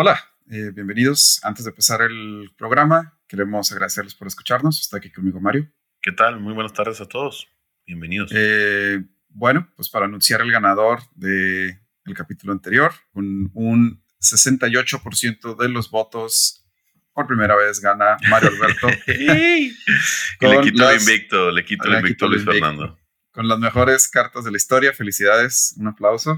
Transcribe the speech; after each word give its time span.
Hola, 0.00 0.16
eh, 0.48 0.70
bienvenidos. 0.72 1.40
Antes 1.42 1.64
de 1.64 1.70
empezar 1.70 2.02
el 2.02 2.52
programa, 2.56 3.18
queremos 3.26 3.72
agradecerles 3.72 4.14
por 4.14 4.28
escucharnos. 4.28 4.80
Está 4.80 4.98
aquí 4.98 5.10
conmigo 5.10 5.40
Mario. 5.40 5.72
¿Qué 6.00 6.12
tal? 6.12 6.38
Muy 6.38 6.54
buenas 6.54 6.72
tardes 6.72 7.00
a 7.00 7.06
todos. 7.06 7.48
Bienvenidos. 7.84 8.30
Eh, 8.32 9.02
bueno, 9.28 9.68
pues 9.74 9.88
para 9.88 10.04
anunciar 10.04 10.40
el 10.42 10.52
ganador 10.52 11.00
del 11.16 11.80
capítulo 12.14 12.52
anterior, 12.52 12.92
con 13.12 13.50
un 13.54 14.00
68% 14.20 15.56
de 15.56 15.68
los 15.68 15.90
votos, 15.90 16.64
por 17.12 17.26
primera 17.26 17.56
vez 17.56 17.80
gana 17.80 18.18
Mario 18.30 18.50
Alberto. 18.50 18.86
y 19.08 19.72
le 20.46 20.60
quito 20.60 20.88
el 20.88 21.00
invicto, 21.00 21.50
le 21.50 21.64
quito 21.64 21.88
el 21.88 21.94
invicto 21.94 22.26
a 22.26 22.28
Luis 22.28 22.44
Fernando. 22.44 22.96
Con 23.38 23.46
las 23.46 23.60
mejores 23.60 24.08
cartas 24.08 24.44
de 24.44 24.50
la 24.50 24.56
historia. 24.56 24.92
Felicidades, 24.92 25.76
un 25.78 25.86
aplauso. 25.86 26.36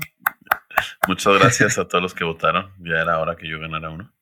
Muchas 1.08 1.32
gracias 1.38 1.78
a 1.78 1.88
todos 1.88 2.02
los 2.02 2.12
que 2.12 2.24
votaron. 2.24 2.74
Ya 2.78 2.96
era 2.96 3.18
hora 3.20 3.36
que 3.36 3.48
yo 3.48 3.58
ganara 3.58 3.88
uno. 3.88 4.14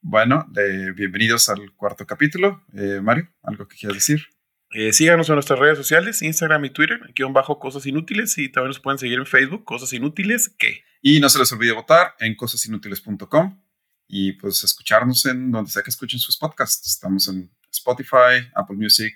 Bueno, 0.00 0.48
bienvenidos 0.96 1.50
al 1.50 1.74
cuarto 1.76 2.06
capítulo. 2.06 2.64
Eh, 2.72 3.00
Mario, 3.02 3.28
¿algo 3.42 3.68
que 3.68 3.76
quieras 3.76 3.96
decir? 3.96 4.22
Eh, 4.70 4.94
síganos 4.94 5.28
en 5.28 5.34
nuestras 5.34 5.58
redes 5.58 5.76
sociales, 5.76 6.22
Instagram 6.22 6.64
y 6.64 6.70
Twitter, 6.70 6.98
aquí 7.06 7.22
bajo 7.24 7.58
Cosas 7.58 7.84
Inútiles, 7.84 8.38
y 8.38 8.48
también 8.48 8.68
nos 8.68 8.80
pueden 8.80 8.96
seguir 8.96 9.18
en 9.18 9.26
Facebook, 9.26 9.64
Cosas 9.66 9.92
Inútiles, 9.92 10.48
¿qué? 10.58 10.82
Y 11.02 11.20
no 11.20 11.28
se 11.28 11.38
les 11.38 11.52
olvide 11.52 11.72
votar 11.72 12.14
en 12.20 12.36
cosasinútiles.com 12.36 13.62
y 14.08 14.32
pues 14.32 14.64
escucharnos 14.64 15.26
en 15.26 15.50
donde 15.50 15.70
sea 15.70 15.82
que 15.82 15.90
escuchen 15.90 16.18
sus 16.18 16.38
podcasts. 16.38 16.88
Estamos 16.88 17.28
en 17.28 17.54
Spotify, 17.70 18.48
Apple 18.54 18.76
Music, 18.76 19.14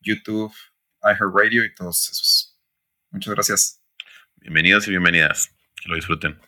YouTube, 0.00 0.54
iHeartRadio 1.10 1.64
y 1.64 1.74
todos 1.74 2.10
esos. 2.10 2.58
Muchas 3.10 3.34
gracias. 3.34 3.80
Bienvenidos 4.36 4.86
y 4.86 4.90
bienvenidas. 4.90 5.50
Que 5.82 5.88
lo 5.88 5.96
disfruten. 5.96 6.38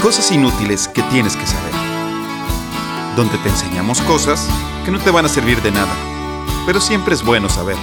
Cosas 0.00 0.30
inútiles 0.30 0.86
que 0.88 1.02
tienes 1.04 1.34
que 1.36 1.46
saber. 1.46 1.72
Donde 3.16 3.38
te 3.38 3.48
enseñamos 3.48 4.00
cosas 4.02 4.48
que 4.84 4.92
no 4.92 5.00
te 5.00 5.10
van 5.10 5.24
a 5.24 5.28
servir 5.28 5.60
de 5.62 5.72
nada, 5.72 5.94
pero 6.64 6.80
siempre 6.80 7.14
es 7.14 7.24
bueno 7.24 7.48
saber. 7.48 7.76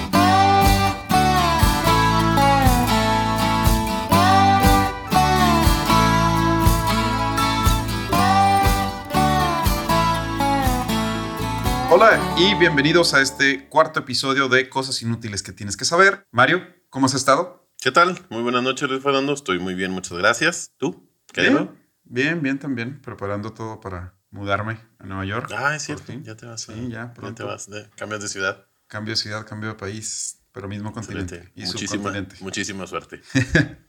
Hola 12.06 12.36
y 12.38 12.54
bienvenidos 12.56 13.14
a 13.14 13.22
este 13.22 13.70
cuarto 13.70 14.02
episodio 14.02 14.50
de 14.50 14.68
Cosas 14.68 15.02
Inútiles 15.02 15.42
que 15.42 15.54
tienes 15.54 15.78
que 15.78 15.86
saber. 15.86 16.28
Mario, 16.32 16.68
¿cómo 16.90 17.06
has 17.06 17.14
estado? 17.14 17.66
¿Qué 17.82 17.94
tal? 17.94 18.20
Muy 18.30 18.42
buenas 18.42 18.62
noches, 18.62 18.90
Luis 18.90 19.02
Fernando. 19.02 19.32
Estoy 19.32 19.58
muy 19.58 19.74
bien, 19.74 19.92
muchas 19.92 20.18
gracias. 20.18 20.74
¿Tú? 20.76 21.10
¿Qué 21.32 21.44
bien, 21.44 21.72
bien, 22.04 22.42
bien 22.42 22.60
también. 22.60 23.02
Preparando 23.02 23.54
todo 23.54 23.80
para 23.80 24.16
mudarme 24.32 24.82
a 25.00 25.06
Nueva 25.06 25.24
York. 25.24 25.50
Ah, 25.56 25.78
es 25.78 25.84
cierto. 25.84 26.12
Ya 26.24 26.36
te 26.36 26.46
vas. 26.46 26.64
Sí, 26.64 26.90
ya, 26.90 27.14
pronto. 27.14 27.44
Ya 27.44 27.48
te 27.48 27.54
vas. 27.54 27.70
De, 27.70 27.90
cambias 27.96 28.22
de 28.22 28.28
ciudad. 28.28 28.68
Cambio 28.88 29.14
de 29.14 29.16
ciudad, 29.16 29.48
cambio 29.48 29.70
de 29.70 29.76
país, 29.76 30.42
pero 30.52 30.68
mismo 30.68 30.92
continente. 30.92 31.54
Y 31.56 31.64
muchísima, 31.64 32.12
muchísima 32.42 32.86
suerte. 32.86 33.22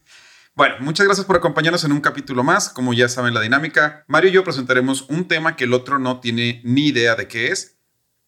Bueno, 0.57 0.77
muchas 0.79 1.05
gracias 1.05 1.27
por 1.27 1.35
acompañarnos 1.35 1.83
en 1.83 1.91
un 1.91 2.01
capítulo 2.01 2.45
más. 2.45 2.69
Como 2.69 2.95
ya 2.95 3.09
saben 3.09 3.35
la 3.35 3.41
dinámica, 3.41 4.05
Mario 4.07 4.31
y 4.31 4.35
yo 4.35 4.45
presentaremos 4.45 5.03
un 5.09 5.27
tema 5.27 5.57
que 5.57 5.65
el 5.65 5.73
otro 5.73 5.98
no 5.98 6.20
tiene 6.20 6.61
ni 6.62 6.87
idea 6.87 7.17
de 7.17 7.27
qué 7.27 7.48
es 7.48 7.73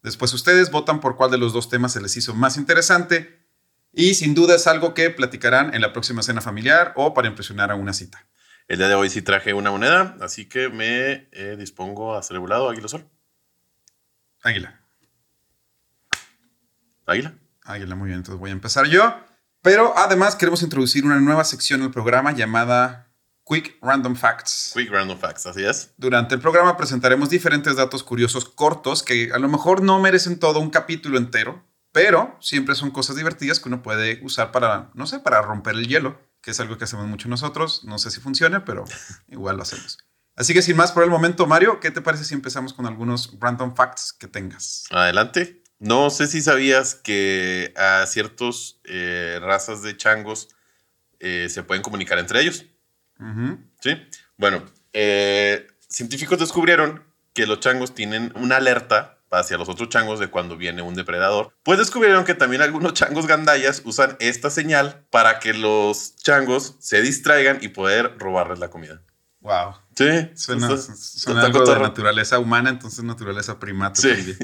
Después 0.07 0.33
ustedes 0.33 0.71
votan 0.71 1.01
por 1.01 1.17
cuál 1.17 1.31
de 1.31 1.37
los 1.37 1.51
dos 1.51 1.67
temas 1.67 1.91
se 1.91 1.99
les 1.99 2.15
hizo 2.15 2.33
más 2.33 2.55
interesante 2.55 3.45
y 3.91 4.13
sin 4.13 4.35
duda 4.35 4.55
es 4.55 4.65
algo 4.65 4.93
que 4.93 5.09
platicarán 5.09 5.73
en 5.73 5.81
la 5.81 5.91
próxima 5.91 6.23
cena 6.23 6.39
familiar 6.39 6.93
o 6.95 7.13
para 7.13 7.27
impresionar 7.27 7.71
a 7.71 7.75
una 7.75 7.91
cita. 7.91 8.25
El 8.69 8.77
día 8.77 8.87
de 8.87 8.95
hoy 8.95 9.09
sí 9.09 9.21
traje 9.21 9.53
una 9.53 9.69
moneda, 9.69 10.15
así 10.21 10.47
que 10.47 10.69
me 10.69 11.27
eh, 11.33 11.57
dispongo 11.59 12.15
a 12.15 12.19
hacer 12.19 12.35
el 12.35 12.39
volado. 12.39 12.69
Águila 12.69 12.87
Sol. 12.87 13.05
Águila. 14.43 14.79
Águila. 17.05 17.37
Águila, 17.65 17.95
muy 17.95 18.07
bien. 18.07 18.19
Entonces 18.19 18.39
voy 18.39 18.51
a 18.51 18.53
empezar 18.53 18.87
yo. 18.87 19.13
Pero 19.61 19.93
además 19.97 20.37
queremos 20.37 20.63
introducir 20.63 21.03
una 21.03 21.19
nueva 21.19 21.43
sección 21.43 21.81
el 21.81 21.91
programa 21.91 22.31
llamada 22.31 23.06
Quick 23.47 23.77
Random 23.81 24.15
Facts. 24.15 24.71
Quick 24.75 24.91
Random 24.91 25.17
Facts, 25.17 25.45
así 25.45 25.63
es. 25.63 25.93
Durante 25.97 26.35
el 26.35 26.41
programa 26.41 26.75
presentaremos 26.75 27.29
diferentes 27.29 27.77
datos 27.77 28.03
curiosos 28.03 28.45
cortos 28.45 29.03
que 29.03 29.31
a 29.33 29.39
lo 29.39 29.47
mejor 29.47 29.81
no 29.81 29.99
merecen 29.99 30.37
todo 30.37 30.59
un 30.59 30.69
capítulo 30.69 31.17
entero, 31.17 31.63
pero 31.93 32.35
siempre 32.41 32.75
son 32.75 32.91
cosas 32.91 33.15
divertidas 33.15 33.59
que 33.59 33.69
uno 33.69 33.81
puede 33.81 34.19
usar 34.21 34.51
para, 34.51 34.91
no 34.93 35.07
sé, 35.07 35.19
para 35.19 35.41
romper 35.41 35.75
el 35.75 35.87
hielo, 35.87 36.19
que 36.41 36.51
es 36.51 36.59
algo 36.59 36.77
que 36.77 36.83
hacemos 36.83 37.07
mucho 37.07 37.29
nosotros. 37.29 37.85
No 37.85 37.99
sé 37.99 38.11
si 38.11 38.19
funcione, 38.19 38.59
pero 38.59 38.83
igual 39.29 39.55
lo 39.55 39.63
hacemos. 39.63 39.97
Así 40.35 40.53
que 40.53 40.61
sin 40.61 40.75
más 40.75 40.91
por 40.91 41.03
el 41.03 41.09
momento, 41.09 41.47
Mario, 41.47 41.79
¿qué 41.79 41.89
te 41.89 42.01
parece 42.01 42.25
si 42.25 42.33
empezamos 42.33 42.73
con 42.73 42.85
algunos 42.85 43.33
random 43.39 43.75
facts 43.75 44.13
que 44.13 44.27
tengas? 44.27 44.83
Adelante. 44.91 45.63
No 45.79 46.09
sé 46.09 46.27
si 46.27 46.41
sabías 46.41 46.95
que 46.95 47.73
a 47.77 48.05
ciertas 48.07 48.79
eh, 48.83 49.39
razas 49.41 49.83
de 49.83 49.95
changos 49.95 50.49
eh, 51.19 51.47
se 51.49 51.63
pueden 51.63 51.81
comunicar 51.81 52.19
entre 52.19 52.41
ellos. 52.41 52.65
Sí. 53.79 53.97
Bueno, 54.37 54.63
eh, 54.93 55.67
científicos 55.87 56.39
descubrieron 56.39 57.03
que 57.33 57.45
los 57.45 57.59
changos 57.59 57.93
tienen 57.93 58.31
una 58.35 58.57
alerta 58.57 59.19
hacia 59.31 59.57
los 59.57 59.69
otros 59.69 59.89
changos 59.89 60.19
de 60.19 60.29
cuando 60.29 60.57
viene 60.57 60.81
un 60.81 60.95
depredador. 60.95 61.53
Pues 61.63 61.77
descubrieron 61.77 62.23
que 62.23 62.33
también 62.33 62.61
algunos 62.61 62.93
changos 62.93 63.27
gandayas 63.27 63.81
usan 63.85 64.15
esta 64.19 64.49
señal 64.49 65.05
para 65.09 65.39
que 65.39 65.53
los 65.53 66.15
changos 66.15 66.75
se 66.79 67.01
distraigan 67.01 67.59
y 67.61 67.69
poder 67.69 68.17
robarles 68.17 68.59
la 68.59 68.69
comida. 68.69 69.01
Wow. 69.41 69.75
Sí. 69.95 70.31
Suena, 70.35 70.67
algo 71.45 71.63
de 71.63 71.79
naturaleza 71.79 72.39
humana, 72.39 72.69
entonces 72.69 73.03
naturaleza 73.03 73.59
primata 73.59 74.01
sí. 74.01 74.35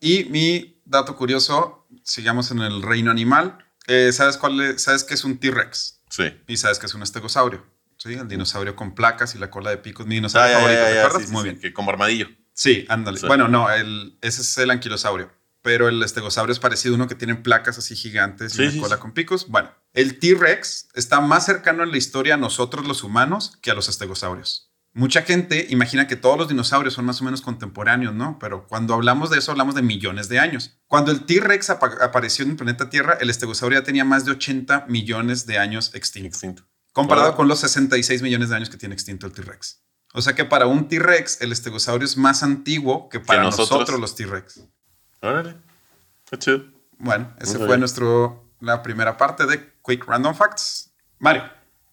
Y 0.00 0.24
mi 0.24 0.82
dato 0.84 1.16
curioso, 1.16 1.86
sigamos 2.02 2.50
en 2.50 2.58
el 2.58 2.82
reino 2.82 3.10
animal. 3.10 3.58
Eh, 3.86 4.10
¿Sabes 4.12 4.36
cuál 4.36 4.78
¿Sabes 4.78 5.04
qué 5.04 5.14
es 5.14 5.24
un 5.24 5.38
T-Rex? 5.38 6.00
Sí. 6.10 6.24
Y 6.48 6.56
sabes 6.56 6.78
que 6.78 6.86
es 6.86 6.94
un 6.94 7.02
estegosaurio. 7.02 7.64
Sí, 8.02 8.14
el 8.14 8.26
dinosaurio 8.26 8.74
con 8.74 8.96
placas 8.96 9.36
y 9.36 9.38
la 9.38 9.48
cola 9.48 9.70
de 9.70 9.76
picos. 9.76 10.08
Mi 10.08 10.16
dinosaurio 10.16 10.56
ah, 10.56 10.60
favorito, 10.60 10.82
¿te 10.82 10.98
acuerdas? 10.98 11.30
Muy 11.30 11.44
bien. 11.44 11.60
Que 11.60 11.72
como 11.72 11.92
armadillo. 11.92 12.26
Sí, 12.52 12.84
ándale. 12.88 13.20
Bueno, 13.28 13.46
no, 13.46 13.70
el, 13.70 14.18
ese 14.22 14.40
es 14.40 14.58
el 14.58 14.72
anquilosaurio. 14.72 15.30
Pero 15.62 15.88
el 15.88 16.02
estegosaurio 16.02 16.52
es 16.52 16.58
parecido 16.58 16.94
a 16.94 16.96
uno 16.96 17.06
que 17.06 17.14
tiene 17.14 17.36
placas 17.36 17.78
así 17.78 17.94
gigantes 17.94 18.58
y 18.58 18.62
una 18.62 18.80
cola 18.80 18.96
con 18.98 19.12
picos. 19.12 19.46
Bueno, 19.46 19.70
el 19.92 20.18
T-Rex 20.18 20.88
está 20.94 21.20
más 21.20 21.46
cercano 21.46 21.84
en 21.84 21.92
la 21.92 21.96
historia 21.96 22.34
a 22.34 22.38
nosotros 22.38 22.88
los 22.88 23.04
humanos 23.04 23.56
que 23.62 23.70
a 23.70 23.74
los 23.74 23.88
estegosaurios. 23.88 24.72
Mucha 24.94 25.22
gente 25.22 25.68
imagina 25.70 26.08
que 26.08 26.16
todos 26.16 26.36
los 26.36 26.48
dinosaurios 26.48 26.94
son 26.94 27.04
más 27.04 27.20
o 27.20 27.24
menos 27.24 27.40
contemporáneos, 27.40 28.12
¿no? 28.14 28.36
Pero 28.40 28.66
cuando 28.66 28.94
hablamos 28.94 29.30
de 29.30 29.38
eso, 29.38 29.52
hablamos 29.52 29.76
de 29.76 29.82
millones 29.82 30.28
de 30.28 30.40
años. 30.40 30.76
Cuando 30.88 31.12
el 31.12 31.24
T-Rex 31.24 31.70
apareció 31.70 32.44
en 32.44 32.50
el 32.50 32.56
planeta 32.56 32.90
Tierra, 32.90 33.16
el 33.20 33.30
estegosaurio 33.30 33.78
ya 33.78 33.84
tenía 33.84 34.04
más 34.04 34.24
de 34.24 34.32
80 34.32 34.86
millones 34.88 35.46
de 35.46 35.58
años 35.58 35.94
extinto. 35.94 36.26
extinto 36.26 36.71
comparado 36.92 37.34
con 37.34 37.48
los 37.48 37.60
66 37.60 38.22
millones 38.22 38.50
de 38.50 38.56
años 38.56 38.70
que 38.70 38.76
tiene 38.76 38.94
extinto 38.94 39.26
el 39.26 39.32
T-Rex. 39.32 39.82
O 40.14 40.20
sea 40.20 40.34
que 40.34 40.44
para 40.44 40.66
un 40.66 40.88
T-Rex 40.88 41.40
el 41.40 41.52
estegosaurio 41.52 42.04
es 42.04 42.16
más 42.16 42.42
antiguo 42.42 43.08
que 43.08 43.18
para 43.18 43.42
nosotros? 43.42 43.98
los 43.98 44.14
T-Rex. 44.14 44.60
Órale. 45.20 45.56
Bueno, 46.98 47.34
esa 47.40 47.58
fue 47.58 47.78
nuestro, 47.78 48.54
la 48.60 48.82
primera 48.82 49.16
parte 49.16 49.46
de 49.46 49.72
Quick 49.84 50.04
Random 50.06 50.34
Facts. 50.34 50.92
Mario, 51.18 51.44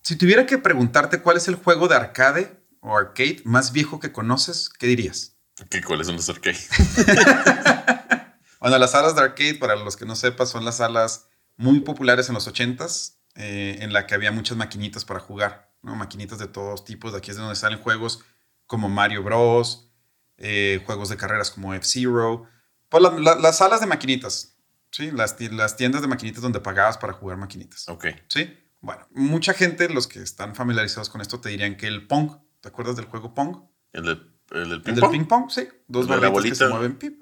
si 0.01 0.15
tuviera 0.15 0.45
que 0.45 0.57
preguntarte 0.57 1.21
cuál 1.21 1.37
es 1.37 1.47
el 1.47 1.55
juego 1.55 1.87
de 1.87 1.95
arcade 1.95 2.59
o 2.81 2.97
arcade 2.97 3.41
más 3.45 3.71
viejo 3.71 3.99
que 3.99 4.11
conoces, 4.11 4.69
¿qué 4.69 4.87
dirías? 4.87 5.35
¿Qué, 5.69 5.83
¿Cuáles 5.83 6.07
son 6.07 6.15
los 6.15 6.29
arcades? 6.29 6.69
bueno, 8.61 8.77
las 8.77 8.91
salas 8.91 9.15
de 9.15 9.21
arcade, 9.21 9.55
para 9.55 9.75
los 9.75 9.97
que 9.97 10.05
no 10.05 10.15
sepan, 10.15 10.47
son 10.47 10.63
las 10.63 10.77
salas 10.77 11.27
muy 11.57 11.81
populares 11.81 12.29
en 12.29 12.35
los 12.35 12.47
80s 12.47 13.18
eh, 13.35 13.77
en 13.81 13.93
la 13.93 14.07
que 14.07 14.15
había 14.15 14.31
muchas 14.31 14.57
maquinitas 14.57 15.05
para 15.05 15.19
jugar, 15.19 15.71
¿no? 15.81 15.95
Maquinitas 15.95 16.39
de 16.39 16.47
todos 16.47 16.83
tipos. 16.83 17.11
De 17.11 17.19
aquí 17.19 17.31
es 17.31 17.37
de 17.37 17.41
donde 17.41 17.55
salen 17.55 17.79
juegos 17.79 18.23
como 18.67 18.89
Mario 18.89 19.23
Bros, 19.23 19.91
eh, 20.37 20.81
juegos 20.85 21.09
de 21.09 21.17
carreras 21.17 21.51
como 21.51 21.73
F-Zero. 21.73 22.47
Pues 22.89 23.03
las 23.23 23.57
salas 23.57 23.81
de 23.81 23.87
maquinitas, 23.87 24.57
¿sí? 24.91 25.11
Las, 25.11 25.39
las 25.51 25.75
tiendas 25.75 26.01
de 26.01 26.07
maquinitas 26.07 26.41
donde 26.41 26.59
pagabas 26.59 26.97
para 26.97 27.13
jugar 27.13 27.37
maquinitas. 27.37 27.87
Ok. 27.87 28.07
¿Sí? 28.27 28.57
Bueno, 28.81 29.07
mucha 29.11 29.53
gente, 29.53 29.89
los 29.89 30.07
que 30.07 30.21
están 30.21 30.55
familiarizados 30.55 31.09
con 31.09 31.21
esto, 31.21 31.39
te 31.39 31.49
dirían 31.49 31.75
que 31.75 31.87
el 31.87 32.07
Pong, 32.07 32.31
¿te 32.61 32.69
acuerdas 32.69 32.95
del 32.95 33.05
juego 33.05 33.33
Pong? 33.35 33.57
¿El, 33.91 34.05
del 34.05 34.81
ping, 34.81 34.93
¿El 34.93 34.95
del 34.95 35.09
ping 35.09 35.25
pong? 35.25 35.49
Sí. 35.49 35.67
Dos 35.87 36.07
bolitas 36.07 36.43
que 36.43 36.55
se 36.55 36.67
mueven 36.67 36.97
pip, 36.97 37.21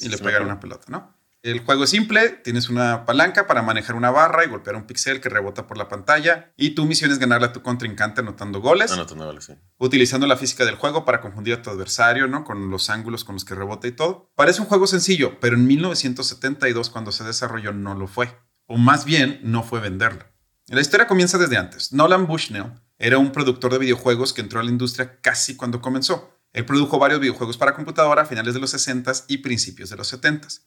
y 0.00 0.08
le 0.08 0.18
pegan 0.18 0.44
una 0.44 0.58
pelota, 0.58 0.86
¿no? 0.88 1.15
El 1.46 1.60
juego 1.60 1.84
es 1.84 1.90
simple, 1.90 2.30
tienes 2.42 2.68
una 2.68 3.04
palanca 3.04 3.46
para 3.46 3.62
manejar 3.62 3.94
una 3.94 4.10
barra 4.10 4.44
y 4.44 4.48
golpear 4.48 4.74
un 4.74 4.84
pixel 4.84 5.20
que 5.20 5.28
rebota 5.28 5.68
por 5.68 5.78
la 5.78 5.88
pantalla 5.88 6.52
y 6.56 6.70
tu 6.70 6.86
misión 6.86 7.12
es 7.12 7.20
ganarle 7.20 7.46
a 7.46 7.52
tu 7.52 7.62
contrincante 7.62 8.20
anotando 8.20 8.60
goles. 8.60 8.90
Anotando 8.90 9.26
goles, 9.26 9.44
sí. 9.44 9.52
Utilizando 9.78 10.26
la 10.26 10.36
física 10.36 10.64
del 10.64 10.74
juego 10.74 11.04
para 11.04 11.20
confundir 11.20 11.54
a 11.54 11.62
tu 11.62 11.70
adversario, 11.70 12.26
¿no? 12.26 12.42
Con 12.42 12.68
los 12.68 12.90
ángulos 12.90 13.22
con 13.22 13.36
los 13.36 13.44
que 13.44 13.54
rebota 13.54 13.86
y 13.86 13.92
todo. 13.92 14.32
Parece 14.34 14.60
un 14.60 14.66
juego 14.66 14.88
sencillo, 14.88 15.38
pero 15.38 15.54
en 15.54 15.68
1972 15.68 16.90
cuando 16.90 17.12
se 17.12 17.22
desarrolló 17.22 17.72
no 17.72 17.94
lo 17.94 18.08
fue. 18.08 18.28
o 18.66 18.76
más 18.76 19.04
bien 19.04 19.38
no 19.44 19.62
fue 19.62 19.78
venderlo. 19.78 20.24
La 20.66 20.80
historia 20.80 21.06
comienza 21.06 21.38
desde 21.38 21.58
antes. 21.58 21.92
Nolan 21.92 22.26
Bushnell 22.26 22.72
era 22.98 23.18
un 23.18 23.30
productor 23.30 23.70
de 23.70 23.78
videojuegos 23.78 24.32
que 24.32 24.40
entró 24.40 24.58
a 24.58 24.64
la 24.64 24.70
industria 24.72 25.20
casi 25.20 25.54
cuando 25.54 25.80
comenzó. 25.80 26.36
Él 26.52 26.64
produjo 26.64 26.98
varios 26.98 27.20
videojuegos 27.20 27.56
para 27.56 27.76
computadora 27.76 28.22
a 28.22 28.26
finales 28.26 28.54
de 28.54 28.58
los 28.58 28.74
60s 28.74 29.26
y 29.28 29.38
principios 29.38 29.90
de 29.90 29.96
los 29.96 30.12
70s. 30.12 30.62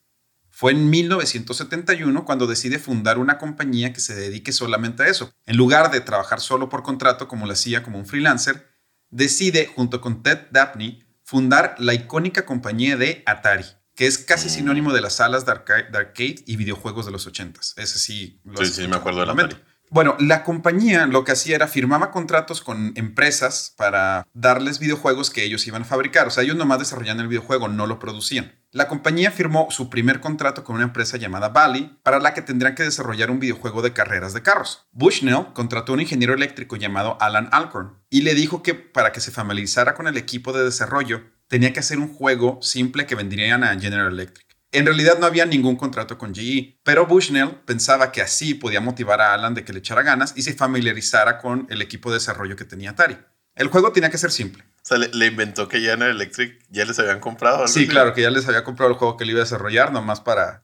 Fue 0.59 0.73
en 0.73 0.89
1971 0.89 2.25
cuando 2.25 2.45
decide 2.45 2.79
fundar 2.79 3.17
una 3.17 3.37
compañía 3.37 3.93
que 3.93 4.01
se 4.01 4.13
dedique 4.13 4.51
solamente 4.51 5.03
a 5.03 5.07
eso. 5.07 5.33
En 5.45 5.55
lugar 5.55 5.89
de 5.89 6.01
trabajar 6.01 6.41
solo 6.41 6.67
por 6.67 6.83
contrato 6.83 7.29
como 7.29 7.45
lo 7.45 7.53
hacía 7.53 7.81
como 7.81 7.97
un 7.97 8.05
freelancer, 8.05 8.67
decide, 9.09 9.67
junto 9.73 10.01
con 10.01 10.21
Ted 10.21 10.47
Dabney, 10.51 11.01
fundar 11.23 11.75
la 11.77 11.93
icónica 11.93 12.45
compañía 12.45 12.97
de 12.97 13.23
Atari, 13.25 13.63
que 13.95 14.05
es 14.05 14.17
casi 14.17 14.49
sinónimo 14.49 14.91
de 14.91 14.99
las 14.99 15.13
salas 15.13 15.45
de 15.45 15.53
arcade, 15.53 16.43
y 16.45 16.57
videojuegos 16.57 17.05
de 17.05 17.13
los 17.13 17.25
80s. 17.25 17.75
Ese 17.77 17.97
sí 17.97 18.41
lo 18.43 18.57
Sí, 18.57 18.65
sí, 18.65 18.87
me 18.89 18.97
acuerdo 18.97 19.21
de 19.21 19.27
la 19.27 19.31
Atari. 19.31 19.55
Bueno, 19.91 20.15
la 20.19 20.43
compañía 20.43 21.07
lo 21.07 21.23
que 21.23 21.31
hacía 21.31 21.55
era 21.55 21.67
firmaba 21.67 22.11
contratos 22.11 22.61
con 22.61 22.91
empresas 22.95 23.73
para 23.75 24.27
darles 24.33 24.77
videojuegos 24.77 25.31
que 25.31 25.43
ellos 25.43 25.65
iban 25.65 25.81
a 25.81 25.85
fabricar. 25.85 26.27
O 26.27 26.29
sea, 26.29 26.43
ellos 26.43 26.55
nomás 26.55 26.77
desarrollaban 26.77 27.21
el 27.21 27.27
videojuego, 27.27 27.67
no 27.69 27.87
lo 27.87 27.97
producían. 27.97 28.53
La 28.71 28.87
compañía 28.87 29.31
firmó 29.31 29.67
su 29.71 29.89
primer 29.89 30.19
contrato 30.19 30.63
con 30.63 30.75
una 30.75 30.85
empresa 30.85 31.17
llamada 31.17 31.49
Bally, 31.49 31.97
para 32.03 32.19
la 32.19 32.35
que 32.35 32.43
tendrían 32.43 32.75
que 32.75 32.83
desarrollar 32.83 33.31
un 33.31 33.39
videojuego 33.39 33.81
de 33.81 33.93
carreras 33.93 34.33
de 34.33 34.43
carros. 34.43 34.85
Bushnell 34.91 35.47
contrató 35.53 35.93
a 35.93 35.95
un 35.95 36.01
ingeniero 36.01 36.35
eléctrico 36.35 36.75
llamado 36.75 37.17
Alan 37.19 37.49
Alcorn 37.51 37.97
y 38.11 38.21
le 38.21 38.35
dijo 38.35 38.61
que 38.61 38.75
para 38.75 39.11
que 39.11 39.21
se 39.21 39.31
familiarizara 39.31 39.95
con 39.95 40.07
el 40.07 40.17
equipo 40.17 40.53
de 40.53 40.65
desarrollo, 40.65 41.23
tenía 41.47 41.73
que 41.73 41.79
hacer 41.79 41.97
un 41.97 42.13
juego 42.13 42.59
simple 42.61 43.07
que 43.07 43.15
vendrían 43.15 43.63
a 43.63 43.79
General 43.79 44.13
Electric. 44.13 44.48
En 44.71 44.85
realidad 44.85 45.17
no 45.19 45.25
había 45.25 45.45
ningún 45.45 45.75
contrato 45.75 46.17
con 46.17 46.33
GE, 46.33 46.79
pero 46.83 47.07
Bushnell 47.07 47.55
pensaba 47.65 48.11
que 48.11 48.21
así 48.21 48.53
podía 48.53 48.81
motivar 48.81 49.19
a 49.19 49.33
Alan 49.33 49.55
de 49.55 49.65
que 49.65 49.73
le 49.73 49.79
echara 49.79 50.03
ganas 50.03 50.33
y 50.35 50.43
se 50.43 50.53
familiarizara 50.53 51.39
con 51.39 51.65
el 51.71 51.81
equipo 51.81 52.11
de 52.11 52.17
desarrollo 52.17 52.55
que 52.55 52.65
tenía 52.65 52.91
Atari. 52.91 53.17
El 53.55 53.67
juego 53.67 53.91
tenía 53.91 54.11
que 54.11 54.19
ser 54.19 54.31
simple. 54.31 54.63
O 54.63 54.85
sea, 54.89 54.97
le, 54.97 55.25
inventó 55.25 55.67
que 55.67 55.79
General 55.79 56.11
Electric 56.11 56.65
ya 56.69 56.85
les 56.85 56.97
habían 56.99 57.19
comprado. 57.19 57.67
Sí, 57.67 57.87
claro, 57.87 58.13
que 58.13 58.21
ya 58.21 58.29
les 58.29 58.47
había 58.47 58.63
comprado 58.63 58.91
el 58.91 58.97
juego 58.97 59.17
que 59.17 59.23
él 59.23 59.31
iba 59.31 59.39
a 59.39 59.43
desarrollar, 59.43 59.91
nomás 59.91 60.21
para... 60.21 60.63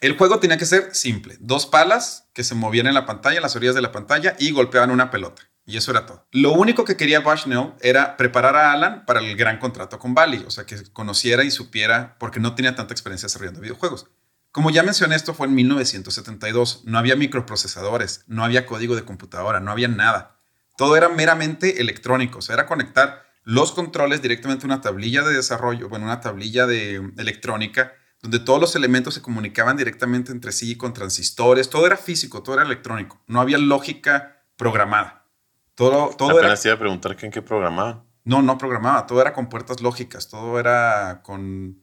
El 0.00 0.16
juego 0.16 0.40
tenía 0.40 0.58
que 0.58 0.66
ser 0.66 0.94
simple. 0.94 1.36
Dos 1.40 1.66
palas 1.66 2.28
que 2.32 2.42
se 2.42 2.54
movían 2.54 2.86
en 2.86 2.94
la 2.94 3.06
pantalla, 3.06 3.36
en 3.36 3.42
las 3.42 3.54
orillas 3.56 3.74
de 3.74 3.82
la 3.82 3.92
pantalla, 3.92 4.34
y 4.38 4.50
golpeaban 4.50 4.90
una 4.90 5.10
pelota. 5.10 5.42
Y 5.66 5.76
eso 5.76 5.90
era 5.90 6.06
todo. 6.06 6.26
Lo 6.30 6.52
único 6.52 6.84
que 6.84 6.96
quería 6.96 7.20
Bushnell 7.20 7.72
era 7.80 8.16
preparar 8.16 8.54
a 8.54 8.72
Alan 8.72 9.04
para 9.04 9.18
el 9.18 9.36
gran 9.36 9.58
contrato 9.58 9.98
con 9.98 10.14
Bally, 10.14 10.44
o 10.46 10.50
sea, 10.50 10.64
que 10.64 10.80
conociera 10.92 11.42
y 11.42 11.50
supiera, 11.50 12.16
porque 12.20 12.38
no 12.38 12.54
tenía 12.54 12.76
tanta 12.76 12.94
experiencia 12.94 13.26
desarrollando 13.26 13.60
videojuegos. 13.60 14.06
Como 14.52 14.70
ya 14.70 14.84
mencioné, 14.84 15.16
esto 15.16 15.34
fue 15.34 15.48
en 15.48 15.54
1972. 15.56 16.82
No 16.84 16.98
había 16.98 17.16
microprocesadores, 17.16 18.24
no 18.28 18.44
había 18.44 18.64
código 18.64 18.94
de 18.94 19.04
computadora, 19.04 19.58
no 19.58 19.72
había 19.72 19.88
nada. 19.88 20.38
Todo 20.78 20.96
era 20.96 21.08
meramente 21.08 21.80
electrónico, 21.80 22.38
o 22.38 22.42
sea, 22.42 22.54
era 22.54 22.66
conectar 22.66 23.26
los 23.42 23.72
controles 23.72 24.22
directamente 24.22 24.64
a 24.64 24.68
una 24.68 24.80
tablilla 24.80 25.22
de 25.22 25.34
desarrollo, 25.34 25.88
bueno, 25.88 26.06
una 26.06 26.20
tablilla 26.20 26.66
de 26.66 27.12
electrónica, 27.16 27.92
donde 28.22 28.38
todos 28.38 28.60
los 28.60 28.76
elementos 28.76 29.14
se 29.14 29.22
comunicaban 29.22 29.76
directamente 29.76 30.32
entre 30.32 30.52
sí 30.52 30.76
con 30.76 30.92
transistores. 30.92 31.68
Todo 31.68 31.86
era 31.86 31.96
físico, 31.96 32.42
todo 32.42 32.54
era 32.54 32.64
electrónico. 32.64 33.22
No 33.26 33.40
había 33.40 33.58
lógica 33.58 34.44
programada. 34.56 35.25
Todo, 35.76 36.08
todo 36.16 36.30
Apenas 36.30 36.64
iba 36.64 36.74
a 36.74 36.78
preguntar 36.78 37.16
que 37.16 37.26
en 37.26 37.32
qué 37.32 37.42
programaba. 37.42 38.04
No, 38.24 38.42
no 38.42 38.58
programaba. 38.58 39.06
Todo 39.06 39.20
era 39.20 39.32
con 39.32 39.48
puertas 39.48 39.80
lógicas. 39.80 40.28
Todo 40.28 40.58
era 40.58 41.20
con, 41.22 41.82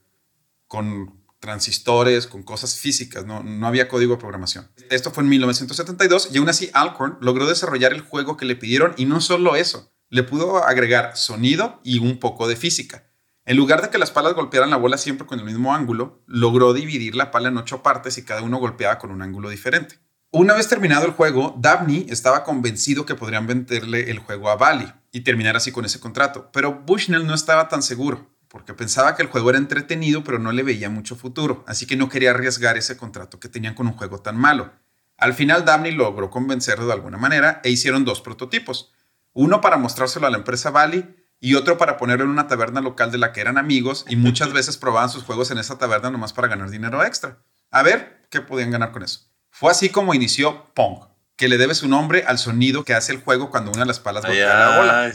con 0.67 1.23
transistores, 1.39 2.25
con 2.25 2.43
cosas 2.43 2.77
físicas. 2.77 3.25
No, 3.25 3.43
no 3.43 3.67
había 3.67 3.87
código 3.87 4.15
de 4.15 4.19
programación. 4.19 4.69
Esto 4.89 5.11
fue 5.11 5.23
en 5.23 5.29
1972 5.29 6.29
y 6.33 6.39
aún 6.39 6.49
así 6.49 6.71
Alcorn 6.73 7.17
logró 7.21 7.47
desarrollar 7.47 7.93
el 7.93 8.01
juego 8.01 8.35
que 8.35 8.45
le 8.45 8.55
pidieron 8.55 8.93
y 8.97 9.05
no 9.05 9.21
solo 9.21 9.55
eso. 9.55 9.93
Le 10.09 10.23
pudo 10.23 10.65
agregar 10.65 11.15
sonido 11.15 11.79
y 11.83 11.99
un 11.99 12.19
poco 12.19 12.47
de 12.47 12.55
física. 12.55 13.05
En 13.45 13.57
lugar 13.57 13.81
de 13.81 13.89
que 13.89 13.97
las 13.97 14.11
palas 14.11 14.33
golpearan 14.33 14.69
la 14.69 14.77
bola 14.77 14.97
siempre 14.97 15.27
con 15.27 15.37
el 15.37 15.45
mismo 15.45 15.75
ángulo, 15.75 16.23
logró 16.27 16.73
dividir 16.73 17.15
la 17.15 17.29
pala 17.29 17.49
en 17.49 17.57
ocho 17.57 17.83
partes 17.83 18.17
y 18.17 18.23
cada 18.23 18.41
uno 18.41 18.57
golpeaba 18.57 18.97
con 18.97 19.11
un 19.11 19.21
ángulo 19.21 19.49
diferente. 19.49 19.99
Una 20.35 20.55
vez 20.55 20.67
terminado 20.67 21.05
el 21.05 21.11
juego, 21.11 21.55
Dabney 21.59 22.07
estaba 22.09 22.43
convencido 22.43 23.05
que 23.05 23.13
podrían 23.13 23.45
venderle 23.45 24.09
el 24.09 24.17
juego 24.17 24.49
a 24.49 24.55
Bally 24.55 24.91
y 25.11 25.21
terminar 25.21 25.55
así 25.55 25.71
con 25.71 25.85
ese 25.85 25.99
contrato, 25.99 26.49
pero 26.51 26.81
Bushnell 26.87 27.27
no 27.27 27.35
estaba 27.35 27.69
tan 27.69 27.83
seguro, 27.83 28.35
porque 28.47 28.73
pensaba 28.73 29.15
que 29.15 29.21
el 29.21 29.27
juego 29.27 29.51
era 29.51 29.59
entretenido, 29.59 30.23
pero 30.23 30.39
no 30.39 30.51
le 30.51 30.63
veía 30.63 30.89
mucho 30.89 31.15
futuro, 31.15 31.63
así 31.67 31.85
que 31.85 31.95
no 31.95 32.09
quería 32.09 32.31
arriesgar 32.31 32.77
ese 32.77 32.97
contrato 32.97 33.39
que 33.39 33.47
tenían 33.47 33.75
con 33.75 33.85
un 33.85 33.93
juego 33.93 34.21
tan 34.21 34.35
malo. 34.35 34.73
Al 35.17 35.35
final, 35.35 35.65
Dabney 35.65 35.91
logró 35.91 36.31
convencerlo 36.31 36.87
de 36.87 36.93
alguna 36.93 37.19
manera 37.19 37.61
e 37.63 37.69
hicieron 37.69 38.03
dos 38.03 38.19
prototipos, 38.19 38.91
uno 39.33 39.61
para 39.61 39.77
mostrárselo 39.77 40.25
a 40.25 40.31
la 40.31 40.37
empresa 40.37 40.71
Bally 40.71 41.15
y 41.39 41.53
otro 41.53 41.77
para 41.77 41.97
ponerlo 41.97 42.23
en 42.23 42.31
una 42.31 42.47
taberna 42.47 42.81
local 42.81 43.11
de 43.11 43.19
la 43.19 43.33
que 43.33 43.41
eran 43.41 43.59
amigos 43.59 44.03
y 44.09 44.15
muchas 44.15 44.51
veces 44.53 44.77
probaban 44.77 45.11
sus 45.11 45.25
juegos 45.25 45.51
en 45.51 45.59
esa 45.59 45.77
taberna 45.77 46.09
nomás 46.09 46.33
para 46.33 46.47
ganar 46.47 46.71
dinero 46.71 47.03
extra. 47.03 47.37
A 47.69 47.83
ver 47.83 48.25
qué 48.31 48.41
podían 48.41 48.71
ganar 48.71 48.91
con 48.91 49.03
eso. 49.03 49.31
Fue 49.53 49.69
así 49.69 49.89
como 49.89 50.15
inició 50.15 50.73
Pong, 50.73 51.05
que 51.35 51.47
le 51.47 51.59
debe 51.59 51.75
su 51.75 51.87
nombre 51.87 52.23
al 52.25 52.39
sonido 52.39 52.83
que 52.83 52.95
hace 52.95 53.11
el 53.11 53.21
juego 53.21 53.51
cuando 53.51 53.69
una 53.69 53.81
de 53.81 53.85
las 53.85 53.99
palas 53.99 54.25
golpea 54.25 54.59
la 54.59 54.77
bola. 54.79 55.13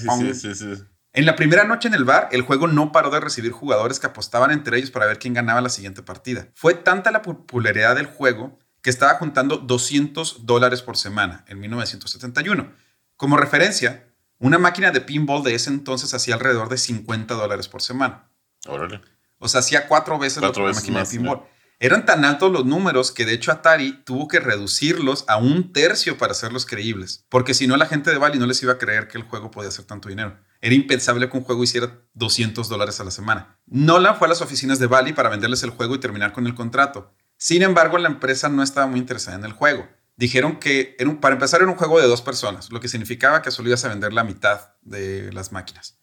en 1.12 1.26
la 1.26 1.34
primera 1.34 1.64
noche 1.64 1.88
en 1.88 1.94
el 1.94 2.04
bar, 2.04 2.28
el 2.30 2.42
juego 2.42 2.68
no 2.68 2.92
paró 2.92 3.10
de 3.10 3.18
recibir 3.18 3.50
jugadores 3.50 3.98
que 3.98 4.06
apostaban 4.06 4.52
entre 4.52 4.78
ellos 4.78 4.92
para 4.92 5.06
ver 5.06 5.18
quién 5.18 5.34
ganaba 5.34 5.60
la 5.60 5.70
siguiente 5.70 6.04
partida. 6.04 6.46
Fue 6.54 6.74
tanta 6.74 7.10
la 7.10 7.20
popularidad 7.22 7.96
del 7.96 8.06
juego 8.06 8.60
que 8.80 8.90
estaba 8.90 9.14
juntando 9.14 9.56
200 9.56 10.46
dólares 10.46 10.82
por 10.82 10.96
semana 10.96 11.44
en 11.48 11.58
1971. 11.58 12.72
Como 13.16 13.38
referencia, 13.38 14.06
una 14.38 14.58
máquina 14.58 14.92
de 14.92 15.00
pinball 15.00 15.42
de 15.42 15.56
ese 15.56 15.70
entonces 15.70 16.14
hacía 16.14 16.34
alrededor 16.34 16.68
de 16.68 16.78
50 16.78 17.34
dólares 17.34 17.66
por 17.66 17.82
semana. 17.82 18.28
Órale. 18.68 19.00
O 19.38 19.48
sea, 19.48 19.60
hacía 19.60 19.88
cuatro 19.88 20.16
veces 20.16 20.40
la 20.42 20.52
máquina 20.52 21.00
de 21.00 21.06
pinball. 21.06 21.42
Eran 21.80 22.04
tan 22.06 22.24
altos 22.24 22.50
los 22.50 22.66
números 22.66 23.12
que 23.12 23.24
de 23.24 23.34
hecho 23.34 23.52
Atari 23.52 24.02
tuvo 24.04 24.26
que 24.26 24.40
reducirlos 24.40 25.24
a 25.28 25.36
un 25.36 25.72
tercio 25.72 26.18
para 26.18 26.32
hacerlos 26.32 26.66
creíbles, 26.66 27.24
porque 27.28 27.54
si 27.54 27.68
no 27.68 27.76
la 27.76 27.86
gente 27.86 28.10
de 28.10 28.18
Bali 28.18 28.36
no 28.36 28.46
les 28.46 28.60
iba 28.64 28.72
a 28.72 28.78
creer 28.78 29.06
que 29.06 29.16
el 29.16 29.22
juego 29.22 29.52
podía 29.52 29.68
hacer 29.68 29.84
tanto 29.84 30.08
dinero. 30.08 30.36
Era 30.60 30.74
impensable 30.74 31.30
que 31.30 31.36
un 31.36 31.44
juego 31.44 31.62
hiciera 31.62 32.02
200 32.14 32.68
dólares 32.68 32.98
a 32.98 33.04
la 33.04 33.12
semana. 33.12 33.60
Nolan 33.66 34.16
fue 34.16 34.26
a 34.26 34.30
las 34.30 34.42
oficinas 34.42 34.80
de 34.80 34.88
Bali 34.88 35.12
para 35.12 35.28
venderles 35.28 35.62
el 35.62 35.70
juego 35.70 35.94
y 35.94 36.00
terminar 36.00 36.32
con 36.32 36.48
el 36.48 36.56
contrato. 36.56 37.14
Sin 37.36 37.62
embargo, 37.62 37.96
la 37.98 38.08
empresa 38.08 38.48
no 38.48 38.64
estaba 38.64 38.88
muy 38.88 38.98
interesada 38.98 39.36
en 39.36 39.44
el 39.44 39.52
juego. 39.52 39.88
Dijeron 40.16 40.58
que 40.58 40.96
para 41.20 41.34
empezar 41.36 41.60
era 41.60 41.70
un 41.70 41.76
juego 41.76 42.00
de 42.00 42.08
dos 42.08 42.22
personas, 42.22 42.72
lo 42.72 42.80
que 42.80 42.88
significaba 42.88 43.40
que 43.40 43.52
solo 43.52 43.68
ibas 43.68 43.84
a 43.84 43.88
vender 43.88 44.12
la 44.12 44.24
mitad 44.24 44.72
de 44.82 45.32
las 45.32 45.52
máquinas. 45.52 46.00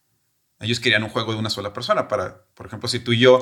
Ellos 0.60 0.80
querían 0.80 1.02
un 1.02 1.10
juego 1.10 1.32
de 1.32 1.38
una 1.38 1.50
sola 1.50 1.72
persona 1.72 2.08
para, 2.08 2.44
por 2.54 2.66
ejemplo, 2.66 2.88
si 2.88 3.00
tú 3.00 3.12
y 3.12 3.18
yo 3.18 3.40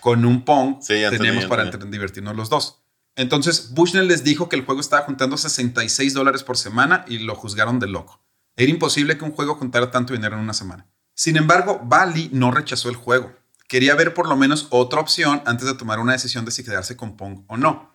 con 0.00 0.24
un 0.24 0.44
Pong 0.44 0.78
tenemos 0.86 1.44
para 1.46 1.64
divertirnos 1.64 2.36
los 2.36 2.48
dos. 2.48 2.80
Entonces 3.16 3.72
Bushnell 3.72 4.08
les 4.08 4.24
dijo 4.24 4.48
que 4.48 4.56
el 4.56 4.64
juego 4.64 4.80
estaba 4.80 5.04
juntando 5.04 5.36
66 5.36 6.14
dólares 6.14 6.42
por 6.42 6.56
semana 6.56 7.04
y 7.06 7.18
lo 7.18 7.34
juzgaron 7.34 7.78
de 7.78 7.86
loco. 7.86 8.20
Era 8.56 8.70
imposible 8.70 9.18
que 9.18 9.24
un 9.24 9.32
juego 9.32 9.56
juntara 9.56 9.90
tanto 9.90 10.14
dinero 10.14 10.36
en 10.36 10.42
una 10.42 10.54
semana. 10.54 10.86
Sin 11.14 11.36
embargo, 11.36 11.80
Bali 11.84 12.30
no 12.32 12.50
rechazó 12.50 12.88
el 12.88 12.96
juego. 12.96 13.32
Quería 13.68 13.94
ver 13.94 14.14
por 14.14 14.28
lo 14.28 14.36
menos 14.36 14.66
otra 14.70 15.00
opción 15.00 15.42
antes 15.46 15.66
de 15.66 15.74
tomar 15.74 15.98
una 16.00 16.12
decisión 16.12 16.44
de 16.44 16.50
si 16.50 16.64
quedarse 16.64 16.96
con 16.96 17.16
Pong 17.16 17.44
o 17.46 17.56
no. 17.56 17.92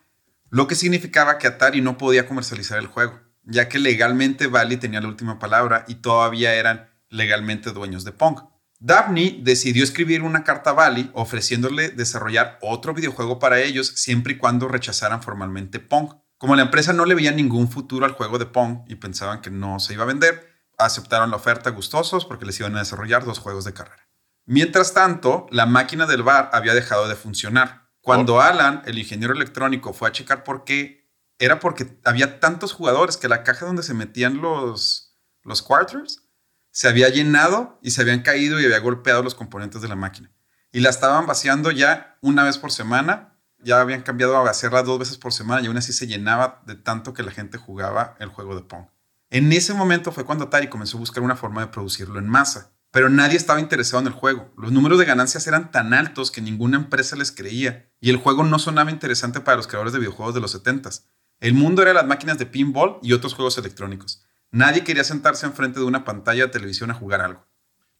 Lo 0.49 0.67
que 0.67 0.75
significaba 0.75 1.38
que 1.38 1.47
Atari 1.47 1.81
no 1.81 1.97
podía 1.97 2.27
comercializar 2.27 2.79
el 2.79 2.88
juego, 2.88 3.19
ya 3.43 3.69
que 3.69 3.79
legalmente 3.79 4.47
Bali 4.47 4.77
tenía 4.77 5.01
la 5.01 5.07
última 5.07 5.38
palabra 5.38 5.85
y 5.88 5.95
todavía 5.95 6.55
eran 6.55 6.89
legalmente 7.09 7.71
dueños 7.71 8.03
de 8.03 8.11
Pong. 8.11 8.39
Daphne 8.81 9.41
decidió 9.43 9.83
escribir 9.83 10.21
una 10.24 10.45
carta 10.45 10.69
a 10.69 10.74
Bali 10.74 11.12
ofreciéndole 11.13 11.89
desarrollar 11.89 12.57
otro 12.62 12.93
videojuego 12.93 13.38
para 13.38 13.59
ellos 13.59 13.88
siempre 13.95 14.33
y 14.33 14.38
cuando 14.38 14.69
rechazaran 14.69 15.21
formalmente 15.21 15.81
Pong. 15.81 16.13
Como 16.38 16.55
la 16.55 16.62
empresa 16.62 16.93
no 16.93 17.03
le 17.03 17.15
veía 17.15 17.33
ningún 17.33 17.69
futuro 17.69 18.05
al 18.05 18.13
juego 18.13 18.39
de 18.39 18.45
Pong 18.45 18.86
y 18.88 18.95
pensaban 18.95 19.41
que 19.41 19.51
no 19.51 19.81
se 19.81 19.93
iba 19.93 20.03
a 20.03 20.07
vender, 20.07 20.48
aceptaron 20.77 21.29
la 21.29 21.36
oferta 21.36 21.71
gustosos 21.71 22.24
porque 22.24 22.45
les 22.45 22.57
iban 22.62 22.77
a 22.77 22.79
desarrollar 22.79 23.25
dos 23.25 23.39
juegos 23.39 23.65
de 23.65 23.74
carrera. 23.74 24.07
Mientras 24.45 24.93
tanto, 24.93 25.48
la 25.51 25.65
máquina 25.65 26.05
del 26.05 26.24
bar 26.24 26.50
había 26.53 26.74
dejado 26.74 27.09
de 27.09 27.15
funcionar. 27.15 27.89
Cuando 28.00 28.36
oh. 28.36 28.41
Alan, 28.41 28.81
el 28.86 28.98
ingeniero 28.98 29.33
electrónico, 29.33 29.91
fue 29.91 30.07
a 30.07 30.13
checar 30.13 30.45
por 30.45 30.63
qué, 30.63 31.12
era 31.38 31.59
porque 31.59 32.00
había 32.05 32.39
tantos 32.39 32.71
jugadores 32.71 33.17
que 33.17 33.27
la 33.27 33.43
caja 33.43 33.65
donde 33.65 33.83
se 33.83 33.93
metían 33.93 34.41
los, 34.41 35.17
los 35.43 35.62
quarters 35.62 36.28
se 36.79 36.88
había 36.88 37.09
llenado 37.09 37.77
y 37.83 37.91
se 37.91 38.00
habían 38.00 38.21
caído 38.21 38.57
y 38.57 38.63
había 38.63 38.79
golpeado 38.79 39.21
los 39.21 39.36
componentes 39.36 39.81
de 39.81 39.89
la 39.89 39.98
máquina. 39.98 40.31
Y 40.71 40.79
la 40.79 40.89
estaban 40.89 41.27
vaciando 41.27 41.71
ya 41.71 42.17
una 42.21 42.45
vez 42.45 42.57
por 42.57 42.71
semana. 42.71 43.38
Ya 43.62 43.81
habían 43.81 44.01
cambiado 44.01 44.38
a 44.38 44.50
hacerla 44.50 44.81
dos 44.83 44.98
veces 44.98 45.17
por 45.17 45.33
semana 45.33 45.62
y 45.62 45.67
aún 45.67 45.75
así 45.75 45.91
se 45.91 46.07
llenaba 46.07 46.63
de 46.65 46.75
tanto 46.75 47.13
que 47.13 47.21
la 47.21 47.31
gente 47.31 47.57
jugaba 47.57 48.15
el 48.19 48.29
juego 48.29 48.55
de 48.55 48.62
Pong. 48.62 48.86
En 49.29 49.51
ese 49.51 49.74
momento 49.74 50.13
fue 50.13 50.24
cuando 50.24 50.45
Atari 50.45 50.69
comenzó 50.69 50.95
a 50.95 51.01
buscar 51.01 51.21
una 51.21 51.36
forma 51.36 51.59
de 51.59 51.67
producirlo 51.67 52.17
en 52.17 52.29
masa. 52.29 52.71
Pero 52.91 53.09
nadie 53.09 53.36
estaba 53.36 53.59
interesado 53.59 54.00
en 54.00 54.07
el 54.07 54.13
juego. 54.13 54.50
Los 54.55 54.71
números 54.71 55.00
de 55.00 55.03
ganancias 55.05 55.48
eran 55.48 55.71
tan 55.71 55.93
altos 55.93 56.31
que 56.31 56.39
ninguna 56.39 56.77
empresa 56.77 57.17
les 57.17 57.33
creía. 57.33 57.91
Y 58.00 58.09
el 58.09 58.15
juego 58.15 58.45
no 58.45 58.57
sonaba 58.57 58.89
interesante 58.89 59.41
para 59.41 59.57
los 59.57 59.67
creadores 59.67 59.91
de 59.91 60.00
videojuegos 60.00 60.33
de 60.33 60.39
los 60.39 60.55
70s. 60.55 61.03
El 61.41 61.55
mundo 61.55 61.81
era 61.81 61.91
las 61.91 62.07
máquinas 62.07 62.38
de 62.38 62.45
pinball 62.45 63.00
y 63.01 63.12
otros 63.12 63.33
juegos 63.33 63.57
electrónicos. 63.57 64.24
Nadie 64.51 64.84
quería 64.84 65.03
sentarse 65.03 65.46
enfrente 65.46 65.79
de 65.79 65.86
una 65.86 66.03
pantalla 66.06 66.44
de 66.46 66.51
televisión 66.51 66.91
a 66.91 66.94
jugar 66.96 67.22
algo. 67.22 67.48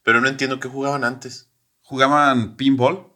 Pero 0.04 0.22
no 0.22 0.28
entiendo 0.28 0.60
qué 0.60 0.68
jugaban 0.68 1.04
antes. 1.04 1.52
Jugaban 1.82 2.56
pinball 2.56 3.08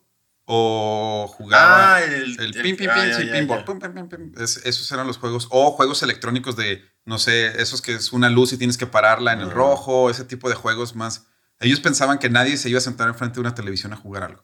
o 0.46 1.26
jugaban 1.38 1.80
Ah, 1.96 2.02
el- 2.04 2.36
pin, 2.62 2.76
pin, 2.76 2.90
pin, 2.94 3.14
sí, 3.16 3.26
pinball. 3.32 3.60
ya. 3.60 3.66
pum, 3.66 3.80
pim, 3.80 3.94
pim, 3.94 4.10
pim. 4.10 4.32
Es- 4.38 4.58
esos 4.66 4.92
eran 4.92 5.08
los 5.08 5.18
juegos. 5.18 5.48
O 5.52 5.72
juegos 5.72 6.04
electrónicos 6.04 6.56
de, 6.56 6.84
no 7.06 7.18
sé, 7.18 7.62
esos 7.62 7.82
que 7.82 7.94
es 7.96 8.12
una 8.14 8.30
luz 8.30 8.52
y 8.54 8.58
tienes 8.58 8.78
que 8.78 8.86
pararla 8.88 9.34
en 9.34 9.40
el 9.42 9.50
Ah. 9.50 9.54
rojo, 9.54 10.10
ese 10.10 10.26
tipo 10.26 10.50
de 10.50 10.56
juegos 10.56 10.96
más. 10.96 11.28
Ellos 11.60 11.80
pensaban 11.80 12.20
que 12.20 12.30
nadie 12.30 12.58
se 12.58 12.70
iba 12.70 12.78
a 12.80 12.82
sentar 12.82 13.08
enfrente 13.08 13.36
de 13.36 13.42
una 13.42 13.56
televisión 13.56 13.94
a 13.94 13.96
jugar 13.96 14.24
algo. 14.24 14.42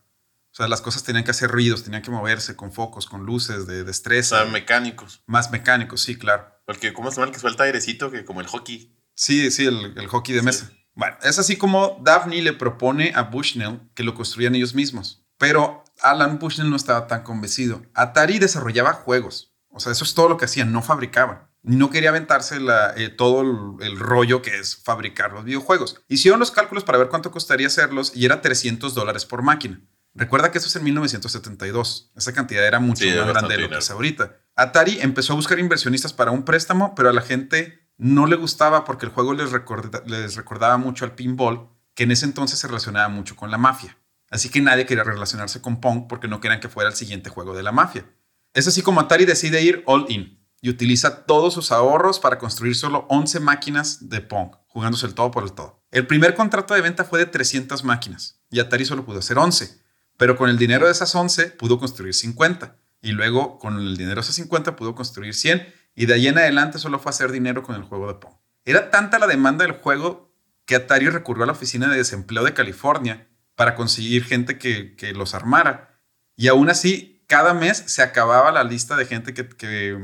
O 0.52 0.56
sea, 0.56 0.68
las 0.68 0.82
cosas 0.82 1.04
tenían 1.04 1.24
que 1.26 1.32
hacer 1.32 1.52
ruidos, 1.52 1.84
tenían 1.84 2.02
que 2.02 2.12
moverse 2.12 2.56
con 2.56 2.72
focos, 2.72 3.06
con 3.06 3.26
luces 3.26 3.68
de 3.68 3.82
O 3.82 3.86
destreza. 3.86 4.38
sea, 4.44 4.46
mecánicos. 4.52 5.22
más 5.28 5.52
mecánicos, 5.52 6.02
sí, 6.02 6.18
claro. 6.18 6.48
Porque, 6.70 6.94
¿cómo 6.94 7.10
se 7.10 7.16
llama 7.16 7.30
el 7.30 7.34
que 7.34 7.40
suelta 7.40 7.64
airecito? 7.64 8.12
Que 8.12 8.24
como 8.24 8.42
el 8.42 8.46
hockey. 8.46 8.96
Sí, 9.16 9.50
sí, 9.50 9.66
el, 9.66 9.98
el 9.98 10.06
hockey 10.06 10.36
de 10.36 10.44
mesa. 10.44 10.72
Bueno, 10.94 11.18
es 11.24 11.40
así 11.40 11.58
como 11.58 12.00
Daphne 12.04 12.44
le 12.44 12.54
propone 12.54 13.12
a 13.16 13.24
Bushnell 13.24 13.80
que 13.96 14.04
lo 14.04 14.14
construyan 14.14 14.54
ellos 14.54 14.76
mismos. 14.76 15.26
Pero 15.40 15.84
Alan 16.00 16.38
Bushnell 16.38 16.70
no 16.70 16.76
estaba 16.76 17.08
tan 17.08 17.24
convencido. 17.24 17.82
Atari 17.96 18.38
desarrollaba 18.38 18.94
juegos. 18.94 19.56
O 19.70 19.80
sea, 19.80 19.92
eso 19.92 20.04
es 20.04 20.14
todo 20.14 20.30
lo 20.30 20.38
que 20.38 20.46
hacían, 20.46 20.72
no 20.72 20.84
fabricaban. 20.84 21.50
No 21.64 21.90
quería 21.90 22.10
aventarse 22.10 22.60
la, 22.60 22.94
eh, 22.96 23.10
todo 23.10 23.42
el, 23.42 23.84
el 23.88 23.98
rollo 23.98 24.44
que 24.44 24.60
es 24.60 24.76
fabricar 24.76 25.34
los 25.34 25.46
videojuegos. 25.46 26.04
Hicieron 26.08 26.40
los 26.40 26.52
cálculos 26.52 26.84
para 26.84 27.00
ver 27.00 27.10
cuánto 27.10 27.32
costaría 27.32 27.66
hacerlos 27.66 28.12
y 28.14 28.26
era 28.26 28.44
300 28.44 28.94
dólares 28.94 29.26
por 29.26 29.42
máquina. 29.42 29.82
Recuerda 30.14 30.52
que 30.52 30.60
eso 30.60 30.68
es 30.68 30.76
en 30.76 30.84
1972. 30.84 32.12
Esa 32.16 32.34
cantidad 32.34 32.64
era 32.64 32.80
mucho 32.80 33.06
Sí, 33.06 33.12
más 33.12 33.28
grande 33.28 33.56
de 33.56 33.62
lo 33.62 33.70
que 33.70 33.78
es 33.78 33.90
ahorita. 33.90 34.39
Atari 34.60 35.00
empezó 35.02 35.34
a 35.34 35.36
buscar 35.38 35.58
inversionistas 35.60 36.12
para 36.14 36.32
un 36.32 36.44
préstamo, 36.44 36.94
pero 36.96 37.10
a 37.10 37.14
la 37.14 37.22
gente 37.22 37.88
no 37.98 38.28
le 38.28 38.36
gustaba 38.36 38.84
porque 38.84 39.06
el 39.06 39.12
juego 39.12 39.34
les, 39.34 39.52
recorda- 39.52 40.04
les 40.06 40.36
recordaba 40.36 40.78
mucho 40.78 41.06
al 41.06 41.14
pinball, 41.14 41.70
que 41.96 42.04
en 42.04 42.12
ese 42.12 42.26
entonces 42.26 42.60
se 42.60 42.68
relacionaba 42.68 43.08
mucho 43.10 43.36
con 43.36 43.52
la 43.52 43.58
mafia. 43.58 43.98
Así 44.30 44.50
que 44.50 44.62
nadie 44.62 44.86
quería 44.86 45.04
relacionarse 45.04 45.62
con 45.62 45.80
Pong 45.82 46.08
porque 46.08 46.28
no 46.28 46.40
querían 46.40 46.60
que 46.60 46.70
fuera 46.70 46.90
el 46.90 46.96
siguiente 46.96 47.30
juego 47.30 47.56
de 47.56 47.64
la 47.64 47.72
mafia. 47.72 48.06
Es 48.54 48.68
así 48.68 48.82
como 48.82 49.00
Atari 49.00 49.26
decide 49.26 49.62
ir 49.62 49.84
all 49.86 50.06
in 50.10 50.40
y 50.62 50.70
utiliza 50.70 51.26
todos 51.26 51.54
sus 51.54 51.72
ahorros 51.72 52.20
para 52.20 52.38
construir 52.38 52.76
solo 52.76 53.06
11 53.10 53.40
máquinas 53.40 54.10
de 54.10 54.20
Pong, 54.22 54.52
jugándose 54.68 55.06
el 55.06 55.14
todo 55.14 55.32
por 55.32 55.44
el 55.44 55.54
todo. 55.54 55.84
El 55.92 56.06
primer 56.06 56.36
contrato 56.36 56.74
de 56.74 56.82
venta 56.82 57.06
fue 57.06 57.20
de 57.20 57.26
300 57.26 57.84
máquinas 57.84 58.42
y 58.52 58.60
Atari 58.60 58.86
solo 58.86 59.06
pudo 59.06 59.20
hacer 59.20 59.38
11, 59.38 59.82
pero 60.18 60.36
con 60.36 60.50
el 60.50 60.58
dinero 60.58 60.86
de 60.86 60.92
esas 60.92 61.16
11 61.16 61.48
pudo 61.52 61.80
construir 61.80 62.14
50 62.14 62.76
y 63.02 63.12
luego 63.12 63.60
con 63.60 63.78
el 63.80 63.98
dinero 63.98 64.16
de 64.16 64.22
esas 64.22 64.36
50 64.36 64.76
pudo 64.76 64.96
construir 64.96 65.34
100 65.34 65.74
y 65.96 66.06
de 66.06 66.14
ahí 66.14 66.28
en 66.28 66.38
adelante 66.38 66.80
solo 66.80 67.00
fue 67.00 67.10
a 67.10 67.14
hacer 67.14 67.32
dinero 67.32 67.64
con 67.64 67.76
el 67.76 67.84
juego 67.84 68.08
de 68.08 68.16
Pong. 68.16 68.34
Era 68.66 68.92
tanta 68.92 69.20
la 69.20 69.28
demanda 69.28 69.66
del 69.66 69.74
juego 69.74 70.36
que 70.66 70.76
Atari 70.76 71.10
recurrió 71.10 71.44
a 71.44 71.48
la 71.48 71.54
oficina 71.54 71.90
de 71.90 71.98
desempleo 71.98 72.44
de 72.44 72.54
California 72.54 73.28
para 73.56 73.76
conseguir 73.76 74.24
gente 74.24 74.58
que, 74.58 74.96
que 74.96 75.14
los 75.14 75.34
armara. 75.34 76.00
Y 76.36 76.48
aún 76.48 76.70
así, 76.70 77.26
cada 77.28 77.54
mes 77.54 77.84
se 77.88 78.02
acababa 78.02 78.52
la 78.52 78.64
lista 78.64 78.96
de 78.96 79.06
gente 79.06 79.34
que, 79.34 79.50
que, 79.50 79.98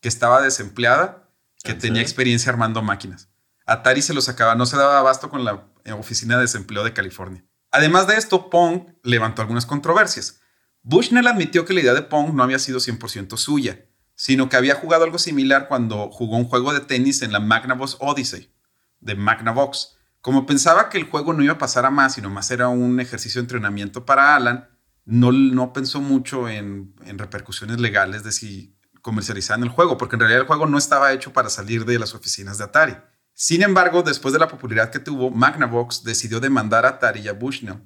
que 0.00 0.08
estaba 0.08 0.42
desempleada, 0.42 1.30
que 1.62 1.72
¿En 1.72 1.78
tenía 1.78 2.02
experiencia 2.02 2.52
armando 2.52 2.82
máquinas. 2.82 3.28
Atari 3.66 4.02
se 4.02 4.14
los 4.14 4.24
sacaba, 4.24 4.54
no 4.54 4.66
se 4.66 4.76
daba 4.76 4.98
abasto 4.98 5.30
con 5.30 5.44
la 5.44 5.64
eh, 5.84 5.92
oficina 5.92 6.36
de 6.36 6.42
desempleo 6.42 6.84
de 6.84 6.92
California. 6.92 7.44
Además 7.70 8.06
de 8.06 8.16
esto, 8.16 8.50
Pong 8.50 8.88
levantó 9.02 9.42
algunas 9.42 9.66
controversias. 9.66 10.40
Bushnell 10.82 11.26
admitió 11.26 11.64
que 11.64 11.74
la 11.74 11.80
idea 11.80 11.94
de 11.94 12.02
Pong 12.02 12.34
no 12.34 12.42
había 12.42 12.58
sido 12.58 12.78
100% 12.78 13.36
suya, 13.36 13.86
sino 14.14 14.48
que 14.48 14.56
había 14.56 14.74
jugado 14.74 15.04
algo 15.04 15.18
similar 15.18 15.68
cuando 15.68 16.10
jugó 16.10 16.36
un 16.36 16.44
juego 16.44 16.72
de 16.72 16.80
tenis 16.80 17.22
en 17.22 17.32
la 17.32 17.40
Magnavox 17.40 17.96
Odyssey 18.00 18.52
de 19.00 19.14
Magnavox. 19.14 19.96
Como 20.20 20.46
pensaba 20.46 20.88
que 20.88 20.98
el 20.98 21.04
juego 21.04 21.32
no 21.32 21.42
iba 21.42 21.54
a 21.54 21.58
pasar 21.58 21.86
a 21.86 21.90
más, 21.90 22.14
sino 22.14 22.30
más 22.30 22.50
era 22.50 22.68
un 22.68 23.00
ejercicio 23.00 23.40
de 23.40 23.44
entrenamiento 23.44 24.04
para 24.04 24.36
Alan, 24.36 24.68
no, 25.04 25.32
no 25.32 25.72
pensó 25.72 26.00
mucho 26.00 26.48
en, 26.48 26.94
en 27.04 27.18
repercusiones 27.18 27.80
legales 27.80 28.22
de 28.22 28.32
si 28.32 28.76
comercializaban 29.00 29.62
el 29.62 29.70
juego, 29.70 29.96
porque 29.96 30.16
en 30.16 30.20
realidad 30.20 30.42
el 30.42 30.46
juego 30.46 30.66
no 30.66 30.76
estaba 30.76 31.12
hecho 31.12 31.32
para 31.32 31.48
salir 31.48 31.86
de 31.86 31.98
las 31.98 32.14
oficinas 32.14 32.58
de 32.58 32.64
Atari. 32.64 32.96
Sin 33.32 33.62
embargo, 33.62 34.02
después 34.02 34.32
de 34.34 34.38
la 34.38 34.48
popularidad 34.48 34.90
que 34.90 34.98
tuvo, 34.98 35.30
Magnavox 35.30 36.04
decidió 36.04 36.40
demandar 36.40 36.84
a 36.84 36.90
Atari 36.90 37.20
y 37.20 37.28
a 37.28 37.32
Bushnell. 37.32 37.80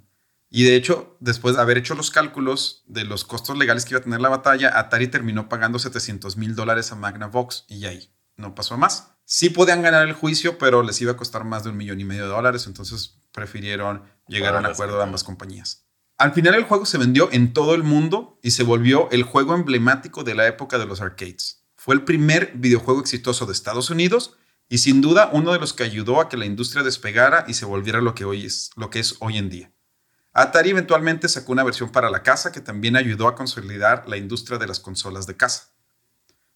Y 0.57 0.63
de 0.63 0.77
hecho, 0.77 1.17
después 1.19 1.57
de 1.57 1.63
haber 1.63 1.79
hecho 1.79 1.97
los 1.97 2.13
cálculos 2.13 2.85
de 2.87 3.03
los 3.03 3.25
costos 3.25 3.59
legales 3.59 3.85
que 3.85 3.95
iba 3.95 3.99
a 3.99 4.05
tener 4.05 4.21
la 4.21 4.29
batalla, 4.29 4.79
Atari 4.79 5.09
terminó 5.09 5.49
pagando 5.49 5.81
700 5.81 6.37
mil 6.37 6.55
dólares 6.55 6.93
a 6.93 6.95
Magnavox 6.95 7.65
y 7.67 7.87
ahí 7.87 8.15
no 8.37 8.55
pasó 8.55 8.75
a 8.75 8.77
más. 8.77 9.17
Sí 9.25 9.51
podían 9.51 9.83
ganar 9.83 10.07
el 10.07 10.13
juicio, 10.13 10.57
pero 10.57 10.85
les 10.85 11.01
iba 11.01 11.11
a 11.11 11.17
costar 11.17 11.43
más 11.43 11.65
de 11.65 11.71
un 11.71 11.77
millón 11.77 12.01
y 12.01 12.05
medio 12.05 12.23
de 12.23 12.29
dólares, 12.29 12.69
entonces 12.69 13.19
prefirieron 13.33 14.05
llegar 14.29 14.55
a 14.55 14.61
un 14.61 14.67
acuerdo 14.67 14.97
de 14.97 15.03
ambas 15.03 15.25
compañías. 15.25 15.89
Al 16.19 16.33
final 16.33 16.55
el 16.55 16.63
juego 16.63 16.87
se 16.87 16.99
vendió 16.99 17.31
en 17.33 17.53
todo 17.53 17.75
el 17.75 17.83
mundo 17.83 18.39
y 18.41 18.53
se 18.53 18.63
volvió 18.63 19.11
el 19.11 19.25
juego 19.25 19.57
emblemático 19.57 20.23
de 20.23 20.37
la 20.37 20.47
época 20.47 20.79
de 20.79 20.87
los 20.87 21.01
arcades. 21.01 21.65
Fue 21.75 21.97
el 21.97 22.05
primer 22.05 22.53
videojuego 22.55 23.01
exitoso 23.01 23.45
de 23.47 23.55
Estados 23.55 23.91
Unidos 23.91 24.37
y 24.69 24.79
sin 24.79 25.01
duda 25.01 25.31
uno 25.33 25.53
de 25.53 25.59
los 25.59 25.73
que 25.73 25.83
ayudó 25.83 26.21
a 26.21 26.29
que 26.29 26.37
la 26.37 26.47
industria 26.47 26.85
despegara 26.85 27.45
y 27.49 27.55
se 27.55 27.67
volviera 27.67 28.01
lo 28.01 28.15
que 28.15 28.25
hoy 28.25 28.47
es, 28.47 28.71
lo 28.77 28.91
que 28.91 29.01
es 29.01 29.17
hoy 29.19 29.39
en 29.39 29.51
día. 29.51 29.74
Atari 30.35 30.71
eventualmente 30.71 31.29
sacó 31.29 31.53
una 31.53 31.63
versión 31.63 31.91
para 31.91 32.11
la 32.11 32.25
casa 32.25 32.51
que 32.51 32.61
también 32.61 32.97
ayudó 32.97 33.29
a 33.29 33.37
consolidar 33.37 34.09
la 34.09 34.17
industria 34.17 34.59
de 34.59 34.67
las 34.67 34.81
consolas 34.81 35.27
de 35.27 35.37
casa. 35.37 35.69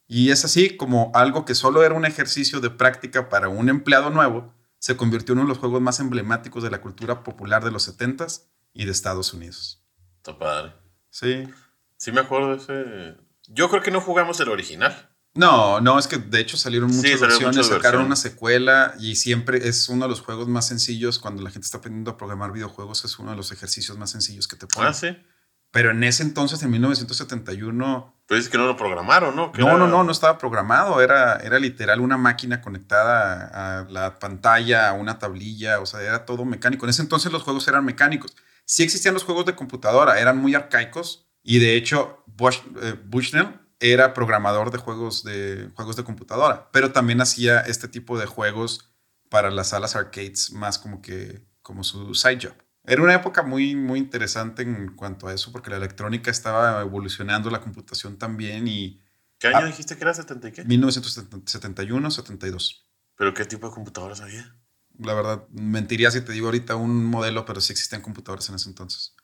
Y 0.08 0.30
es 0.30 0.44
así 0.44 0.76
como 0.76 1.12
algo 1.14 1.44
que 1.44 1.54
solo 1.54 1.84
era 1.84 1.94
un 1.94 2.04
ejercicio 2.04 2.60
de 2.60 2.70
práctica 2.70 3.28
para 3.28 3.48
un 3.48 3.68
empleado 3.68 4.10
nuevo, 4.10 4.52
se 4.78 4.96
convirtió 4.96 5.32
en 5.32 5.40
uno 5.40 5.46
de 5.46 5.50
los 5.50 5.58
juegos 5.58 5.80
más 5.80 6.00
emblemáticos 6.00 6.62
de 6.62 6.70
la 6.70 6.80
cultura 6.80 7.22
popular 7.22 7.64
de 7.64 7.70
los 7.70 7.88
70s 7.88 8.46
y 8.72 8.84
de 8.84 8.90
Estados 8.90 9.32
Unidos. 9.32 9.84
Está 10.16 10.36
padre. 10.36 10.72
Sí. 11.10 11.48
Sí 11.96 12.10
me 12.10 12.20
acuerdo 12.20 12.56
de 12.56 12.56
ese... 12.56 13.16
Yo 13.46 13.68
creo 13.70 13.82
que 13.82 13.90
no 13.90 14.00
jugamos 14.00 14.40
el 14.40 14.48
original. 14.48 15.10
No, 15.38 15.80
no, 15.80 15.98
es 15.98 16.06
que 16.08 16.18
de 16.18 16.40
hecho 16.40 16.56
salieron 16.56 16.90
Sí, 16.90 16.96
muchas 16.96 17.10
salieron 17.12 17.28
versiones, 17.30 17.56
muchas 17.56 17.68
sacaron 17.82 18.04
una 18.06 18.16
secuela 18.16 18.94
y 18.98 19.14
siempre 19.16 19.68
es 19.68 19.88
uno 19.88 20.04
de 20.06 20.08
los 20.10 20.20
juegos 20.20 20.48
más 20.48 20.66
sencillos 20.66 21.18
cuando 21.18 21.42
la 21.42 21.50
gente 21.50 21.64
está 21.66 21.78
aprendiendo 21.78 22.10
a 22.10 22.16
programar 22.16 22.52
videojuegos, 22.52 23.04
es 23.04 23.18
uno 23.18 23.30
de 23.30 23.36
los 23.36 23.52
ejercicios 23.52 23.96
más 23.98 24.10
sencillos 24.10 24.48
que 24.48 24.56
te 24.56 24.66
ponen. 24.66 24.90
Ah, 24.90 24.92
sí. 24.94 25.16
Pero 25.70 25.90
en 25.90 26.02
ese 26.02 26.22
entonces, 26.22 26.62
en 26.62 26.70
1971, 26.70 28.14
Pero 28.26 28.36
dices 28.36 28.50
que 28.50 28.58
no 28.58 28.66
lo 28.66 28.76
programaron, 28.76 29.36
¿no? 29.36 29.52
No, 29.56 29.66
era- 29.68 29.76
no, 29.78 29.86
no, 29.86 30.02
no 30.04 30.12
estaba 30.12 30.38
programado, 30.38 31.00
era, 31.00 31.36
era 31.36 31.58
literal 31.58 32.00
una 32.00 32.16
máquina 32.16 32.60
conectada 32.60 33.48
a, 33.52 33.80
a 33.80 33.84
la 33.84 34.18
pantalla, 34.18 34.88
a 34.88 34.92
una 34.94 35.18
tablilla, 35.18 35.80
o 35.80 35.86
sea, 35.86 36.02
era 36.02 36.24
todo 36.24 36.44
mecánico. 36.44 36.86
En 36.86 36.90
ese 36.90 37.02
entonces 37.02 37.32
los 37.32 37.42
juegos 37.42 37.68
eran 37.68 37.84
mecánicos. 37.84 38.34
Sí 38.64 38.82
existían 38.82 39.14
los 39.14 39.24
juegos 39.24 39.46
de 39.46 39.54
computadora, 39.54 40.18
eran 40.20 40.38
muy 40.38 40.54
arcaicos 40.54 41.26
y 41.42 41.58
de 41.58 41.76
hecho 41.76 42.22
Bush- 42.26 42.62
eh, 42.82 42.94
Bushnell 43.06 43.60
era 43.80 44.14
programador 44.14 44.70
de 44.70 44.78
juegos 44.78 45.22
de, 45.24 45.70
juegos 45.74 45.96
de 45.96 46.04
computadora, 46.04 46.68
pero 46.72 46.92
también 46.92 47.20
hacía 47.20 47.60
este 47.60 47.88
tipo 47.88 48.18
de 48.18 48.26
juegos 48.26 48.90
para 49.28 49.50
las 49.50 49.68
salas 49.68 49.94
arcades 49.96 50.52
más 50.52 50.78
como 50.78 51.00
que 51.02 51.46
como 51.62 51.84
su 51.84 52.14
side 52.14 52.38
job. 52.42 52.54
Era 52.84 53.02
una 53.02 53.14
época 53.14 53.42
muy, 53.42 53.76
muy 53.76 53.98
interesante 53.98 54.62
en 54.62 54.96
cuanto 54.96 55.28
a 55.28 55.34
eso, 55.34 55.52
porque 55.52 55.68
la 55.68 55.76
electrónica 55.76 56.30
estaba 56.30 56.80
evolucionando, 56.80 57.50
la 57.50 57.60
computación 57.60 58.16
también, 58.16 58.66
y 58.66 59.02
¿Qué 59.38 59.48
año 59.48 59.58
Ah. 59.58 59.66
dijiste 59.66 59.96
que 59.96 60.02
era? 60.02 60.12
¿70 60.14 60.48
y 60.48 60.52
qué? 60.52 60.64
1971, 60.64 62.10
72. 62.10 62.88
¿Pero 63.16 63.34
qué 63.34 63.44
tipo 63.44 63.68
de 63.68 63.74
computadoras 63.74 64.20
había? 64.20 64.56
La 64.98 65.14
verdad, 65.14 65.46
mentiría 65.50 66.10
si 66.10 66.22
te 66.22 66.32
digo 66.32 66.46
ahorita 66.46 66.74
un 66.76 67.04
modelo, 67.04 67.44
pero 67.44 67.60
sí 67.60 67.72
existían 67.72 68.02
computadores 68.02 68.48
en 68.48 68.56
ese 68.56 68.68
entonces. 68.68 69.14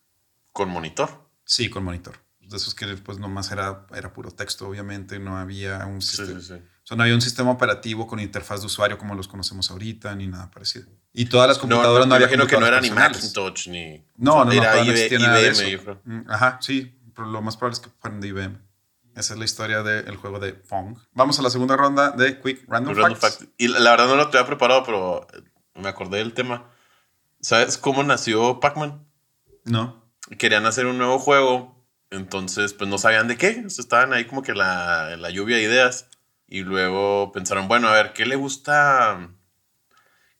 Con 0.53 0.69
monitor. 0.69 1.29
Sí, 1.45 1.69
con 1.69 1.83
monitor. 1.83 2.24
De 2.49 2.57
esos 2.57 2.75
que 2.75 2.87
pues 2.99 3.19
nomás 3.19 3.51
era, 3.51 3.87
era 3.95 4.13
puro 4.13 4.31
texto, 4.31 4.69
obviamente, 4.69 5.19
no 5.19 5.37
había 5.39 5.85
un 5.87 6.01
Sí, 6.03 6.17
sistema. 6.17 6.41
sí, 6.41 6.47
sí. 6.47 6.55
O 6.55 6.87
sea, 6.87 6.97
no 6.99 7.03
había 7.05 7.15
un 7.15 7.23
sistema 7.23 7.51
operativo 7.51 8.07
con 8.07 8.21
interfaz 8.21 8.61
de 8.61 8.67
usuario 8.67 8.99
como 8.99 9.15
los 9.15 9.27
conocemos 9.29 9.71
ahorita, 9.71 10.15
ni 10.15 10.27
nada 10.27 10.51
parecido. 10.51 10.87
Y 11.15 11.25
todas 11.27 11.49
las 11.49 11.57
No, 11.57 11.63
computadoras 11.63 12.01
no, 12.07 12.15
no, 12.15 12.19
me 12.19 12.25
había 12.25 12.27
imagino 12.37 12.47
que 12.47 12.59
no 12.61 12.67
era 12.67 12.81
ni. 12.81 12.91
Macintosh 12.91 13.69
ni... 13.69 14.05
No, 14.17 14.39
no, 14.39 14.45
no, 14.47 14.53
era 14.53 14.75
no 14.77 14.83
IB- 14.85 14.91
existía 14.91 15.19
nada 15.21 15.37
de 15.37 15.43
IBM, 15.47 15.53
eso. 15.53 15.69
yo 15.69 15.83
creo. 15.83 16.01
Mm, 16.05 16.31
Ajá, 16.31 16.59
sí, 16.61 16.99
pero 17.15 17.29
lo 17.29 17.41
más 17.41 17.57
probable 17.57 17.75
es 17.75 17.81
que 17.81 17.91
fueran 18.01 18.21
de 18.21 18.29
IBM. 18.29 18.59
Esa 19.17 19.33
es 19.35 19.39
la 19.39 19.45
historia 19.45 19.83
del 19.83 20.17
juego 20.17 20.41
de 20.41 20.53
Pong. 20.55 20.99
Vamos 21.13 21.39
a 21.39 21.43
la 21.43 21.49
segunda 21.51 21.77
ronda 21.77 22.11
de 22.11 22.41
Quick 22.41 22.65
Random, 22.69 22.95
Random 22.97 23.17
Facts. 23.19 23.39
fact. 23.39 23.51
Y 23.57 23.69
la 23.69 23.79
la 23.79 23.91
verdad 23.93 24.09
no 24.09 24.17
lo 24.17 24.23
había 24.25 24.45
preparado, 24.45 24.83
pero 24.85 25.27
eh, 25.33 25.43
me 25.77 25.89
acordé 25.89 26.19
del 26.19 26.35
tema. 26.35 26.69
¿Sabes 27.41 27.79
cómo 27.79 28.03
nació 28.03 28.59
Pac-Man? 28.61 29.07
No. 29.65 30.05
Querían 30.39 30.67
hacer 30.67 30.87
un 30.87 30.99
nuevo 30.99 31.19
juego, 31.19 31.84
entonces 32.11 32.73
pues 32.73 32.89
no 32.89 32.99
sabían 32.99 33.29
de 33.29 33.37
qué. 33.37 33.65
Estaban 33.67 34.13
ahí 34.13 34.25
como 34.25 34.43
que 34.43 34.55
la, 34.55 35.17
la 35.17 35.31
lluvia 35.31 35.57
de 35.57 35.63
ideas. 35.63 36.09
Y 36.47 36.61
luego 36.61 37.33
pensaron, 37.33 37.69
bueno, 37.69 37.89
a 37.89 37.93
ver, 37.93 38.13
¿qué 38.13 38.27
le 38.27 38.37
gusta? 38.37 39.31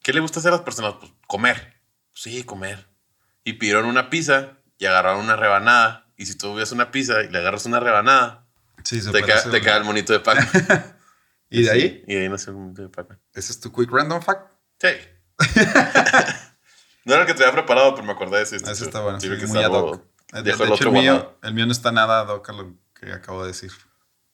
¿Qué 0.01 0.13
le 0.13 0.19
gusta 0.19 0.39
hacer 0.39 0.53
a 0.53 0.57
las 0.57 0.65
personas? 0.65 0.95
Pues 0.99 1.11
comer. 1.27 1.81
Sí, 2.13 2.43
comer. 2.43 2.87
Y 3.43 3.53
pidieron 3.53 3.85
una 3.85 4.09
pizza 4.09 4.59
y 4.77 4.85
agarraron 4.85 5.23
una 5.25 5.35
rebanada. 5.35 6.07
Y 6.15 6.27
si 6.27 6.37
tú 6.37 6.55
ves 6.55 6.71
una 6.71 6.91
pizza 6.91 7.23
y 7.23 7.29
le 7.29 7.39
agarras 7.39 7.65
una 7.65 7.79
rebanada, 7.79 8.45
Sí, 8.85 9.01
te, 9.11 9.23
queda, 9.23 9.43
te 9.49 9.61
queda 9.61 9.77
el 9.77 9.83
monito 9.83 10.13
de 10.13 10.19
Pac-Man. 10.19 10.95
¿Y 11.49 11.63
de 11.63 11.71
ahí? 11.71 12.03
Y 12.07 12.15
de 12.15 12.21
ahí 12.21 12.29
nació 12.29 12.51
el 12.51 12.57
mundo 12.57 12.83
de 12.83 12.89
Pac-Man. 12.89 13.19
¿Ese 13.33 13.51
es 13.51 13.59
tu 13.59 13.71
quick 13.71 13.91
random 13.91 14.21
fact? 14.21 14.51
Sí. 14.79 14.89
no 17.05 17.13
era 17.13 17.23
el 17.23 17.27
que 17.27 17.33
te 17.33 17.43
había 17.43 17.53
preparado, 17.53 17.95
pero 17.95 18.05
me 18.05 18.13
acordé 18.13 18.37
de 18.37 18.43
ese. 18.43 18.57
Ese 18.57 18.71
está 18.71 19.01
bueno. 19.01 19.19
Sí, 19.19 19.27
que 19.27 19.47
muy 19.47 19.63
ad 19.63 19.71
hoc. 19.71 20.03
De, 20.43 20.51
el 20.51 20.55
hecho, 20.61 20.73
otro 20.73 20.89
el 20.89 20.93
mío, 21.01 21.37
el 21.43 21.53
mío 21.53 21.65
no 21.65 21.71
está 21.71 21.91
nada 21.91 22.21
ad 22.21 22.29
hoc 22.29 22.49
a 22.49 22.53
lo 22.53 22.73
que 22.99 23.11
acabo 23.13 23.41
de 23.41 23.47
decir. 23.47 23.71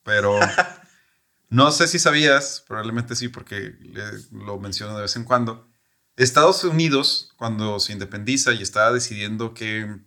Pero 0.03 0.39
no 1.49 1.71
sé 1.71 1.87
si 1.87 1.99
sabías, 1.99 2.63
probablemente 2.67 3.15
sí, 3.15 3.27
porque 3.27 3.75
le- 3.81 4.21
lo 4.45 4.59
menciono 4.59 4.95
de 4.95 5.01
vez 5.03 5.15
en 5.15 5.23
cuando. 5.25 5.67
Estados 6.15 6.63
Unidos, 6.63 7.33
cuando 7.37 7.79
se 7.79 7.93
independiza 7.93 8.53
y 8.53 8.61
estaba 8.61 8.91
decidiendo 8.91 9.53
que 9.53 9.97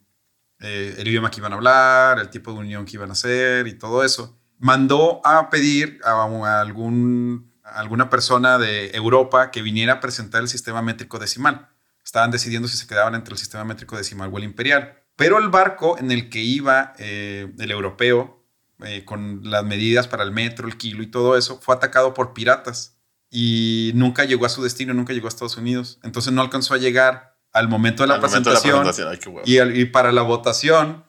eh, 0.60 0.94
el 0.98 1.08
idioma 1.08 1.30
que 1.30 1.40
iban 1.40 1.52
a 1.52 1.56
hablar, 1.56 2.18
el 2.18 2.30
tipo 2.30 2.52
de 2.52 2.58
unión 2.58 2.84
que 2.84 2.92
iban 2.96 3.10
a 3.10 3.12
hacer 3.12 3.66
y 3.66 3.74
todo 3.78 4.04
eso, 4.04 4.38
mandó 4.58 5.20
a 5.24 5.50
pedir 5.50 6.00
a 6.04 6.22
algún, 6.60 7.52
a 7.64 7.80
alguna 7.80 8.08
persona 8.10 8.58
de 8.58 8.90
Europa 8.92 9.50
que 9.50 9.62
viniera 9.62 9.94
a 9.94 10.00
presentar 10.00 10.42
el 10.42 10.48
sistema 10.48 10.82
métrico 10.82 11.18
decimal. 11.18 11.68
Estaban 12.04 12.30
decidiendo 12.30 12.68
si 12.68 12.76
se 12.76 12.86
quedaban 12.86 13.14
entre 13.14 13.32
el 13.32 13.38
sistema 13.38 13.64
métrico 13.64 13.96
decimal 13.96 14.30
o 14.32 14.38
el 14.38 14.44
imperial. 14.44 15.00
Pero 15.16 15.38
el 15.38 15.48
barco 15.48 15.98
en 15.98 16.10
el 16.10 16.28
que 16.28 16.40
iba 16.40 16.92
eh, 16.98 17.52
el 17.58 17.70
europeo, 17.70 18.44
eh, 18.84 19.04
con 19.04 19.40
las 19.48 19.64
medidas 19.64 20.08
para 20.08 20.24
el 20.24 20.32
metro, 20.32 20.66
el 20.66 20.76
kilo 20.76 21.02
y 21.02 21.06
todo 21.06 21.36
eso, 21.36 21.60
fue 21.62 21.74
atacado 21.74 22.14
por 22.14 22.34
piratas 22.34 22.96
y 23.30 23.92
nunca 23.94 24.24
llegó 24.24 24.46
a 24.46 24.48
su 24.48 24.62
destino, 24.62 24.94
nunca 24.94 25.12
llegó 25.12 25.26
a 25.26 25.28
Estados 25.28 25.56
Unidos. 25.56 25.98
Entonces 26.02 26.32
no 26.32 26.42
alcanzó 26.42 26.74
a 26.74 26.78
llegar 26.78 27.36
al 27.52 27.68
momento 27.68 28.02
de 28.02 28.08
la 28.08 28.14
de 28.14 28.20
presentación. 28.20 28.84
Ay. 28.86 29.80
Y, 29.80 29.84
para 29.86 30.10
la 30.10 30.22
votación, 30.22 31.04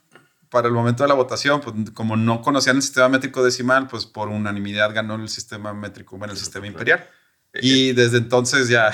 para 0.50 0.68
el 0.68 0.74
momento 0.74 1.04
de 1.04 1.10
la 1.10 1.16
votación, 1.16 1.62
pues 1.62 1.76
como 1.92 2.16
no 2.18 2.42
conocían 2.42 2.76
el 2.78 2.82
sistema 2.84 3.10
métrico 3.10 3.44
decimal, 3.44 3.88
pues 3.88 4.06
por 4.06 4.30
unanimidad 4.30 4.94
ganó 4.94 5.16
el 5.16 5.28
sistema 5.30 5.74
métrico, 5.74 6.18
bueno, 6.18 6.34
el 6.34 6.38
Sí, 6.40 6.46
sistema 6.46 6.68
imperial. 6.68 7.10
Eh, 7.54 7.60
Y 7.64 7.94
desde 7.94 8.18
entonces 8.18 8.70
ya... 8.70 8.90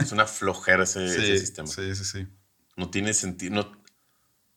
Es 0.00 0.10
una 0.10 0.26
flojera 0.26 0.82
ese, 0.82 1.08
sistema. 1.38 1.68
sí, 1.68 1.94
sí, 1.94 2.04
sí. 2.04 2.26
No 2.76 2.90
tiene 2.90 3.14
sentido. 3.14 3.54
No, 3.54 3.72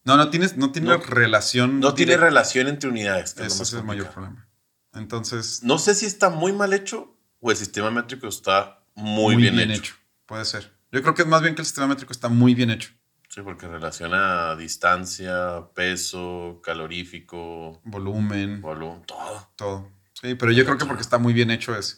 No, 0.10 0.18
no, 0.18 0.30
tienes, 0.30 0.58
no 0.58 0.72
tiene 0.72 0.90
No- 0.90 0.98
relación. 0.98 1.80
no 1.80 1.94
tiene 1.94 2.18
relación 2.18 2.68
entre 2.68 2.90
unidades. 2.90 3.32
es 3.38 3.46
Ese 3.46 3.60
más 3.60 3.68
es 3.70 3.74
el 3.74 3.84
mayor 3.84 4.10
problema. 4.10 4.48
Entonces, 4.94 5.62
No 5.64 5.78
sé 5.78 5.96
si 5.96 6.06
está 6.06 6.30
muy 6.30 6.52
mal 6.52 6.74
hecho 6.74 7.16
o 7.40 7.52
el 7.52 7.58
sistema 7.58 7.92
métrico 7.92 8.28
está 8.28 8.84
muy, 8.96 9.36
bien, 9.36 9.60
hecho. 9.72 9.94
Puede 10.26 10.46
ser. 10.46 10.76
Yo 10.92 11.02
creo 11.02 11.14
que 11.14 11.22
es 11.22 11.28
más 11.28 11.42
bien 11.42 11.56
que 11.56 11.62
el 11.62 11.66
sistema 11.66 11.88
métrico 11.88 12.12
está 12.12 12.28
muy 12.30 12.54
bien 12.56 12.70
hecho. 12.72 12.90
Sí, 13.30 13.42
porque 13.44 13.68
relaciona 13.68 14.56
distancia, 14.56 15.68
peso, 15.76 16.60
calorífico, 16.64 17.80
Volumen, 17.86 18.60
volumen, 18.62 19.04
todo. 19.06 19.50
todo. 19.56 19.92
Sí, 20.20 20.34
pero 20.36 20.52
yo 20.52 20.66
creo 20.66 20.78
que 20.78 20.86
porque 20.86 21.04
está 21.04 21.20
muy 21.20 21.34
bien 21.34 21.52
hecho 21.52 21.76
ese. 21.76 21.98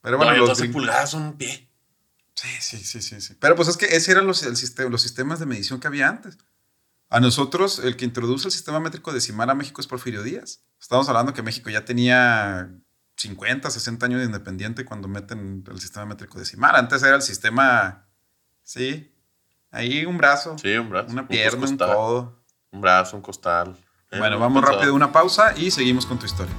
Pero 0.00 0.16
Bueno, 0.16 0.32
no, 0.32 0.38
los 0.38 0.48
12 0.48 0.62
gringos- 0.64 0.72
pulgadas 0.72 1.10
son 1.10 1.22
un 1.22 1.36
pie. 1.36 1.70
Sí, 2.34 2.48
sí, 2.60 2.78
sí, 2.78 3.00
sí, 3.02 3.20
sí. 3.20 3.34
Pero 3.38 3.54
pues 3.54 3.68
es 3.68 3.76
que 3.76 3.86
ese 3.86 4.12
eran 4.12 4.26
los, 4.26 4.42
el 4.42 4.56
sistema, 4.56 4.88
los 4.90 5.02
sistemas 5.02 5.38
de 5.38 5.46
medición 5.46 5.78
que 5.80 5.86
había 5.86 6.08
antes. 6.08 6.38
A 7.14 7.20
nosotros, 7.20 7.78
el 7.78 7.96
que 7.96 8.04
introduce 8.04 8.48
el 8.48 8.50
sistema 8.50 8.80
métrico 8.80 9.12
decimal 9.12 9.48
a 9.48 9.54
México 9.54 9.80
es 9.80 9.86
Porfirio 9.86 10.24
Díaz. 10.24 10.64
Estamos 10.80 11.08
hablando 11.08 11.32
que 11.32 11.42
México 11.42 11.70
ya 11.70 11.84
tenía 11.84 12.72
50, 13.18 13.70
60 13.70 14.06
años 14.06 14.18
de 14.18 14.26
independiente 14.26 14.84
cuando 14.84 15.06
meten 15.06 15.62
el 15.70 15.80
sistema 15.80 16.06
métrico 16.06 16.40
decimal. 16.40 16.74
Antes 16.74 17.04
era 17.04 17.14
el 17.14 17.22
sistema, 17.22 18.08
sí, 18.64 19.14
ahí 19.70 20.04
un 20.04 20.18
brazo, 20.18 20.58
Sí, 20.58 20.74
un 20.76 20.90
brazo. 20.90 21.12
una 21.12 21.22
un 21.22 21.28
pierna, 21.28 21.54
un 21.54 21.60
costal, 21.68 21.94
codo. 21.94 22.44
Un 22.72 22.80
brazo, 22.80 23.16
un 23.16 23.22
costal. 23.22 23.76
Eh, 24.10 24.18
Bueno, 24.18 24.34
no 24.34 24.40
vamos 24.40 24.64
rápido 24.64 24.92
una 24.92 25.12
pausa 25.12 25.56
y 25.56 25.70
seguimos 25.70 26.06
con 26.06 26.18
tu 26.18 26.26
historia. 26.26 26.52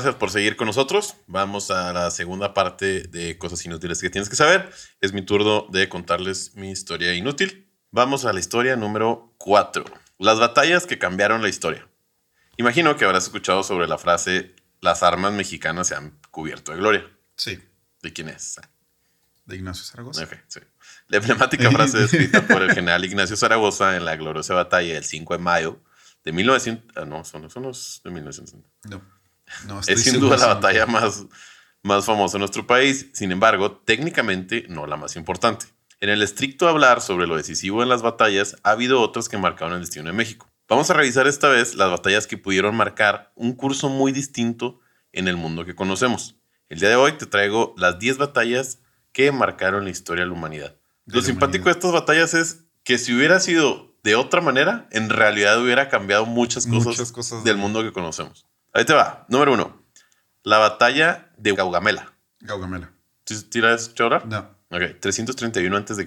Gracias 0.00 0.18
por 0.18 0.30
seguir 0.30 0.56
con 0.56 0.66
nosotros. 0.66 1.16
Vamos 1.26 1.70
a 1.70 1.92
la 1.92 2.10
segunda 2.10 2.54
parte 2.54 3.02
de 3.02 3.36
cosas 3.36 3.62
inútiles 3.66 4.00
que 4.00 4.08
tienes 4.08 4.30
que 4.30 4.36
saber. 4.36 4.72
Es 5.02 5.12
mi 5.12 5.20
turno 5.20 5.66
de 5.70 5.90
contarles 5.90 6.54
mi 6.54 6.70
historia 6.70 7.12
inútil. 7.12 7.70
Vamos 7.90 8.24
a 8.24 8.32
la 8.32 8.40
historia 8.40 8.76
número 8.76 9.34
4. 9.36 9.84
Las 10.16 10.38
batallas 10.38 10.86
que 10.86 10.98
cambiaron 10.98 11.42
la 11.42 11.50
historia. 11.50 11.86
Imagino 12.56 12.96
que 12.96 13.04
habrás 13.04 13.24
escuchado 13.24 13.62
sobre 13.62 13.88
la 13.88 13.98
frase 13.98 14.54
las 14.80 15.02
armas 15.02 15.34
mexicanas 15.34 15.88
se 15.88 15.96
han 15.96 16.18
cubierto 16.30 16.72
de 16.72 16.78
gloria. 16.78 17.04
Sí, 17.36 17.58
¿De 18.02 18.10
quién 18.14 18.30
es? 18.30 18.58
de 19.44 19.56
Ignacio 19.56 19.84
Zaragoza. 19.84 20.24
Ok, 20.24 20.32
sí. 20.46 20.60
La 21.08 21.18
emblemática 21.18 21.70
frase 21.72 22.04
escrita 22.04 22.40
por 22.46 22.62
el 22.62 22.72
general 22.72 23.04
Ignacio 23.04 23.36
Zaragoza 23.36 23.96
en 23.96 24.06
la 24.06 24.16
gloriosa 24.16 24.54
batalla 24.54 24.94
del 24.94 25.04
5 25.04 25.34
de 25.34 25.38
mayo 25.40 25.82
de 26.24 26.32
1900. 26.32 26.96
Ah, 26.96 27.04
no, 27.04 27.22
son, 27.22 27.50
son 27.50 27.64
los 27.64 28.00
de 28.02 28.10
1900. 28.10 28.64
No, 28.88 29.02
no 29.66 29.80
Es 29.86 30.02
sin 30.02 30.20
duda 30.20 30.36
la 30.36 30.46
batalla 30.54 30.86
más, 30.86 31.24
más 31.82 32.04
famosa 32.04 32.36
en 32.36 32.40
nuestro 32.40 32.66
país, 32.66 33.08
sin 33.12 33.32
embargo, 33.32 33.72
técnicamente 33.72 34.66
no 34.68 34.86
la 34.86 34.96
más 34.96 35.16
importante. 35.16 35.66
En 36.00 36.08
el 36.08 36.22
estricto 36.22 36.68
hablar 36.68 37.00
sobre 37.02 37.26
lo 37.26 37.36
decisivo 37.36 37.82
en 37.82 37.88
las 37.88 38.02
batallas, 38.02 38.56
ha 38.62 38.70
habido 38.70 39.00
otras 39.02 39.28
que 39.28 39.36
marcaron 39.38 39.74
el 39.74 39.80
destino 39.80 40.06
de 40.06 40.12
México. 40.12 40.48
Vamos 40.68 40.88
a 40.90 40.94
revisar 40.94 41.26
esta 41.26 41.48
vez 41.48 41.74
las 41.74 41.90
batallas 41.90 42.26
que 42.26 42.38
pudieron 42.38 42.74
marcar 42.76 43.32
un 43.34 43.52
curso 43.54 43.88
muy 43.88 44.12
distinto 44.12 44.80
en 45.12 45.28
el 45.28 45.36
mundo 45.36 45.64
que 45.66 45.74
conocemos. 45.74 46.36
El 46.68 46.78
día 46.78 46.88
de 46.90 46.96
hoy 46.96 47.12
te 47.12 47.26
traigo 47.26 47.74
las 47.76 47.98
10 47.98 48.18
batallas 48.18 48.78
que 49.12 49.32
marcaron 49.32 49.84
la 49.84 49.90
historia 49.90 50.22
de 50.24 50.30
la 50.30 50.36
humanidad. 50.36 50.76
De 51.04 51.14
Lo 51.16 51.20
la 51.20 51.26
simpático 51.26 51.64
humanidad. 51.64 51.64
de 51.64 51.78
estas 51.78 51.92
batallas 51.92 52.34
es 52.34 52.64
que 52.84 52.96
si 52.96 53.12
hubiera 53.12 53.40
sido 53.40 53.96
de 54.04 54.14
otra 54.14 54.40
manera, 54.40 54.88
en 54.92 55.10
realidad 55.10 55.60
hubiera 55.60 55.88
cambiado 55.88 56.24
muchas 56.24 56.66
cosas, 56.66 56.86
Muchas 56.86 57.12
cosas 57.12 57.44
del 57.44 57.56
de- 57.56 57.60
mundo 57.60 57.82
que 57.82 57.92
conocemos. 57.92 58.46
Ahí 58.72 58.84
te 58.84 58.92
va. 58.92 59.26
Número 59.28 59.54
uno. 59.54 59.84
La 60.42 60.58
batalla 60.58 61.32
de 61.36 61.52
Gaugamela. 61.52 62.12
Gaugamela. 62.40 62.92
¿Sí, 63.26 63.36
sí 63.50 63.60
la 63.60 63.74
has 63.74 63.82
escuchado 63.82 64.14
hablar? 64.14 64.26
No. 64.26 64.60
Ok, 64.76 65.00
331 65.00 65.76
a.C. 65.76 66.06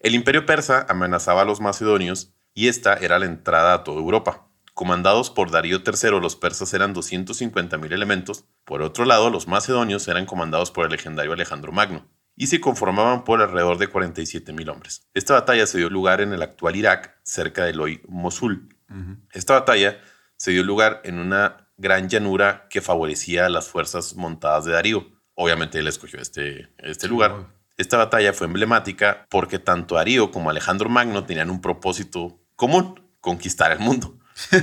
El 0.00 0.14
imperio 0.14 0.46
persa 0.46 0.86
amenazaba 0.88 1.42
a 1.42 1.44
los 1.44 1.60
macedonios 1.60 2.34
y 2.54 2.68
esta 2.68 2.94
era 2.94 3.18
la 3.18 3.26
entrada 3.26 3.74
a 3.74 3.84
toda 3.84 3.98
Europa. 3.98 4.48
Comandados 4.74 5.30
por 5.30 5.50
Darío 5.50 5.78
III, 5.84 6.20
los 6.20 6.36
persas 6.36 6.72
eran 6.74 6.94
250.000 6.94 7.92
elementos. 7.92 8.44
Por 8.64 8.82
otro 8.82 9.04
lado, 9.04 9.30
los 9.30 9.48
macedonios 9.48 10.06
eran 10.06 10.26
comandados 10.26 10.70
por 10.70 10.84
el 10.84 10.92
legendario 10.92 11.32
Alejandro 11.32 11.72
Magno 11.72 12.06
y 12.36 12.46
se 12.46 12.60
conformaban 12.60 13.24
por 13.24 13.42
alrededor 13.42 13.78
de 13.78 13.90
47.000 13.90 14.70
hombres. 14.70 15.08
Esta 15.14 15.34
batalla 15.34 15.66
se 15.66 15.78
dio 15.78 15.90
lugar 15.90 16.20
en 16.20 16.32
el 16.32 16.42
actual 16.42 16.76
Irak, 16.76 17.18
cerca 17.24 17.64
de 17.64 17.76
hoy 17.76 18.00
Mosul. 18.06 18.76
Esta 19.32 19.54
batalla 19.54 20.00
se 20.36 20.52
dio 20.52 20.62
lugar 20.62 21.00
en 21.04 21.18
una 21.18 21.67
gran 21.78 22.08
llanura 22.08 22.66
que 22.68 22.80
favorecía 22.82 23.46
a 23.46 23.48
las 23.48 23.68
fuerzas 23.68 24.14
montadas 24.16 24.64
de 24.66 24.72
Darío. 24.72 25.06
Obviamente 25.34 25.78
él 25.78 25.86
escogió 25.86 26.20
este, 26.20 26.68
este 26.78 27.08
lugar. 27.08 27.46
Esta 27.76 27.96
batalla 27.96 28.32
fue 28.32 28.48
emblemática 28.48 29.26
porque 29.30 29.58
tanto 29.60 29.94
Darío 29.94 30.30
como 30.32 30.50
Alejandro 30.50 30.88
Magno 30.88 31.24
tenían 31.24 31.48
un 31.50 31.60
propósito 31.60 32.40
común, 32.56 33.00
conquistar 33.20 33.72
el 33.72 33.78
mundo. 33.78 34.18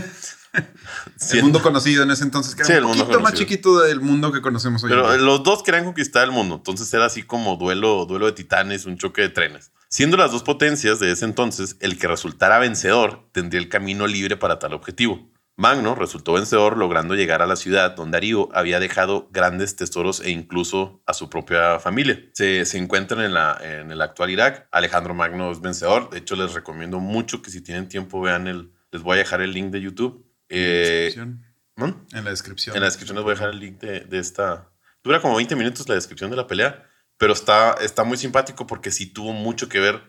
El 1.34 1.44
mundo 1.44 1.62
conocido 1.62 2.04
en 2.04 2.12
ese 2.12 2.24
entonces, 2.24 2.56
que 2.56 2.62
era 2.62 2.68
Sí, 2.68 2.74
un 2.74 2.78
el 2.78 2.86
mundo 2.86 3.04
poquito 3.04 3.20
más 3.20 3.34
chiquito 3.34 3.80
del 3.82 4.00
mundo 4.00 4.32
que 4.32 4.42
conocemos 4.42 4.84
hoy. 4.84 4.92
en 4.92 4.98
Pero 4.98 5.12
día. 5.12 5.22
los 5.22 5.44
dos 5.44 5.64
querían 5.64 5.84
conquistar 5.84 6.24
el 6.24 6.32
mundo, 6.32 6.56
entonces 6.56 6.94
era 6.94 7.06
así 7.06 7.24
como 7.24 7.58
duelo, 7.58 8.06
duelo 8.06 8.26
de 8.28 8.32
titanes, 8.32 8.86
un 8.86 8.98
choque 8.98 9.22
de 9.22 9.30
trenes. 9.30 9.72
Siendo 9.90 10.16
las 10.16 10.32
dos 10.32 10.44
potencias 10.44 11.00
de 11.00 11.12
ese 11.12 11.26
entonces, 11.26 11.76
el 11.82 11.98
que 12.00 12.08
resultara 12.08 12.58
vencedor 12.60 13.28
tendría 13.34 13.60
el 13.62 13.68
camino 13.70 14.08
libre 14.08 14.38
para 14.38 14.58
tal 14.58 14.74
objetivo. 14.74 15.30
Magno 15.58 15.96
resultó 15.96 16.34
vencedor 16.34 16.78
logrando 16.78 17.16
llegar 17.16 17.42
a 17.42 17.46
la 17.46 17.56
ciudad 17.56 17.96
donde 17.96 18.18
Darío 18.18 18.50
había 18.54 18.80
dejado 18.80 19.30
grandes 19.32 19.76
tesoros 19.76 20.20
e 20.20 20.30
incluso 20.30 21.02
a 21.06 21.14
su 21.14 21.30
propia 21.30 21.80
familia. 21.80 22.20
Se, 22.34 22.66
se 22.66 22.78
encuentran 22.78 23.22
en, 23.22 23.34
la, 23.34 23.58
en 23.62 23.90
el 23.92 24.02
actual 24.02 24.30
Irak. 24.32 24.68
Alejandro 24.72 25.14
Magno 25.14 25.52
es 25.52 25.62
vencedor. 25.62 26.10
De 26.10 26.18
hecho, 26.18 26.36
les 26.36 26.54
recomiendo 26.54 27.00
mucho 27.00 27.42
que 27.42 27.52
si 27.52 27.62
tienen 27.62 27.88
tiempo 27.88 28.20
vean 28.22 28.48
el... 28.48 28.72
Les 28.92 29.02
voy 29.02 29.16
a 29.16 29.20
dejar 29.20 29.42
el 29.42 29.52
link 29.54 29.72
de 29.72 29.82
YouTube. 29.82 30.26
En 30.50 30.58
la 30.58 30.66
Eh, 30.68 31.04
descripción. 31.04 31.46
¿hmm? 31.78 32.16
En 32.18 32.24
la 32.24 32.30
descripción. 32.30 32.76
En 32.76 32.82
la 32.82 32.88
descripción 32.88 33.16
les 33.16 33.24
voy 33.24 33.32
a 33.32 33.36
dejar 33.36 33.50
el 33.52 33.60
link 33.60 33.80
de, 33.80 34.02
de 34.02 34.20
esta. 34.20 34.70
Dura 35.04 35.22
como 35.22 35.36
20 35.36 35.56
minutos 35.56 35.88
la 35.88 35.96
descripción 35.96 36.30
de 36.32 36.38
la 36.38 36.48
pelea, 36.48 36.86
pero 37.18 37.32
está, 37.34 37.74
está 37.82 38.04
muy 38.04 38.18
simpático 38.18 38.68
porque 38.68 38.92
sí 38.92 39.06
tuvo 39.08 39.34
mucho 39.34 39.70
que 39.70 39.80
ver 39.80 40.02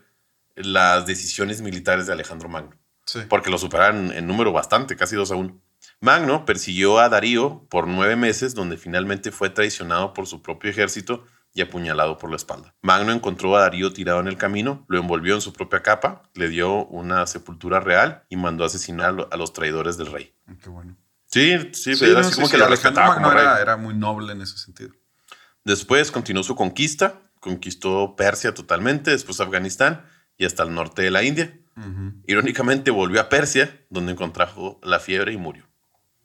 las 0.56 1.06
decisiones 1.06 1.60
militares 1.60 2.06
de 2.06 2.12
Alejandro 2.14 2.48
Magno, 2.48 2.76
Sí. 3.06 3.20
porque 3.28 3.50
lo 3.50 3.58
superaron 3.58 4.12
en 4.12 4.26
número 4.26 4.52
bastante, 4.52 4.96
casi 4.96 5.16
2 5.16 5.30
a 5.30 5.36
1. 5.36 5.60
Magno 6.00 6.44
persiguió 6.44 6.98
a 6.98 7.08
Darío 7.08 7.66
por 7.70 7.86
nueve 7.86 8.16
meses, 8.16 8.54
donde 8.54 8.76
finalmente 8.76 9.30
fue 9.30 9.48
traicionado 9.50 10.12
por 10.12 10.26
su 10.26 10.42
propio 10.42 10.70
ejército 10.70 11.24
y 11.54 11.62
apuñalado 11.62 12.18
por 12.18 12.28
la 12.28 12.36
espalda. 12.36 12.74
Magno 12.82 13.12
encontró 13.12 13.56
a 13.56 13.60
Darío 13.60 13.92
tirado 13.92 14.20
en 14.20 14.28
el 14.28 14.36
camino, 14.36 14.84
lo 14.88 14.98
envolvió 14.98 15.34
en 15.34 15.40
su 15.40 15.54
propia 15.54 15.82
capa, 15.82 16.22
le 16.34 16.48
dio 16.48 16.84
una 16.86 17.26
sepultura 17.26 17.80
real 17.80 18.24
y 18.28 18.36
mandó 18.36 18.64
asesinar 18.64 19.28
a 19.30 19.36
los 19.36 19.52
traidores 19.54 19.96
del 19.96 20.12
rey. 20.12 20.34
Ah, 20.46 20.52
qué 20.62 20.68
bueno. 20.68 20.96
Sí, 21.26 21.70
sí, 21.72 21.92
era 22.04 22.20
así 22.20 22.34
como 22.34 22.48
que 22.48 22.58
lo 22.58 22.68
respetaba 22.68 23.14
como 23.14 23.32
era, 23.32 23.60
era 23.60 23.76
muy 23.76 23.94
noble 23.94 24.32
en 24.32 24.42
ese 24.42 24.58
sentido. 24.58 24.90
Después 25.64 26.12
continuó 26.12 26.42
su 26.42 26.54
conquista, 26.54 27.22
conquistó 27.40 28.14
Persia 28.16 28.54
totalmente, 28.54 29.10
después 29.10 29.40
Afganistán 29.40 30.04
y 30.36 30.44
hasta 30.44 30.62
el 30.62 30.74
norte 30.74 31.02
de 31.02 31.10
la 31.10 31.22
India. 31.22 31.58
Irónicamente 32.26 32.90
volvió 32.90 33.20
a 33.20 33.28
Persia, 33.28 33.84
donde 33.90 34.14
contrajo 34.14 34.80
la 34.82 34.98
fiebre 34.98 35.32
y 35.32 35.36
murió. 35.36 35.68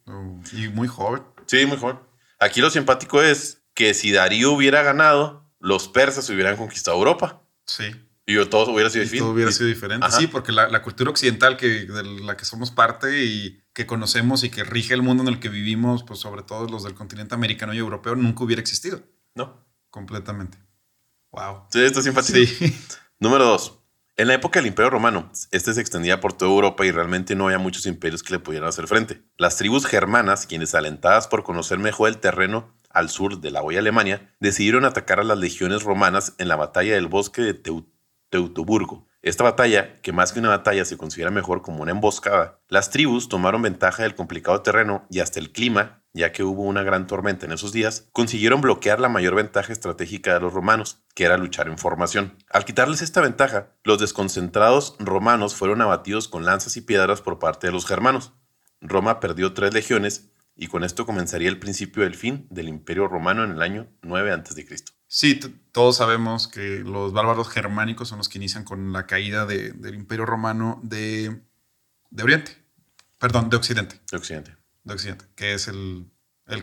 Oh, 0.05 0.39
y 0.53 0.69
muy 0.69 0.87
joven. 0.87 1.23
Sí, 1.45 1.65
muy 1.65 1.77
joven. 1.77 1.99
Aquí 2.39 2.61
lo 2.61 2.69
simpático 2.69 3.21
es 3.21 3.63
que 3.73 3.93
si 3.93 4.11
Darío 4.11 4.53
hubiera 4.53 4.81
ganado, 4.81 5.51
los 5.59 5.87
persas 5.87 6.29
hubieran 6.29 6.57
conquistado 6.57 6.97
Europa. 6.97 7.43
Sí. 7.65 7.91
Y 8.25 8.45
todo 8.45 8.71
hubiera 8.71 8.89
sido 8.89 9.03
diferente. 9.03 9.19
Todo 9.19 9.33
hubiera 9.33 9.51
sido 9.51 9.67
diferente. 9.67 10.07
Sí, 10.11 10.27
porque 10.27 10.51
la, 10.51 10.81
cultura 10.81 11.09
occidental 11.09 11.57
que, 11.57 11.85
de 11.85 12.03
la 12.03 12.37
que 12.37 12.45
somos 12.45 12.71
parte 12.71 13.23
y 13.23 13.61
que 13.73 13.85
conocemos 13.85 14.43
y 14.43 14.49
que 14.49 14.63
rige 14.63 14.93
el 14.93 15.01
mundo 15.01 15.23
en 15.23 15.29
el 15.29 15.39
que 15.39 15.49
vivimos, 15.49 16.03
pues 16.03 16.19
sobre 16.19 16.43
todo 16.43 16.67
los 16.67 16.83
del 16.83 16.93
continente 16.93 17.35
americano 17.35 17.73
y 17.73 17.77
europeo, 17.77 18.15
nunca 18.15 18.43
hubiera 18.43 18.61
existido. 18.61 19.03
No. 19.35 19.65
Completamente. 19.89 20.57
Wow. 21.31 21.65
Sí, 21.71 21.81
esto 21.81 21.99
es 21.99 22.05
simpático. 22.05 22.37
Sí. 22.37 22.77
Número 23.19 23.45
dos. 23.45 23.80
En 24.21 24.27
la 24.27 24.35
época 24.35 24.59
del 24.59 24.67
Imperio 24.67 24.91
Romano, 24.91 25.31
este 25.49 25.73
se 25.73 25.81
extendía 25.81 26.21
por 26.21 26.33
toda 26.33 26.51
Europa 26.51 26.85
y 26.85 26.91
realmente 26.91 27.33
no 27.33 27.45
había 27.45 27.57
muchos 27.57 27.87
imperios 27.87 28.21
que 28.21 28.33
le 28.33 28.39
pudieran 28.39 28.69
hacer 28.69 28.87
frente. 28.87 29.23
Las 29.35 29.57
tribus 29.57 29.87
germanas, 29.87 30.45
quienes 30.45 30.75
alentadas 30.75 31.27
por 31.27 31.41
conocer 31.41 31.79
mejor 31.79 32.07
el 32.09 32.19
terreno 32.19 32.71
al 32.91 33.09
sur 33.09 33.41
de 33.41 33.49
la 33.49 33.63
hoy 33.63 33.77
Alemania, 33.77 34.31
decidieron 34.39 34.85
atacar 34.85 35.19
a 35.19 35.23
las 35.23 35.39
legiones 35.39 35.81
romanas 35.81 36.35
en 36.37 36.49
la 36.49 36.55
batalla 36.55 36.93
del 36.93 37.07
bosque 37.07 37.41
de 37.41 37.55
Teutoburgo, 38.29 39.07
esta 39.23 39.43
batalla, 39.43 39.95
que 40.01 40.13
más 40.13 40.33
que 40.33 40.39
una 40.39 40.49
batalla 40.49 40.83
se 40.83 40.97
considera 40.97 41.29
mejor 41.29 41.61
como 41.61 41.83
una 41.83 41.91
emboscada, 41.91 42.59
las 42.69 42.89
tribus 42.89 43.29
tomaron 43.29 43.61
ventaja 43.61 44.01
del 44.01 44.15
complicado 44.15 44.61
terreno 44.63 45.05
y 45.11 45.19
hasta 45.19 45.39
el 45.39 45.51
clima, 45.51 46.00
ya 46.13 46.31
que 46.31 46.43
hubo 46.43 46.63
una 46.63 46.83
gran 46.83 47.07
tormenta 47.07 47.45
en 47.45 47.53
esos 47.53 47.71
días, 47.71 48.09
consiguieron 48.11 48.61
bloquear 48.61 48.99
la 48.99 49.09
mayor 49.09 49.35
ventaja 49.35 49.71
estratégica 49.71 50.33
de 50.33 50.39
los 50.39 50.53
romanos, 50.53 51.03
que 51.15 51.23
era 51.23 51.37
luchar 51.37 51.67
en 51.67 51.77
formación. 51.77 52.37
Al 52.49 52.65
quitarles 52.65 53.01
esta 53.01 53.21
ventaja, 53.21 53.71
los 53.83 53.99
desconcentrados 53.99 54.95
romanos 54.99 55.55
fueron 55.55 55.81
abatidos 55.81 56.27
con 56.27 56.45
lanzas 56.45 56.77
y 56.77 56.81
piedras 56.81 57.21
por 57.21 57.39
parte 57.39 57.67
de 57.67 57.73
los 57.73 57.85
germanos. 57.85 58.33
Roma 58.81 59.19
perdió 59.19 59.53
tres 59.53 59.73
legiones 59.73 60.31
y 60.55 60.67
con 60.67 60.83
esto 60.83 61.05
comenzaría 61.05 61.49
el 61.49 61.59
principio 61.59 62.03
del 62.03 62.15
fin 62.15 62.47
del 62.49 62.67
Imperio 62.67 63.07
Romano 63.07 63.43
en 63.43 63.51
el 63.51 63.61
año 63.61 63.87
9 64.01 64.31
a.C. 64.31 64.65
Sí, 65.07 65.39
todos 65.71 65.97
sabemos 65.97 66.47
que 66.47 66.79
los 66.79 67.13
bárbaros 67.13 67.49
germánicos 67.49 68.09
son 68.09 68.19
los 68.19 68.29
que 68.29 68.37
inician 68.37 68.63
con 68.63 68.93
la 68.93 69.07
caída 69.07 69.45
del 69.45 69.93
Imperio 69.95 70.25
Romano 70.25 70.79
de, 70.83 71.41
Oriente. 72.21 72.63
Perdón, 73.17 73.49
de 73.49 73.57
Occidente. 73.57 73.99
De 74.09 74.17
Occidente. 74.17 74.60
De 74.83 74.93
Occidente, 74.93 75.25
que 75.35 75.53
es 75.53 75.67
el, 75.67 76.11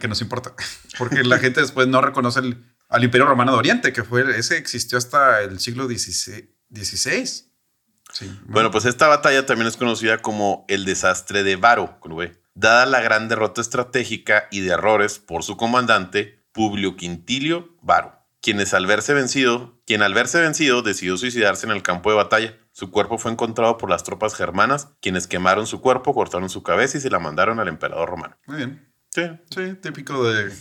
que 0.01 0.09
nos 0.09 0.21
importa. 0.21 0.55
Porque 0.99 1.25
la 1.25 1.39
gente 1.39 1.61
después 1.61 1.89
no 1.89 2.01
reconoce 2.01 2.41
al 2.89 3.05
Imperio 3.05 3.27
Romano 3.27 3.53
de 3.53 3.59
Oriente, 3.59 3.93
que 3.93 4.05
fue 4.05 4.39
ese 4.39 4.57
existió 4.57 4.99
hasta 4.99 5.41
el 5.43 5.61
siglo 5.61 5.87
XVI. 5.87 6.49
Sí, 8.11 8.41
bueno. 8.47 8.71
pues 8.71 8.87
esta 8.87 9.07
batalla 9.07 9.45
también 9.45 9.69
es 9.69 9.77
conocida 9.77 10.23
como 10.23 10.65
el 10.69 10.87
desastre 10.87 11.43
de 11.43 11.57
Varo, 11.57 12.01
dada 12.55 12.87
la 12.87 13.01
gran 13.01 13.29
derrota 13.29 13.61
estratégica 13.61 14.49
y 14.51 14.61
de 14.61 14.73
errores 14.73 15.19
por 15.19 15.45
su 15.45 15.57
comandante 15.57 16.43
Publio 16.53 16.97
Quintilio 16.97 17.77
Varo 17.83 18.19
quienes 18.41 18.75
al 18.75 18.87
verse 18.87 19.15
vencido, 19.15 19.81
quien 19.87 20.03
al 20.03 20.15
verse 20.15 20.41
vencido 20.41 20.83
decidió 20.83 21.17
suicidarse 21.17 21.67
en 21.67 21.73
el 21.73 21.83
campo 21.83 22.11
de 22.11 22.17
batalla. 22.17 22.57
Su 22.79 22.93
cuerpo 22.93 23.19
fue 23.19 23.33
encontrado 23.33 23.77
por 23.77 23.91
las 23.91 24.05
tropas 24.05 24.37
germanas, 24.37 24.91
quienes 25.03 25.27
quemaron 25.27 25.67
su 25.67 25.81
cuerpo, 25.81 26.15
cortaron 26.15 26.49
su 26.49 26.63
cabeza 26.63 26.97
y 26.97 27.01
se 27.01 27.11
la 27.11 27.19
mandaron 27.19 27.59
al 27.59 27.67
emperador 27.67 28.09
romano. 28.09 28.37
Muy 28.47 28.59
bien. 28.59 28.95
Sí. 29.11 29.23
Sí, 29.51 29.75
típico 29.83 30.23
de 30.23 30.55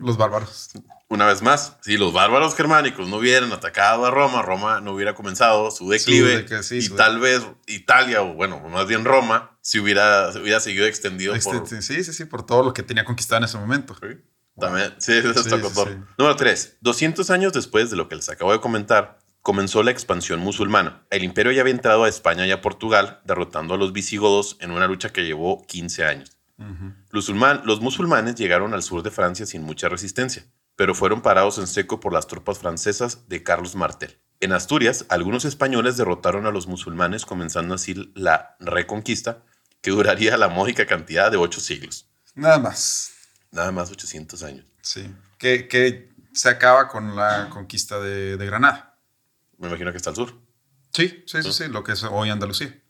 los 0.00 0.16
bárbaros. 0.16 0.70
Una 1.08 1.26
vez 1.26 1.42
más, 1.42 1.76
si 1.82 1.98
los 1.98 2.12
bárbaros 2.12 2.56
germánicos 2.56 3.08
no 3.08 3.18
hubieran 3.18 3.52
atacado 3.52 4.06
a 4.06 4.10
Roma, 4.10 4.42
Roma 4.42 4.80
no 4.80 4.90
hubiera 4.90 5.14
comenzado 5.14 5.70
su 5.70 5.88
declive 5.88 6.46
y 6.72 6.88
tal 6.88 7.20
vez 7.20 7.46
Italia, 7.68 8.22
o 8.22 8.34
bueno, 8.34 8.58
más 8.68 8.88
bien 8.88 9.04
Roma, 9.04 9.56
si 9.60 9.78
hubiera, 9.78 10.30
hubiera 10.30 10.58
seguido 10.58 10.84
extendido 10.84 11.32
este, 11.36 11.60
por... 11.60 11.68
Sí, 11.68 12.02
sí, 12.02 12.12
sí, 12.12 12.24
por 12.24 12.44
todo 12.44 12.64
lo 12.64 12.74
que 12.74 12.82
tenía 12.82 13.04
conquistado 13.04 13.38
en 13.38 13.44
ese 13.44 13.56
momento. 13.56 13.94
Sí. 13.94 14.18
También, 14.58 14.94
sí, 14.98 15.12
eso 15.12 15.30
está 15.30 15.58
Número 16.18 16.34
3. 16.34 16.78
200 16.80 17.30
años 17.30 17.52
después 17.52 17.88
de 17.90 17.96
lo 17.96 18.08
que 18.08 18.16
les 18.16 18.28
acabo 18.28 18.52
de 18.52 18.60
comentar, 18.60 19.20
comenzó 19.46 19.84
la 19.84 19.92
expansión 19.92 20.40
musulmana. 20.40 21.06
El 21.08 21.22
imperio 21.22 21.52
ya 21.52 21.60
había 21.60 21.72
entrado 21.72 22.02
a 22.02 22.08
España 22.08 22.44
y 22.48 22.50
a 22.50 22.60
Portugal, 22.60 23.20
derrotando 23.22 23.74
a 23.74 23.76
los 23.76 23.92
visigodos 23.92 24.56
en 24.58 24.72
una 24.72 24.88
lucha 24.88 25.12
que 25.12 25.24
llevó 25.24 25.64
15 25.68 26.04
años. 26.04 26.36
los, 27.10 27.28
los 27.28 27.80
musulmanes 27.80 28.34
llegaron 28.34 28.74
al 28.74 28.82
sur 28.82 29.04
de 29.04 29.12
Francia 29.12 29.46
sin 29.46 29.62
mucha 29.62 29.88
resistencia, 29.88 30.44
pero 30.74 30.96
fueron 30.96 31.22
parados 31.22 31.58
en 31.58 31.68
seco 31.68 32.00
por 32.00 32.12
las 32.12 32.26
tropas 32.26 32.58
francesas 32.58 33.28
de 33.28 33.44
Carlos 33.44 33.76
Martel. 33.76 34.18
En 34.40 34.52
Asturias, 34.52 35.06
algunos 35.10 35.44
españoles 35.44 35.96
derrotaron 35.96 36.46
a 36.46 36.50
los 36.50 36.66
musulmanes, 36.66 37.24
comenzando 37.24 37.76
así 37.76 37.94
la 38.16 38.56
reconquista, 38.58 39.44
que 39.80 39.92
duraría 39.92 40.36
la 40.38 40.48
módica 40.48 40.86
cantidad 40.86 41.30
de 41.30 41.36
ocho 41.36 41.60
siglos. 41.60 42.08
Nada 42.34 42.58
más. 42.58 43.12
Nada 43.52 43.70
más 43.70 43.92
800 43.92 44.42
años. 44.42 44.66
Sí. 44.82 45.08
Que, 45.38 46.10
se 46.32 46.48
acaba 46.48 46.88
con 46.88 47.14
la 47.14 47.48
conquista 47.48 48.00
de, 48.00 48.44
Granada. 48.44 48.95
Me 49.58 49.68
imagino 49.68 49.90
que 49.90 49.96
está 49.96 50.10
al 50.10 50.16
sur. 50.16 50.34
Sí, 50.92 51.24
sí, 51.26 51.42
sí, 51.42 51.52
sí, 51.52 51.68
lo 51.68 51.84
que 51.84 51.92
es 51.92 52.02
hoy 52.04 52.30
Andalucía. 52.30 52.82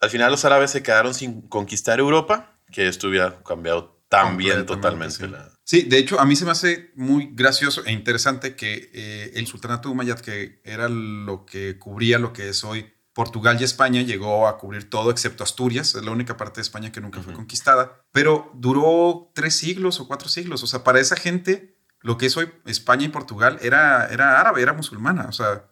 Al 0.00 0.10
final 0.10 0.30
los 0.30 0.44
árabes 0.44 0.70
se 0.70 0.82
quedaron 0.82 1.14
sin 1.14 1.42
conquistar 1.48 2.00
Europa, 2.00 2.58
que 2.70 2.88
esto 2.88 3.08
hubiera 3.08 3.42
cambiado 3.42 4.02
también 4.08 4.66
totalmente. 4.66 5.30
Sí. 5.64 5.82
de 5.82 5.96
hecho, 5.96 6.20
a 6.20 6.26
mí 6.26 6.36
se 6.36 6.44
me 6.44 6.50
hace 6.50 6.90
muy 6.96 7.30
gracioso 7.32 7.84
e 7.86 7.92
interesante 7.92 8.56
que 8.56 8.90
eh, 8.92 9.32
el 9.36 9.46
sultanato 9.46 9.88
de 9.88 9.94
Umayyad, 9.94 10.20
que 10.20 10.60
era 10.64 10.88
lo 10.88 11.46
que 11.46 11.78
cubría 11.78 12.18
lo 12.18 12.32
que 12.32 12.50
es 12.50 12.62
hoy 12.64 12.92
Portugal 13.14 13.58
y 13.60 13.64
España 13.64 14.02
llegó 14.02 14.48
a 14.48 14.58
cubrir 14.58 14.90
todo 14.90 15.10
excepto 15.10 15.44
Asturias, 15.44 15.94
es 15.94 16.02
la 16.02 16.10
única 16.10 16.36
parte 16.36 16.56
de 16.56 16.62
España 16.62 16.92
que 16.92 17.00
nunca 17.00 17.22
fue 17.22 17.32
conquistada, 17.34 18.04
pero 18.10 18.50
duró 18.54 19.30
tres 19.34 19.54
siglos 19.54 20.00
o 20.00 20.08
cuatro 20.08 20.28
siglos, 20.28 20.62
o 20.62 20.66
sea, 20.66 20.82
para 20.82 21.00
esa 21.00 21.16
gente 21.16 21.78
lo 22.00 22.18
que 22.18 22.26
es 22.26 22.36
hoy 22.36 22.50
España 22.66 23.04
y 23.04 23.08
Portugal 23.08 23.58
era, 23.62 24.06
era 24.08 24.40
árabe, 24.40 24.62
era 24.62 24.72
musulmana, 24.72 25.26
o 25.28 25.32
sea, 25.32 25.71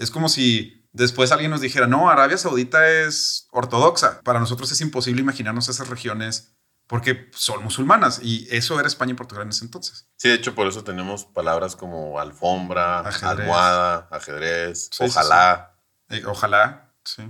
es 0.00 0.10
como 0.10 0.28
si 0.30 0.88
después 0.92 1.30
alguien 1.30 1.50
nos 1.50 1.60
dijera, 1.60 1.86
no, 1.86 2.08
Arabia 2.08 2.38
Saudita 2.38 2.88
es 2.88 3.46
ortodoxa, 3.52 4.22
para 4.22 4.40
nosotros 4.40 4.72
es 4.72 4.80
imposible 4.80 5.20
imaginarnos 5.20 5.68
esas 5.68 5.88
regiones 5.88 6.54
porque 6.86 7.30
son 7.34 7.62
musulmanas 7.62 8.18
y 8.22 8.48
eso 8.50 8.80
era 8.80 8.88
España 8.88 9.12
y 9.12 9.14
Portugal 9.14 9.44
en 9.44 9.50
ese 9.50 9.64
entonces. 9.64 10.08
Sí, 10.16 10.28
de 10.28 10.34
hecho 10.34 10.54
por 10.54 10.66
eso 10.66 10.82
tenemos 10.82 11.26
palabras 11.26 11.76
como 11.76 12.18
alfombra, 12.18 13.00
almohada, 13.00 14.08
ajedrez, 14.10 14.90
ojalá. 14.98 15.76
Eh, 16.08 16.22
ojalá, 16.26 16.90
sí. 17.04 17.22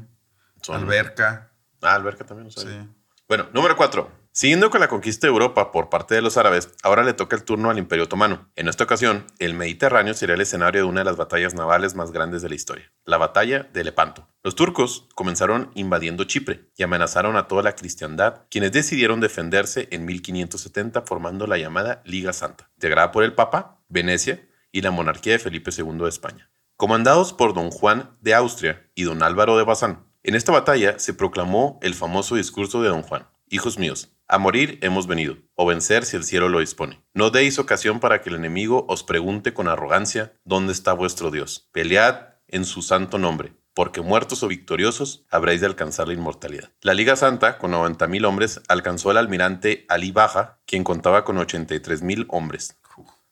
Alberca. 0.69 1.53
Ah, 1.83 1.95
alberca 1.95 2.25
también, 2.25 2.51
Sí. 2.51 2.89
Bueno, 3.29 3.49
número 3.53 3.77
cuatro. 3.77 4.20
Siguiendo 4.33 4.71
con 4.71 4.81
la 4.81 4.87
conquista 4.87 5.27
de 5.27 5.33
Europa 5.33 5.73
por 5.73 5.91
parte 5.91 6.15
de 6.15 6.23
los 6.23 6.37
árabes, 6.37 6.71
ahora 6.85 7.03
le 7.03 7.15
toca 7.15 7.35
el 7.35 7.43
turno 7.43 7.69
al 7.69 7.79
Imperio 7.79 8.05
Otomano. 8.05 8.49
En 8.55 8.69
esta 8.69 8.85
ocasión, 8.85 9.27
el 9.41 9.55
Mediterráneo 9.55 10.15
sería 10.15 10.37
el 10.37 10.41
escenario 10.41 10.83
de 10.83 10.89
una 10.89 11.01
de 11.01 11.05
las 11.05 11.17
batallas 11.17 11.55
navales 11.55 11.97
más 11.97 12.13
grandes 12.13 12.41
de 12.41 12.49
la 12.49 12.55
historia, 12.55 12.93
la 13.05 13.19
batalla 13.19 13.69
de 13.73 13.83
Lepanto. 13.83 14.29
Los 14.45 14.55
turcos 14.55 15.09
comenzaron 15.17 15.73
invadiendo 15.75 16.25
Chipre 16.25 16.71
y 16.77 16.85
amenazaron 16.85 17.37
a 17.37 17.49
toda 17.49 17.65
la 17.65 17.75
cristiandad, 17.75 18.43
quienes 18.51 18.71
decidieron 18.71 19.21
defenderse 19.21 19.89
en 19.91 20.05
1570 20.05 21.03
formando 21.03 21.49
la 21.49 21.59
llamada 21.59 22.01
Liga 22.05 22.33
Santa, 22.33 22.71
integrada 22.77 23.11
por 23.11 23.25
el 23.25 23.35
Papa, 23.35 23.83
Venecia 23.89 24.49
y 24.71 24.83
la 24.83 24.93
monarquía 24.93 25.33
de 25.33 25.39
Felipe 25.41 25.73
II 25.77 25.99
de 25.99 26.09
España 26.09 26.51
comandados 26.81 27.35
por 27.35 27.53
don 27.53 27.71
Juan 27.71 28.17
de 28.23 28.33
Austria 28.33 28.91
y 28.95 29.03
don 29.03 29.23
Álvaro 29.23 29.59
de 29.59 29.65
Bazán. 29.65 30.07
En 30.23 30.35
esta 30.35 30.51
batalla 30.51 30.99
se 30.99 31.13
proclamó 31.13 31.79
el 31.83 31.93
famoso 31.93 32.37
discurso 32.37 32.81
de 32.81 32.89
don 32.89 33.03
Juan. 33.03 33.27
Hijos 33.53 33.81
míos, 33.81 34.13
a 34.29 34.39
morir 34.39 34.79
hemos 34.81 35.09
venido, 35.09 35.39
o 35.57 35.67
vencer 35.67 36.05
si 36.05 36.17
el 36.17 36.23
cielo 36.23 36.49
lo 36.49 36.61
dispone. 36.61 37.03
No 37.15 37.31
deis 37.31 37.59
ocasión 37.59 37.99
para 37.99 38.23
que 38.23 38.29
el 38.29 38.37
enemigo 38.37 38.87
os 38.89 39.03
pregunte 39.03 39.53
con 39.53 39.67
arrogancia, 39.67 40.33
¿dónde 40.45 40.73
está 40.73 40.93
vuestro 40.93 41.33
Dios? 41.33 41.69
Pelead 41.73 42.37
en 42.47 42.65
su 42.65 42.81
santo 42.81 43.19
nombre, 43.19 43.53
porque 43.75 44.03
muertos 44.03 44.45
o 44.45 44.47
victoriosos 44.47 45.27
habréis 45.33 45.61
de 45.61 45.67
alcanzar 45.67 46.07
la 46.07 46.15
inmortalidad. 46.15 46.71
La 46.81 46.95
Liga 46.95 47.17
Santa, 47.17 47.59
con 47.59 47.73
90.000 47.73 48.25
hombres, 48.25 48.61
alcanzó 48.69 49.11
al 49.11 49.17
almirante 49.17 49.85
Ali 49.89 50.13
Baja, 50.13 50.61
quien 50.65 50.85
contaba 50.85 51.25
con 51.25 51.37
83.000 51.37 52.27
hombres. 52.29 52.79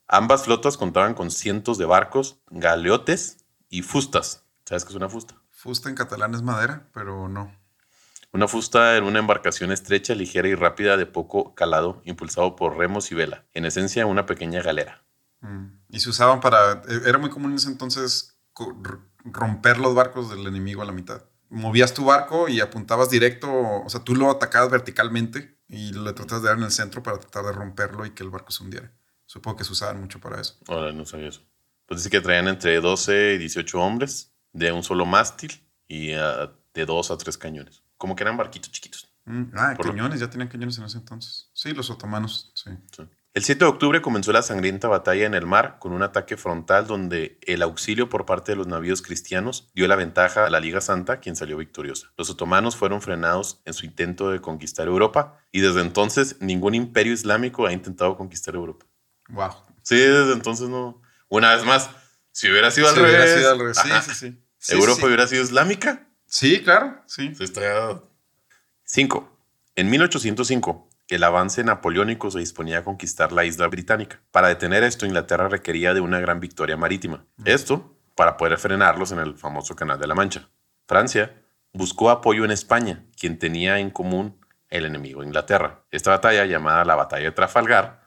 Ambas 0.09 0.47
flotas 0.47 0.77
contaban 0.77 1.15
con 1.15 1.31
cientos 1.31 1.79
de 1.79 1.85
barcos, 1.85 2.41
galeotes 2.51 3.47
y 3.69 3.83
fustas. 3.83 4.47
¿Sabes 4.65 4.85
qué 4.85 4.91
es 4.91 4.97
una 4.97 5.09
fusta? 5.09 5.37
Fusta 5.49 5.89
en 5.89 5.95
catalán 5.95 6.35
es 6.35 6.43
madera, 6.43 6.89
pero 6.93 7.29
no. 7.29 7.58
Una 8.39 8.47
fusta 8.47 8.97
era 8.97 9.05
una 9.05 9.19
embarcación 9.19 9.73
estrecha, 9.73 10.15
ligera 10.15 10.47
y 10.47 10.55
rápida 10.55 10.97
de 10.97 11.07
poco 11.07 11.57
calado, 11.57 12.01
impulsado 12.05 12.55
por 12.55 12.77
remos 12.77 13.11
y 13.11 13.17
vela. 13.17 13.45
En 13.53 13.65
esencia, 13.65 14.07
una 14.07 14.27
pequeña 14.27 14.63
galera. 14.63 15.05
Mm. 15.41 15.67
Y 15.89 15.99
se 15.99 16.11
usaban 16.11 16.39
para... 16.39 16.83
e, 16.87 17.09
Era 17.09 17.19
muy 17.19 17.31
común 17.31 17.51
en 17.51 17.57
ese 17.57 17.69
entonces 17.69 18.39
romper 19.25 19.79
los 19.79 19.93
barcos 19.93 20.31
del 20.31 20.47
enemigo 20.47 20.83
a 20.83 20.85
la 20.85 20.93
mitad. 20.93 21.25
Movías 21.51 21.95
tu 21.95 22.05
barco 22.05 22.49
y 22.49 22.61
apuntabas 22.61 23.11
directo, 23.11 23.51
o 23.51 23.89
sea, 23.89 24.05
tú 24.05 24.15
lo 24.15 24.31
atacabas 24.31 24.71
verticalmente 24.71 25.59
y 25.67 25.93
le 25.93 26.13
tratas 26.13 26.41
de 26.41 26.47
dar 26.47 26.59
en 26.59 26.63
el 26.63 26.71
centro 26.71 27.03
para 27.03 27.19
tratar 27.19 27.45
de 27.45 27.51
romperlo 27.51 28.07
y 28.07 28.11
que 28.11 28.23
el 28.23 28.31
barco 28.31 28.53
se 28.53 28.63
hundiera. 28.63 28.93
Supongo 29.27 29.57
que 29.57 29.65
se 29.65 29.73
usaban 29.73 30.01
mucho 30.01 30.21
para 30.21 30.41
eso. 30.41 30.59
Ahora 30.69 30.93
no 30.93 31.05
sabía 31.07 31.31
eso. 31.31 31.43
Pues 31.87 32.05
dice 32.05 32.11
que 32.11 32.21
traían 32.21 32.47
entre 32.47 32.81
12 32.81 33.35
y 33.35 33.39
18 33.39 33.81
hombres 33.81 34.31
de 34.53 34.71
un 34.71 34.85
solo 34.85 35.07
mástil 35.07 35.61
y 35.89 36.13
ah, 36.13 36.53
de 36.73 36.87
2 36.87 37.11
a 37.11 37.19
3 37.19 37.37
cañones. 37.37 37.83
Como 37.99 38.17
que 38.17 38.23
eran 38.25 38.37
barquitos 38.37 38.73
chiquitos. 38.73 39.13
Mm, 39.27 39.51
Ah, 39.55 39.75
Por 39.77 39.87
lo- 39.87 39.93
cañones, 39.93 40.21
ya 40.21 40.31
tenían 40.31 40.49
cañones 40.49 40.79
en 40.79 40.85
ese 40.85 40.97
entonces. 40.99 41.51
Sí, 41.53 41.73
los 41.73 41.91
otomanos, 41.91 42.51
sí. 42.55 42.71
Sí. 42.97 43.03
El 43.35 43.45
7 43.45 43.67
de 43.67 43.71
octubre 43.71 44.01
comenzó 44.01 44.33
la 44.33 44.41
sangrienta 44.43 44.89
batalla 44.89 45.27
en 45.27 45.35
el 45.35 45.47
mar 45.47 45.77
con 45.79 45.93
un 45.93 46.03
ataque 46.03 46.37
frontal 46.37 46.87
donde 46.87 47.39
el 47.43 47.63
auxilio 47.63 48.09
por 48.09 48.25
parte 48.25 48.53
de 48.53 48.57
los 48.57 48.67
navíos 48.67 49.03
cristianos 49.03 49.71
dio 49.75 49.87
la 49.87 49.95
ventaja 49.97 50.47
a 50.47 50.51
la 50.51 50.59
Liga 50.59 50.81
Santa, 50.81 51.21
quien 51.21 51.37
salió 51.37 51.57
victoriosa. 51.59 52.11
Los 52.17 52.31
otomanos 52.31 52.75
fueron 52.75 53.01
frenados 53.03 53.61
en 53.65 53.75
su 53.75 53.85
intento 53.85 54.31
de 54.31 54.41
conquistar 54.41 54.89
Europa 54.89 55.39
y 55.53 55.61
desde 55.61 55.83
entonces 55.83 56.37
ningún 56.41 56.75
imperio 56.75 57.13
islámico 57.13 57.67
ha 57.67 57.73
intentado 57.73 58.17
conquistar 58.17 58.55
Europa. 58.55 58.87
Wow. 59.29 59.51
Sí, 59.83 59.97
desde 59.97 60.33
entonces 60.33 60.69
no. 60.69 61.01
Una 61.29 61.55
vez 61.55 61.65
más, 61.65 61.91
si 62.33 62.51
hubiera 62.51 62.71
sido 62.71 62.89
al 62.89 62.95
Si 62.95 63.01
revés. 63.03 63.15
hubiera 63.21 63.37
sido 63.39 63.51
al 63.53 63.59
revés. 63.59 63.79
Sí, 63.79 64.15
sí, 64.15 64.43
sí. 64.59 64.75
Europa 64.75 65.07
hubiera 65.07 65.27
sido 65.29 65.45
islámica. 65.45 66.08
Sí, 66.29 66.63
claro, 66.63 67.03
sí. 67.07 67.35
Se 67.35 67.45
estaría- 67.45 68.01
5. 68.85 69.37
En 69.77 69.91
1805, 69.91 70.89
el 71.09 71.25
avance 71.25 71.65
napoleónico 71.65 72.31
se 72.31 72.39
disponía 72.39 72.79
a 72.79 72.85
conquistar 72.85 73.33
la 73.33 73.45
isla 73.45 73.67
británica. 73.67 74.21
Para 74.31 74.49
detener 74.49 74.83
esto, 74.85 75.07
Inglaterra 75.07 75.49
requería 75.49 75.95
de 75.95 76.01
una 76.01 76.21
gran 76.21 76.39
victoria 76.41 76.77
marítima. 76.77 77.25
Esto 77.45 77.97
para 78.15 78.37
poder 78.37 78.59
frenarlos 78.59 79.13
en 79.13 79.21
el 79.21 79.37
famoso 79.37 79.75
Canal 79.75 79.99
de 79.99 80.07
la 80.07 80.15
Mancha. 80.15 80.49
Francia 80.87 81.35
buscó 81.73 82.11
apoyo 82.11 82.45
en 82.45 82.51
España, 82.51 83.05
quien 83.19 83.39
tenía 83.39 83.79
en 83.79 83.91
común 83.91 84.39
el 84.69 84.85
enemigo 84.85 85.23
Inglaterra. 85.23 85.85
Esta 85.91 86.11
batalla, 86.11 86.45
llamada 86.45 86.85
la 86.85 86.95
Batalla 86.95 87.25
de 87.25 87.33
Trafalgar, 87.33 87.98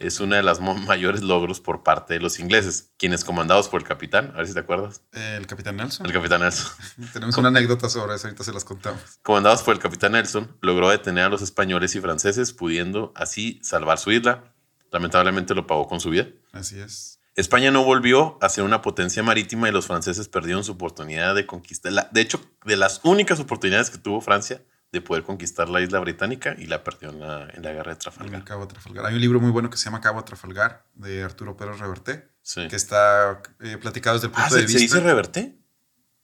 Es 0.00 0.20
una 0.20 0.36
de 0.36 0.42
las 0.42 0.60
mo- 0.60 0.74
mayores 0.74 1.22
logros 1.22 1.60
por 1.60 1.82
parte 1.82 2.14
de 2.14 2.20
los 2.20 2.38
ingleses, 2.40 2.90
quienes 2.96 3.24
comandados 3.24 3.68
por 3.68 3.80
el 3.82 3.86
capitán, 3.86 4.30
a 4.34 4.38
ver 4.38 4.46
si 4.46 4.54
te 4.54 4.60
acuerdas, 4.60 5.02
El 5.12 5.46
capitán 5.46 5.76
Nelson. 5.76 6.06
el 6.06 6.12
capitán 6.12 6.40
Nelson, 6.40 6.72
Tenemos 7.12 7.36
una 7.36 7.48
anécdota 7.48 7.88
sobre 7.88 8.14
eso, 8.14 8.26
ahorita 8.28 8.44
se 8.44 8.52
las 8.52 8.64
contamos. 8.64 9.00
comandados 9.22 9.62
por 9.62 9.74
el 9.74 9.80
capitán 9.80 10.12
Nelson, 10.12 10.56
logró 10.62 10.88
detener 10.90 11.24
a 11.24 11.28
los 11.28 11.42
españoles 11.42 11.94
y 11.96 12.00
franceses, 12.00 12.52
pudiendo 12.52 13.12
así 13.14 13.60
salvar 13.62 13.98
su 13.98 14.10
isla. 14.10 14.54
Lamentablemente 14.90 15.54
lo 15.54 15.66
pagó 15.66 15.86
con 15.86 16.00
su 16.00 16.10
vida. 16.10 16.28
Así 16.52 16.78
es. 16.80 17.20
España 17.36 17.70
no 17.70 17.84
volvió 17.84 18.38
a 18.40 18.48
ser 18.48 18.64
una 18.64 18.80
potencia 18.82 19.22
marítima 19.22 19.68
y 19.68 19.72
los 19.72 19.86
franceses 19.86 20.28
perdieron 20.28 20.64
su 20.64 20.72
oportunidad 20.72 21.34
de 21.34 21.46
conquistar. 21.46 22.10
De 22.10 22.20
hecho, 22.20 22.40
de 22.64 22.76
las 22.76 23.00
únicas 23.04 23.38
oportunidades 23.38 23.90
que 23.90 23.98
tuvo 23.98 24.20
Francia 24.20 24.62
de 24.90 25.00
poder 25.02 25.22
conquistar 25.22 25.68
la 25.68 25.80
isla 25.82 26.00
británica 26.00 26.54
y 26.58 26.66
la 26.66 26.82
perdió 26.82 27.10
en 27.10 27.20
la, 27.20 27.48
en 27.52 27.62
la 27.62 27.72
guerra 27.72 27.82
de 27.84 27.90
En 27.90 27.90
el 27.92 27.98
Trafalgar. 27.98 28.44
Cabo 28.44 28.62
de 28.66 28.72
Trafalgar. 28.72 29.06
Hay 29.06 29.14
un 29.14 29.20
libro 29.20 29.38
muy 29.40 29.50
bueno 29.50 29.68
que 29.68 29.76
se 29.76 29.84
llama 29.84 30.00
Cabo 30.00 30.18
de 30.20 30.24
Trafalgar, 30.26 30.86
de 30.94 31.22
Arturo 31.22 31.56
Pérez 31.56 31.78
Reverte, 31.78 32.28
Sí. 32.42 32.66
que 32.68 32.76
está 32.76 33.42
eh, 33.60 33.76
platicado 33.76 34.16
desde 34.16 34.28
el 34.28 34.32
punto 34.32 34.46
Ah, 34.50 34.54
de 34.54 34.60
¿se, 34.60 34.66
vista. 34.66 34.78
se 34.78 34.84
dice 34.84 35.00
reverté? 35.00 35.58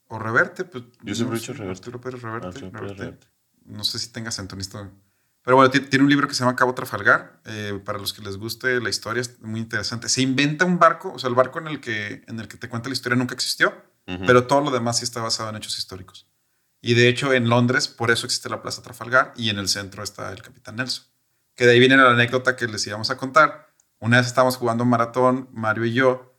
O 0.08 0.18
Reverte, 0.18 0.64
pues. 0.64 0.84
Yo 1.02 1.14
siempre 1.14 1.36
he 1.36 1.38
no 1.38 1.40
dicho 1.40 1.52
sé, 1.52 1.58
Reverte. 1.58 1.80
Arturo 1.80 2.00
Pérez 2.00 2.22
Reverte. 2.22 2.46
Arturo 2.48 2.70
Pérez 2.72 2.82
Reverte. 2.96 3.02
Reverte. 3.04 3.26
No 3.66 3.84
sé 3.84 3.98
si 3.98 4.08
tenga 4.12 4.28
acento 4.30 4.54
en 4.54 4.60
esto. 4.62 4.90
Pero 5.42 5.56
bueno, 5.56 5.70
ti- 5.70 5.80
tiene 5.80 6.02
un 6.04 6.08
libro 6.10 6.26
que 6.26 6.32
se 6.34 6.40
llama 6.40 6.56
Cabo 6.56 6.74
Trafalgar. 6.74 7.42
eh, 7.44 7.78
para 7.84 7.98
los 7.98 8.14
que 8.14 8.22
les 8.22 8.38
guste 8.38 8.80
la 8.80 8.88
historia, 8.88 9.20
es 9.20 9.38
muy 9.42 9.60
interesante. 9.60 10.08
Se 10.08 10.22
inventa 10.22 10.64
un 10.64 10.78
barco, 10.78 11.12
o 11.12 11.18
sea, 11.18 11.28
el 11.28 11.34
barco 11.34 11.58
en 11.58 11.66
el 11.68 11.80
que, 11.80 12.22
en 12.26 12.40
el 12.40 12.48
que 12.48 12.56
te 12.56 12.70
cuenta 12.70 12.88
la 12.88 12.94
historia 12.94 13.16
nunca 13.16 13.34
existió, 13.34 13.74
pero 14.26 14.46
todo 14.46 14.62
lo 14.62 14.70
demás 14.70 14.98
sí 14.98 15.04
está 15.04 15.20
basado 15.20 15.50
en 15.50 15.56
hechos 15.56 15.76
históricos. 15.78 16.26
Y 16.86 16.94
de 16.94 17.08
hecho, 17.08 17.32
en 17.32 17.48
Londres, 17.48 17.88
por 17.88 18.10
eso 18.10 18.26
existe 18.26 18.48
la 18.50 18.60
Plaza 18.60 18.82
Trafalgar 18.82 19.32
y 19.36 19.48
en 19.48 19.58
el 19.58 19.68
centro 19.68 20.02
está 20.02 20.30
el 20.32 20.42
Capitán 20.42 20.76
Nelson. 20.76 21.04
Que 21.54 21.64
de 21.66 21.72
ahí 21.72 21.78
viene 21.78 21.96
la 21.96 22.10
anécdota 22.10 22.56
que 22.56 22.66
les 22.66 22.86
íbamos 22.86 23.10
a 23.10 23.16
contar. 23.16 23.68
Una 24.00 24.18
vez 24.18 24.26
estábamos 24.26 24.56
jugando 24.58 24.84
un 24.84 24.90
maratón, 24.90 25.48
Mario 25.52 25.86
y 25.86 25.94
yo, 25.94 26.34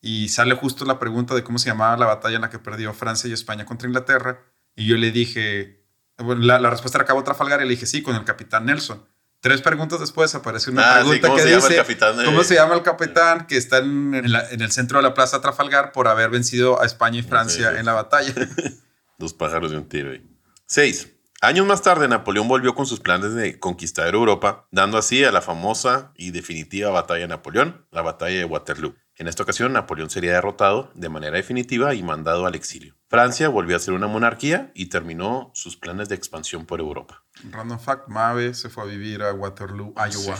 y 0.00 0.28
sale 0.28 0.54
justo 0.54 0.84
la 0.84 1.00
pregunta 1.00 1.34
de 1.34 1.42
cómo 1.42 1.58
se 1.58 1.68
llamaba 1.70 1.96
la 1.96 2.06
batalla 2.06 2.36
en 2.36 2.42
la 2.42 2.50
que 2.50 2.60
perdió 2.60 2.94
Francia 2.94 3.28
y 3.28 3.32
España 3.32 3.64
contra 3.64 3.88
Inglaterra. 3.88 4.40
Y 4.76 4.86
yo 4.86 4.96
le 4.96 5.10
dije, 5.10 5.84
bueno, 6.18 6.42
la, 6.44 6.60
la 6.60 6.70
respuesta 6.70 6.98
era 6.98 7.04
Cabo 7.04 7.24
Trafalgar 7.24 7.60
y 7.60 7.64
le 7.64 7.70
dije, 7.70 7.86
sí, 7.86 8.00
con 8.02 8.14
el 8.14 8.24
Capitán 8.24 8.66
Nelson. 8.66 9.04
Tres 9.40 9.62
preguntas 9.62 9.98
después 9.98 10.32
aparece 10.36 10.70
una 10.70 10.82
Ah, 10.82 11.02
sí, 11.02 11.08
pregunta 11.08 11.28
¿cómo 11.28 11.36
que 11.38 11.44
dice, 11.56 11.74
de- 12.14 12.24
¿cómo 12.24 12.44
se 12.44 12.54
llama 12.54 12.74
el 12.74 12.82
capitán 12.82 13.46
que 13.48 13.56
está 13.56 13.78
en, 13.78 14.14
en 14.14 14.30
la- 14.32 14.48
en 14.50 14.60
el 14.62 14.70
centro 14.70 14.98
de 14.98 15.02
la 15.02 15.14
Plaza 15.14 15.40
Trafalgar 15.40 15.90
por 15.92 16.06
haber 16.08 16.30
vencido 16.30 16.80
a 16.80 16.86
España 16.86 17.18
y 17.18 17.22
Francia 17.22 17.70
sí. 17.72 17.78
en 17.78 17.84
la 17.86 17.94
batalla? 17.94 18.32
Dos 19.18 19.34
pájaros 19.34 19.72
de 19.72 19.78
un 19.78 19.88
tiro 19.88 20.12
ahí. 20.12 20.24
6. 20.66 21.12
Años 21.40 21.66
más 21.66 21.82
tarde, 21.82 22.06
Napoleón 22.06 22.46
volvió 22.46 22.76
con 22.76 22.86
sus 22.86 23.00
planes 23.00 23.34
de 23.34 23.58
conquistar 23.58 24.14
Europa, 24.14 24.68
dando 24.70 24.96
así 24.96 25.24
a 25.24 25.32
la 25.32 25.40
famosa 25.40 26.12
y 26.16 26.30
definitiva 26.30 26.90
batalla 26.90 27.22
de 27.22 27.28
Napoleón, 27.28 27.84
la 27.90 28.02
batalla 28.02 28.38
de 28.38 28.44
Waterloo. 28.44 28.94
En 29.16 29.26
esta 29.26 29.42
ocasión, 29.42 29.72
Napoleón 29.72 30.10
sería 30.10 30.32
derrotado 30.34 30.92
de 30.94 31.08
manera 31.08 31.36
definitiva 31.36 31.94
y 31.94 32.02
mandado 32.04 32.46
al 32.46 32.54
exilio. 32.54 32.94
Francia 33.08 33.48
volvió 33.48 33.74
a 33.74 33.80
ser 33.80 33.94
una 33.94 34.06
monarquía 34.06 34.70
y 34.74 34.86
terminó 34.86 35.50
sus 35.52 35.76
planes 35.76 36.08
de 36.08 36.14
expansión 36.14 36.64
por 36.64 36.78
Europa. 36.78 37.24
Random 37.50 37.80
fact, 37.80 38.08
Mabe 38.08 38.54
se 38.54 38.68
fue 38.68 38.84
a 38.84 38.86
vivir 38.86 39.22
a 39.22 39.32
Waterloo, 39.32 39.94
Iowa. 39.96 40.38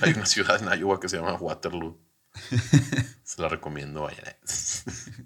Hay 0.00 0.12
una 0.12 0.24
ciudad 0.24 0.62
en 0.62 0.80
Iowa 0.80 0.98
que 0.98 1.10
se 1.10 1.18
llama 1.18 1.34
Waterloo. 1.34 2.00
Se 3.22 3.42
la 3.42 3.48
recomiendo, 3.48 4.02
vayan. 4.02 4.24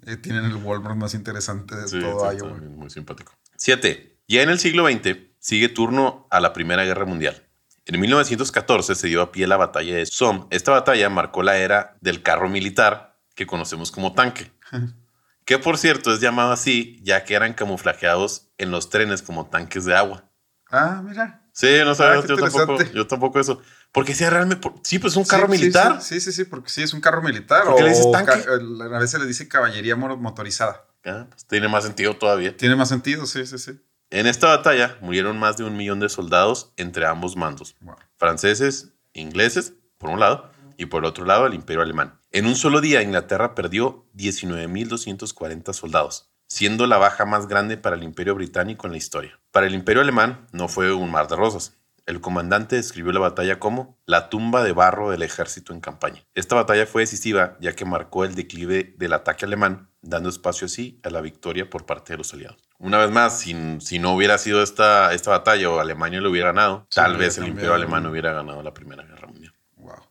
Eh, 0.05 0.16
tienen 0.16 0.46
el 0.46 0.57
Walmart 0.57 0.96
más 0.96 1.14
interesante 1.14 1.77
de 1.77 1.87
Sí, 1.87 2.01
todo 2.01 2.29
sí, 2.29 2.38
Iowa. 2.38 2.57
muy 2.57 2.90
simpático. 2.90 3.33
7. 3.57 4.18
Ya 4.27 4.42
en 4.42 4.51
el 4.51 4.59
siglo 4.59 4.88
XX 4.88 5.16
sigue 5.38 5.68
turno 5.68 6.27
a 6.31 6.40
la 6.40 6.53
Primera 6.53 6.85
Guerra 6.85 7.05
Mundial. 7.05 7.46
En 7.87 8.01
1914 8.01 8.96
se 8.96 9.07
dio 9.07 9.22
a 9.22 9.31
pie 9.31 9.46
la 9.46 9.57
batalla 9.57 9.94
de 9.94 10.07
Somme. 10.07 10.46
Esta 10.51 10.72
batalla 10.72 11.09
marcó 11.09 11.44
la 11.44 11.57
era 11.59 11.96
del 12.01 12.22
carro 12.25 12.48
militar 12.48 13.16
que 13.37 13.46
conocemos 13.46 13.90
como 13.90 14.12
tanque. 14.14 14.51
Que 15.44 15.59
por 15.59 15.77
cierto 15.77 16.14
es 16.14 16.20
llamado 16.20 16.53
así 16.53 17.01
ya 17.03 17.25
que 17.25 17.35
eran 17.35 17.53
camuflajeados 17.53 18.53
en 18.59 18.70
los 18.70 18.90
trenes 18.90 19.22
como 19.22 19.46
tanques 19.46 19.85
de 19.85 19.96
agua. 19.96 20.31
Ah, 20.70 21.03
mira. 21.05 21.42
Sí, 21.53 21.66
no 21.85 21.96
sabes, 21.96 22.22
qué 22.22 22.29
yo, 22.29 22.37
tampoco, 22.37 22.83
yo 22.94 23.07
tampoco 23.09 23.40
eso. 23.40 23.61
Porque 23.92 24.14
si 24.14 24.24
realmente, 24.26 24.68
sí, 24.83 24.98
pues 24.98 25.12
es 25.12 25.16
un 25.18 25.24
carro 25.24 25.46
Sí, 25.52 25.61
militar. 25.61 26.00
Sí, 26.02 26.20
sí, 26.20 26.33
sí, 26.33 26.44
porque 26.44 26.70
sí, 26.70 26.83
es 26.83 26.94
un 26.94 27.00
carro 27.00 27.22
militar. 27.22 27.64
¿Por 27.64 27.76
qué 27.76 27.83
o 27.83 27.85
le 27.85 27.90
dices 27.90 28.11
tanque? 28.11 28.33
a 28.33 28.98
veces 28.98 29.20
le 29.20 29.26
dice 29.26 29.46
caballería 29.48 29.94
mo- 29.96 30.16
motorizada. 30.16 30.87
Ah, 31.05 31.26
pues 31.28 31.44
tiene 31.46 31.68
más 31.68 31.85
sentido 31.85 32.16
todavía. 32.16 32.57
Tiene 32.57 32.74
más 32.76 32.88
sentido, 32.88 33.26
sí, 33.26 33.44
sí, 33.46 33.59
sí. 33.59 33.72
En 34.11 34.26
esta 34.26 34.48
batalla 34.48 34.96
murieron 35.00 35.38
más 35.38 35.57
de 35.57 35.64
un 35.64 35.76
millón 35.76 36.00
de 36.00 36.09
soldados 36.09 36.72
entre 36.76 37.07
ambos 37.07 37.37
mandos. 37.37 37.74
Wow. 37.81 37.96
franceses, 38.18 38.88
ingleses, 39.14 39.74
por 39.98 40.11
un 40.11 40.20
lado, 40.20 40.50
y 40.76 40.87
por 40.87 41.05
otro 41.05 41.24
lado 41.24 41.46
el 41.46 41.55
imperio 41.55 41.83
alemán. 41.83 42.18
En 42.31 42.46
un 42.46 42.57
solo 42.57 42.81
día, 42.81 43.02
Inglaterra 43.02 43.55
perdió 43.55 44.07
19.240 44.14 45.72
soldados, 45.72 46.31
siendo 46.46 46.87
la 46.87 46.98
baja 46.98 47.24
más 47.24 47.46
grande 47.46 47.76
para 47.76 47.96
el 47.96 48.02
imperio 48.05 48.35
británico 48.35 48.87
en 48.87 48.92
la 48.92 48.98
historia. 48.98 49.38
Para 49.50 49.66
el 49.66 49.74
imperio 49.74 50.02
alemán 50.02 50.46
no 50.52 50.68
fue 50.68 50.92
un 50.92 51.11
mar 51.11 51.28
de 51.28 51.37
rosas. 51.37 51.76
El 52.04 52.20
comandante 52.20 52.76
describió 52.76 53.12
la 53.12 53.20
batalla 53.20 53.58
como 53.60 53.96
la 54.06 54.28
tumba 54.28 54.64
de 54.64 54.72
barro 54.72 55.10
del 55.10 55.22
ejército 55.22 55.72
en 55.72 55.80
campaña. 55.80 56.24
Esta 56.34 56.56
batalla 56.56 56.86
fue 56.86 57.02
decisiva 57.02 57.56
ya 57.60 57.74
que 57.74 57.84
marcó 57.84 58.24
el 58.24 58.34
declive 58.34 58.94
del 58.98 59.12
ataque 59.12 59.44
alemán, 59.44 59.88
dando 60.00 60.28
espacio 60.28 60.66
así 60.66 61.00
a 61.04 61.10
la 61.10 61.20
victoria 61.20 61.70
por 61.70 61.86
parte 61.86 62.12
de 62.12 62.18
los 62.18 62.34
aliados. 62.34 62.60
Una 62.78 62.98
vez 62.98 63.10
más, 63.10 63.38
si, 63.38 63.54
si 63.80 64.00
no 64.00 64.14
hubiera 64.14 64.36
sido 64.38 64.62
esta, 64.62 65.14
esta 65.14 65.30
batalla 65.30 65.70
o 65.70 65.78
Alemania 65.78 66.20
lo 66.20 66.30
hubiera 66.30 66.48
ganado, 66.48 66.86
Sí, 66.90 66.96
tal 66.96 67.16
vez 67.16 67.38
el 67.38 67.46
imperio 67.46 67.74
alemán 67.74 68.04
hubiera 68.06 68.32
ganado 68.32 68.62
la 68.62 68.74
Primera 68.74 69.04
Guerra 69.04 69.28
Mundial. 69.28 69.54
Wow. 69.76 70.02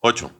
8. 0.00 0.32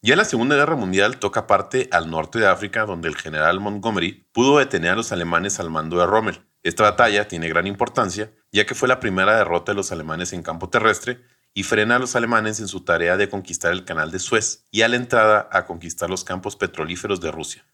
Ya 0.00 0.14
en 0.14 0.18
la 0.18 0.24
Segunda 0.24 0.56
Guerra 0.56 0.76
Mundial 0.76 1.18
toca 1.18 1.46
parte 1.46 1.88
al 1.92 2.08
norte 2.10 2.38
de 2.38 2.46
África, 2.46 2.86
donde 2.86 3.08
el 3.08 3.16
general 3.16 3.60
Montgomery 3.60 4.26
pudo 4.32 4.58
detener 4.58 4.92
a 4.92 4.96
los 4.96 5.12
alemanes 5.12 5.60
al 5.60 5.70
mando 5.70 5.98
de 5.98 6.06
Rommel. 6.06 6.40
Esta 6.68 6.82
batalla 6.84 7.26
tiene 7.28 7.48
gran 7.48 7.66
importancia, 7.66 8.30
ya 8.52 8.66
que 8.66 8.74
fue 8.74 8.88
la 8.88 9.00
primera 9.00 9.36
derrota 9.38 9.72
de 9.72 9.76
los 9.76 9.90
alemanes 9.90 10.32
en 10.32 10.42
campo 10.42 10.68
terrestre 10.68 11.20
y 11.54 11.62
frena 11.62 11.96
a 11.96 11.98
los 11.98 12.14
alemanes 12.14 12.60
en 12.60 12.68
su 12.68 12.84
tarea 12.84 13.16
de 13.16 13.28
conquistar 13.30 13.72
el 13.72 13.84
canal 13.86 14.10
de 14.10 14.18
Suez 14.18 14.64
y 14.70 14.82
a 14.82 14.88
la 14.88 14.96
entrada 14.96 15.48
a 15.50 15.64
conquistar 15.64 16.10
los 16.10 16.24
campos 16.24 16.56
petrolíferos 16.56 17.20
de 17.20 17.30
Rusia. 17.30 17.64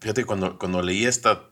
Fíjate, 0.00 0.24
cuando, 0.24 0.58
cuando 0.58 0.82
leí 0.82 1.06
esta, 1.06 1.50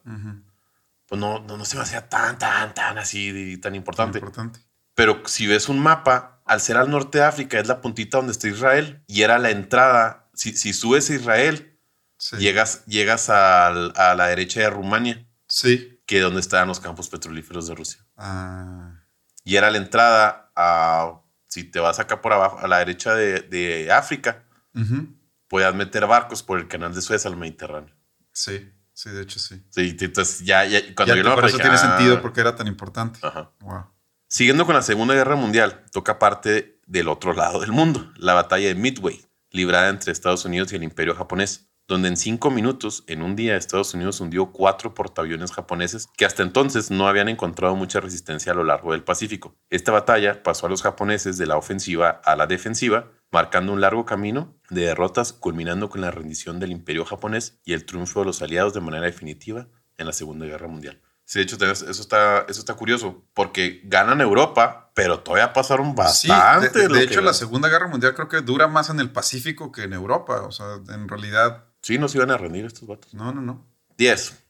pues 1.06 1.20
no, 1.20 1.38
no, 1.40 1.56
no 1.56 1.64
se 1.64 1.76
me 1.76 1.82
hacía 1.82 2.08
tan, 2.08 2.38
tan, 2.38 2.74
tan 2.74 2.98
así, 2.98 3.56
tan 3.58 3.74
importante. 3.76 4.18
Importante. 4.18 4.58
Pero 4.96 5.22
si 5.26 5.46
ves 5.46 5.68
un 5.68 5.78
mapa, 5.78 6.42
al 6.44 6.60
ser 6.60 6.76
al 6.76 6.90
norte 6.90 7.18
de 7.18 7.24
África 7.24 7.58
es 7.60 7.68
la 7.68 7.80
puntita 7.80 8.18
donde 8.18 8.32
está 8.32 8.48
Israel 8.48 9.02
y 9.06 9.22
era 9.22 9.38
la 9.38 9.50
entrada. 9.50 10.28
Si, 10.34 10.56
si 10.56 10.72
subes 10.72 11.08
a 11.10 11.14
Israel, 11.14 11.70
Sí. 12.16 12.36
llegas, 12.36 12.84
llegas 12.86 13.28
al- 13.30 13.92
a 13.96 14.14
la 14.14 14.26
derecha 14.28 14.60
de 14.60 14.70
Rumania, 14.70 15.26
Sí. 15.46 15.93
Que 16.06 16.20
donde 16.20 16.40
estaban 16.40 16.68
los 16.68 16.80
campos 16.80 17.08
petrolíferos 17.08 17.66
de 17.68 17.74
Rusia. 17.74 18.04
Ah, 18.16 19.00
Y 19.44 19.56
era 19.56 19.70
la 19.70 19.78
entrada 19.78 20.52
a, 20.56 21.20
si 21.48 21.64
te 21.64 21.80
vas 21.80 21.98
acá 21.98 22.20
por 22.20 22.32
abajo, 22.32 22.58
a 22.58 22.68
la 22.68 22.78
derecha 22.78 23.14
de, 23.14 23.40
de 23.40 23.90
África, 23.92 24.44
ujú. 24.74 25.08
podías 25.48 25.74
meter 25.74 26.06
barcos 26.06 26.42
por 26.42 26.58
el 26.58 26.68
canal 26.68 26.94
de 26.94 27.00
Suez 27.02 27.24
al 27.26 27.36
Mediterráneo. 27.36 27.94
Sí, 28.32 28.70
sí, 28.92 29.10
de 29.10 29.22
hecho 29.22 29.38
sí. 29.38 29.62
Sí, 29.70 29.96
entonces 30.00 30.40
ya, 30.44 30.64
ya 30.64 30.80
cuando 30.94 31.14
Ya, 31.14 31.22
yo 31.22 31.28
lo 31.28 31.34
por 31.34 31.44
eso 31.46 31.56
dije, 31.56 31.68
tiene 31.68 31.76
ah, 31.76 31.96
sentido 31.96 32.20
porque 32.20 32.40
era 32.40 32.54
tan 32.56 32.66
importante. 32.66 33.20
Ajá. 33.22 33.52
Wow. 33.60 33.86
Siguiendo 34.28 34.66
con 34.66 34.74
la 34.74 34.82
Segunda 34.82 35.14
Guerra 35.14 35.36
Mundial, 35.36 35.84
toca 35.92 36.18
parte 36.18 36.80
del 36.86 37.08
otro 37.08 37.32
lado 37.34 37.60
del 37.60 37.72
mundo, 37.72 38.12
la 38.16 38.34
batalla 38.34 38.66
de 38.68 38.74
Midway, 38.74 39.24
librada 39.50 39.88
entre 39.88 40.10
Estados 40.12 40.44
Unidos 40.44 40.72
y 40.72 40.76
el 40.76 40.82
Imperio 40.82 41.14
japonés, 41.14 41.68
donde 41.86 42.08
en 42.08 42.16
cinco 42.16 42.50
minutos, 42.50 43.04
en 43.06 43.22
un 43.22 43.36
día, 43.36 43.56
Estados 43.56 43.92
Unidos 43.94 44.20
hundió 44.20 44.52
cuatro 44.52 44.94
portaaviones 44.94 45.52
japoneses 45.52 46.06
que 46.16 46.24
hasta 46.24 46.42
entonces 46.42 46.90
no 46.90 47.08
habían 47.08 47.28
encontrado 47.28 47.76
mucha 47.76 48.00
resistencia 48.00 48.52
a 48.52 48.54
lo 48.54 48.64
largo 48.64 48.92
del 48.92 49.04
Pacífico. 49.04 49.54
Esta 49.70 49.92
batalla 49.92 50.42
pasó 50.42 50.66
a 50.66 50.70
los 50.70 50.82
japoneses 50.82 51.36
de 51.38 51.46
la 51.46 51.56
ofensiva 51.56 52.20
a 52.24 52.36
la 52.36 52.46
defensiva, 52.46 53.10
marcando 53.30 53.72
un 53.72 53.80
largo 53.80 54.04
camino 54.04 54.54
de 54.70 54.82
derrotas, 54.86 55.32
culminando 55.32 55.90
con 55.90 56.00
la 56.00 56.10
rendición 56.10 56.60
del 56.60 56.72
Imperio 56.72 57.04
japonés 57.04 57.58
y 57.64 57.72
el 57.72 57.84
triunfo 57.84 58.20
de 58.20 58.26
los 58.26 58.40
aliados 58.42 58.72
de 58.74 58.80
manera 58.80 59.04
definitiva 59.04 59.66
en 59.98 60.06
la 60.06 60.12
Segunda 60.12 60.46
Guerra 60.46 60.68
Mundial. 60.68 61.00
Sí, 61.26 61.38
de 61.38 61.44
hecho, 61.44 61.56
eso 61.56 61.86
está, 61.90 62.44
eso 62.48 62.60
está 62.60 62.74
curioso, 62.74 63.24
porque 63.32 63.80
ganan 63.84 64.20
Europa, 64.20 64.90
pero 64.94 65.20
todavía 65.20 65.52
pasaron 65.54 65.88
Sí, 66.12 66.28
bastante. 66.28 66.68
de, 66.70 66.82
de 66.82 66.88
lo 66.88 66.94
que 66.96 67.02
hecho, 67.02 67.20
la. 67.22 67.32
Segunda 67.32 67.68
Guerra 67.70 67.88
Mundial 67.88 68.14
creo 68.14 68.28
que 68.28 68.42
dura 68.42 68.68
más 68.68 68.90
en 68.90 69.00
el 69.00 69.10
Pacífico 69.10 69.72
que 69.72 69.84
en 69.84 69.94
Europa. 69.94 70.42
O 70.42 70.52
sea, 70.52 70.66
en 70.90 71.08
realidad, 71.08 71.64
Sí, 71.84 71.98
nos 71.98 72.14
iban 72.14 72.30
a 72.30 72.38
rendir 72.38 72.64
estos 72.64 72.88
vatos. 72.88 73.12
no, 73.12 73.30
no, 73.32 73.42
no. 73.42 73.66
10. 73.98 74.42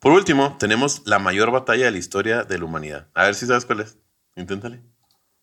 Por 0.00 0.12
último, 0.12 0.56
tenemos 0.58 1.02
la 1.04 1.18
mayor 1.18 1.50
batalla 1.50 1.84
de 1.84 1.90
la 1.90 1.98
historia 1.98 2.44
de 2.44 2.58
la 2.58 2.64
humanidad. 2.64 3.08
A 3.14 3.24
ver 3.24 3.34
si 3.34 3.46
sabes 3.46 3.66
cuál 3.66 3.80
es. 3.80 3.98
Inténtale. 4.36 4.80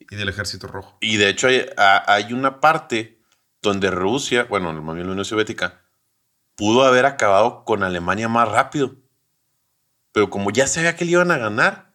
y 0.00 0.16
del 0.16 0.28
Ejército 0.28 0.66
Rojo. 0.66 0.98
Y 1.00 1.18
de 1.18 1.28
hecho 1.28 1.46
hay, 1.46 1.64
a- 1.76 2.02
hay 2.12 2.32
una 2.32 2.58
parte 2.60 3.22
donde 3.62 3.92
Rusia, 3.92 4.42
bueno, 4.50 4.72
más 4.82 4.94
bien 4.96 5.06
la 5.06 5.12
Unión 5.12 5.24
Soviética, 5.24 5.82
pudo 6.56 6.84
haber 6.84 7.06
acabado 7.06 7.64
con 7.64 7.84
Alemania 7.84 8.28
más 8.28 8.48
rápido. 8.48 8.96
Pero 10.10 10.30
como 10.30 10.50
ya 10.50 10.66
sabía 10.66 10.96
que 10.96 11.04
le 11.04 11.12
iban 11.12 11.30
a 11.30 11.38
ganar, 11.38 11.92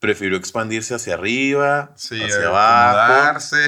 prefirió 0.00 0.36
expandirse 0.36 0.92
hacia 0.96 1.14
arriba, 1.14 1.92
Sí, 1.94 2.20
hacia 2.20 2.48
abajo. 2.48 3.12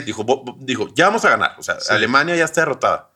Dijo, 0.04 0.24
"Bo- 0.24 0.42
bo- 0.42 0.56
dijo, 0.58 0.88
ya 0.96 1.04
vamos 1.06 1.24
a 1.24 1.28
ganar. 1.30 1.54
O 1.56 1.62
sea, 1.62 1.78
Sí. 1.78 1.92
Alemania 1.94 2.34
ya 2.34 2.46
está 2.46 2.62
derrotada. 2.62 3.11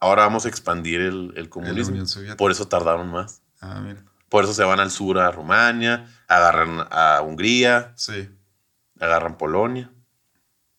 Ahora 0.00 0.22
vamos 0.22 0.46
a 0.46 0.48
expandir 0.48 1.00
el, 1.00 1.32
el 1.36 1.48
comunismo. 1.50 2.02
Por 2.36 2.50
eso 2.50 2.66
tardaron 2.68 3.10
más. 3.10 3.42
Ah, 3.60 3.80
mira. 3.84 4.02
Por 4.28 4.44
eso 4.44 4.54
se 4.54 4.64
van 4.64 4.80
al 4.80 4.90
sur 4.90 5.18
a 5.18 5.30
Rumania, 5.30 6.06
agarran 6.28 6.86
a 6.90 7.20
Hungría, 7.22 7.92
Sí. 7.96 8.30
agarran 8.98 9.36
Polonia. 9.36 9.90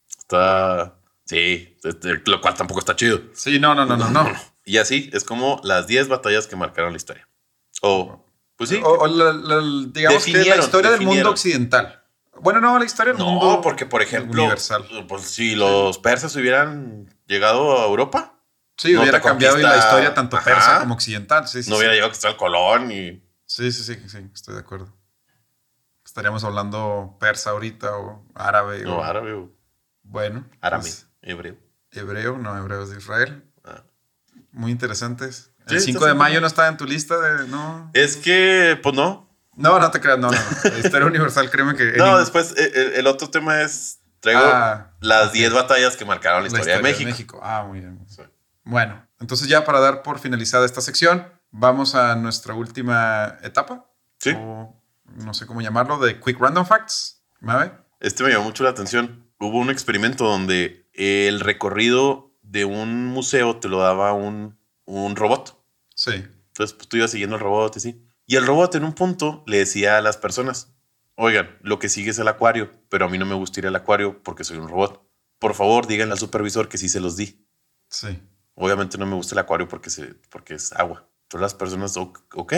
Está. 0.10 0.96
Sí, 1.26 1.78
este, 1.84 2.22
lo 2.26 2.42
cual 2.42 2.56
tampoco 2.56 2.80
está 2.80 2.96
chido. 2.96 3.22
Sí, 3.34 3.60
no, 3.60 3.74
no, 3.76 3.86
no, 3.86 3.98
no, 3.98 4.10
no. 4.10 4.26
Y 4.66 4.78
así 4.78 5.10
es 5.12 5.24
como 5.24 5.60
las 5.64 5.88
10 5.88 6.08
batallas 6.08 6.46
que 6.46 6.56
marcaron 6.56 6.92
la 6.94 6.98
historia. 6.98 7.28
O, 7.82 8.24
pues 8.56 8.70
sí. 8.70 8.80
O, 8.84 8.90
o 8.92 9.08
la- 9.08 9.34
la- 9.34 9.88
digamos 9.92 10.24
que 10.24 10.34
la 10.46 10.58
historia 10.58 10.92
del 10.92 11.02
mundo 11.02 11.32
occidental. 11.32 12.04
Bueno, 12.40 12.62
no, 12.62 12.78
la 12.78 12.86
historia 12.86 13.14
del 13.14 13.24
mundo 13.24 13.54
no, 13.56 13.62
porque 13.62 13.86
por 13.88 14.02
ejemplo, 14.04 14.42
universal. 14.44 14.86
pues 15.08 15.24
si 15.24 15.56
los 15.56 15.98
persas 15.98 16.36
hubieran 16.36 17.08
llegado 17.28 17.82
a 17.82 17.86
Europa, 17.88 18.36
Sí, 18.82 18.94
no 18.94 19.02
hubiera 19.02 19.22
cambiado 19.22 19.58
la 19.58 19.78
historia 19.78 20.12
tanto 20.16 20.38
Ajá. 20.38 20.46
persa 20.46 20.80
como 20.80 20.96
occidental. 20.96 21.48
Sí, 21.48 21.62
sí, 21.62 21.70
no 21.70 21.76
sí. 21.76 21.80
hubiera 21.82 21.94
llegado 21.94 22.08
a 22.10 22.12
Cristóbal 22.12 22.38
Colón 22.38 22.92
y. 22.92 23.24
Sí, 23.46 23.72
sí, 23.72 23.84
sí, 23.84 23.96
sí, 24.10 24.30
estoy 24.34 24.56
de 24.56 24.62
acuerdo. 24.62 24.92
Estaríamos 26.04 26.44
hablando 26.44 27.16
persa 27.20 27.52
ahorita 27.52 27.96
o 27.96 28.26
árabe. 28.34 28.82
No, 28.82 28.98
o, 28.98 29.04
árabe 29.04 29.34
o 29.34 29.52
Bueno. 30.02 30.50
árabe, 30.62 30.82
pues, 30.82 31.06
hebreo. 31.22 31.58
hebreo, 31.92 32.40
no, 32.40 32.58
hebreos 32.58 32.90
de 32.90 32.98
Israel. 32.98 33.44
Ah. 33.64 33.84
Muy 34.52 34.72
interesantes. 34.72 35.52
El 35.68 35.78
está 35.78 35.86
5 35.86 36.06
de 36.08 36.14
mayo 36.16 36.32
bien. 36.32 36.42
no 36.42 36.48
está 36.48 36.68
en 36.68 36.78
tu 36.78 36.86
lista 36.86 37.20
de. 37.20 37.48
No, 37.50 37.92
Es 37.94 38.18
que, 38.18 38.80
pues 38.82 38.96
no. 38.96 39.30
no, 39.58 39.78
no 39.80 39.92
te 39.92 40.02
creas, 40.02 40.18
no, 40.18 40.32
no. 40.32 40.38
historia 40.84 41.06
universal, 41.06 41.52
créeme 41.52 41.76
que. 41.76 41.94
No, 41.98 42.18
después 42.18 42.54
eh, 42.58 42.72
eh, 42.74 42.94
el, 42.96 43.06
otro 43.06 43.30
tema 43.30 43.62
es. 43.62 44.00
Traigo 44.22 44.42
Ah, 44.44 44.92
las 45.02 45.28
ok. 45.28 45.34
10 45.34 45.54
batallas 45.54 45.98
que 45.98 46.06
marcaron 46.06 46.44
la 46.44 46.50
la 46.50 46.58
historia, 46.58 46.78
de 46.78 46.82
México. 46.82 47.40
Ah, 47.44 47.64
muy 47.68 47.80
bien. 47.80 48.00
Bueno, 48.64 49.08
entonces 49.20 49.48
ya 49.48 49.66
para 49.66 49.80
dar 49.80 50.04
por 50.04 50.20
finalizada 50.20 50.66
esta 50.66 50.82
sección, 50.82 51.28
vamos 51.50 51.96
a 51.96 52.16
nuestra 52.16 52.54
última 52.54 53.38
etapa. 53.42 53.86
Sí. 54.20 54.32
O 54.38 54.82
no 55.16 55.34
sé 55.34 55.46
cómo 55.46 55.62
llamarlo, 55.62 55.98
de 56.00 56.20
Quick 56.20 56.40
Random 56.40 56.66
Facts. 56.66 57.24
¿Mabe? 57.40 57.72
Este 58.00 58.24
me 58.24 58.30
llamó 58.30 58.46
mucho 58.46 58.64
la 58.64 58.70
atención. 58.70 59.32
Hubo 59.40 59.58
un 59.58 59.70
experimento 59.70 60.26
donde 60.26 60.88
el 60.94 61.40
recorrido 61.40 62.32
de 62.42 62.66
un 62.66 63.08
museo 63.08 63.58
te 63.58 63.68
lo 63.68 63.80
daba 63.80 64.14
un, 64.14 64.58
un 64.86 65.16
robot. 65.16 65.58
Sí. 65.96 66.12
Entonces, 66.48 66.74
pues 66.76 66.88
tú 66.88 66.98
ibas 66.98 67.12
siguiendo 67.12 67.36
el 67.36 67.42
robot 67.42 67.78
y 67.78 67.80
sí. 67.80 68.06
Y 68.26 68.36
el 68.36 68.46
robot 68.46 68.76
en 68.76 68.84
un 68.84 68.94
punto 68.94 69.44
le 69.48 69.58
decía 69.58 69.98
a 69.98 70.02
las 70.02 70.18
personas, 70.18 70.74
oigan, 71.16 71.58
lo 71.62 71.80
que 71.80 71.90
sigue 71.90 72.12
es 72.12 72.20
el 72.20 72.28
acuario, 72.28 72.72
pero 72.90 73.06
a 73.06 73.10
mí 73.10 73.18
no 73.18 73.26
me 73.26 73.36
gusta 73.36 73.60
ir 73.60 73.68
al 73.68 73.76
acuario 73.76 74.22
porque 74.24 74.44
soy 74.44 74.58
un 74.58 74.70
robot. 74.70 75.06
Por 75.40 75.54
favor, 75.54 75.88
díganle 75.88 76.14
al 76.14 76.20
supervisor 76.20 76.70
que 76.70 76.78
sí 76.78 76.88
se 76.88 77.00
los 77.00 77.18
di. 77.18 77.46
Sí. 77.90 78.20
Obviamente 78.64 78.98
no 79.00 79.08
me 79.08 79.16
gusta 79.16 79.34
el 79.34 79.40
acuario 79.40 79.68
porque, 79.68 79.90
se, 79.90 80.14
porque 80.30 80.54
es 80.54 80.72
agua. 80.74 81.04
Todas 81.28 81.42
las 81.42 81.54
personas, 81.56 81.98
"Ok. 81.98 82.54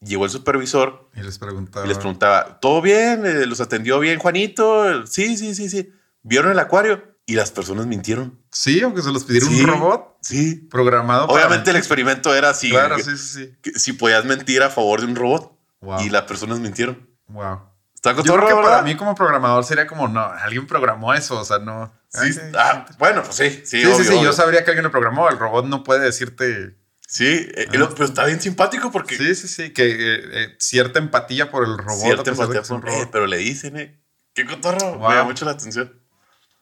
Llegó 0.00 0.24
el 0.24 0.30
supervisor 0.30 1.10
Y 1.16 1.22
les 1.22 1.38
preguntaba. 1.38 1.84
y 1.84 1.88
les 1.88 1.98
preguntaba, 1.98 2.60
¿todo 2.60 2.80
bien? 2.80 3.26
Eh, 3.26 3.44
¿Los 3.46 3.60
atendió 3.60 3.98
bien 3.98 4.20
Juanito? 4.20 5.04
Sí, 5.08 5.36
sí, 5.36 5.56
sí, 5.56 5.68
sí. 5.68 5.92
¿Vieron 6.22 6.52
el 6.52 6.58
acuario? 6.60 7.02
Y 7.26 7.34
las 7.34 7.50
personas 7.50 7.86
mintieron. 7.86 8.38
Sí, 8.52 8.80
aunque 8.82 9.02
se 9.02 9.10
los 9.12 9.24
pidiera 9.24 9.46
Sí, 9.46 9.60
un 9.62 9.66
robot 9.66 10.16
Sí. 10.20 10.54
programado. 10.70 11.26
para 11.26 11.40
Obviamente 11.46 11.70
el 11.70 11.76
experimento 11.76 12.32
era 12.34 12.54
si, 12.54 12.70
Claro, 12.70 12.96
sí, 12.98 13.16
sí, 13.16 13.16
sí. 13.18 13.52
que- 13.60 13.72
si 13.72 13.92
podías 13.94 14.24
mentir 14.24 14.62
a 14.62 14.70
favor 14.70 15.00
de 15.00 15.06
un 15.08 15.16
robot. 15.16 15.52
Wow. 15.80 16.00
Y 16.02 16.10
las 16.10 16.22
personas 16.22 16.60
mintieron. 16.60 17.08
Wow. 17.26 17.60
Está 17.94 18.12
Yo 18.12 18.22
creo 18.22 18.34
que 18.36 18.40
cotorro, 18.52 18.62
para 18.62 18.82
mí 18.82 18.94
como 18.96 19.14
programador 19.16 19.64
sería 19.64 19.88
como, 19.88 20.06
no, 20.06 20.20
alguien 20.20 20.66
programó 20.68 21.12
eso, 21.14 21.40
o 21.40 21.44
sea, 21.44 21.58
no. 21.58 21.92
Sí, 22.10 22.38
Ah, 22.54 22.86
ah, 22.88 22.96
bueno, 22.98 23.22
pues 23.22 23.36
sí. 23.36 23.50
Sí, 23.50 23.60
sí, 23.64 23.80
sí, 23.80 23.86
obvio, 23.86 23.96
sí, 24.04 24.08
obvio. 24.10 24.22
yo 24.24 24.32
sabría 24.32 24.64
que 24.64 24.70
alguien 24.70 24.84
lo 24.84 24.90
programó, 24.90 25.28
el 25.28 25.38
robot 25.38 25.66
no 25.66 25.84
puede 25.84 26.00
decirte... 26.00 26.76
Sí, 27.06 27.24
eh, 27.54 27.66
lo- 27.72 27.90
pero 27.94 28.04
está 28.04 28.24
bien 28.26 28.40
simpático 28.40 28.90
porque 28.90 29.16
Sí, 29.16 29.34
sí, 29.34 29.48
sí, 29.48 29.72
que 29.72 29.84
eh, 29.90 30.20
eh, 30.44 30.56
cierta 30.58 30.98
empatía 30.98 31.50
por 31.50 31.64
el 31.64 31.78
robot. 31.78 32.02
cierta 32.02 32.30
empatía 32.30 32.62
por- 32.62 32.82
robot. 32.82 33.02
eh, 33.02 33.08
pero 33.10 33.26
le 33.26 33.38
dicen 33.38 33.76
eh, 33.78 33.98
Qué 34.34 34.44
cotorro. 34.44 34.98
Me 34.98 35.14
da 35.14 35.24
mucho 35.24 35.44
la 35.46 35.52
atención. 35.52 36.00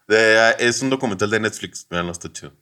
es 0.09 0.83
un 0.83 0.91
documental 0.91 1.31
de 1.31 1.41
Netflix. 1.41 1.87
Vean, 1.91 2.09
está 2.09 2.33
chido. 2.33 2.53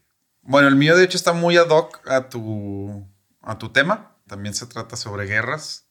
Bueno, 0.42 0.68
el 0.68 0.76
mío 0.76 0.96
de 0.96 1.04
hecho 1.04 1.16
está 1.16 1.32
muy 1.32 1.56
ad 1.56 1.68
hoc 1.68 2.00
a 2.08 2.28
tu, 2.28 3.06
a 3.42 3.58
tu 3.58 3.70
tema. 3.70 4.16
También 4.26 4.54
se 4.54 4.66
trata 4.66 4.96
sobre 4.96 5.26
guerras. 5.26 5.83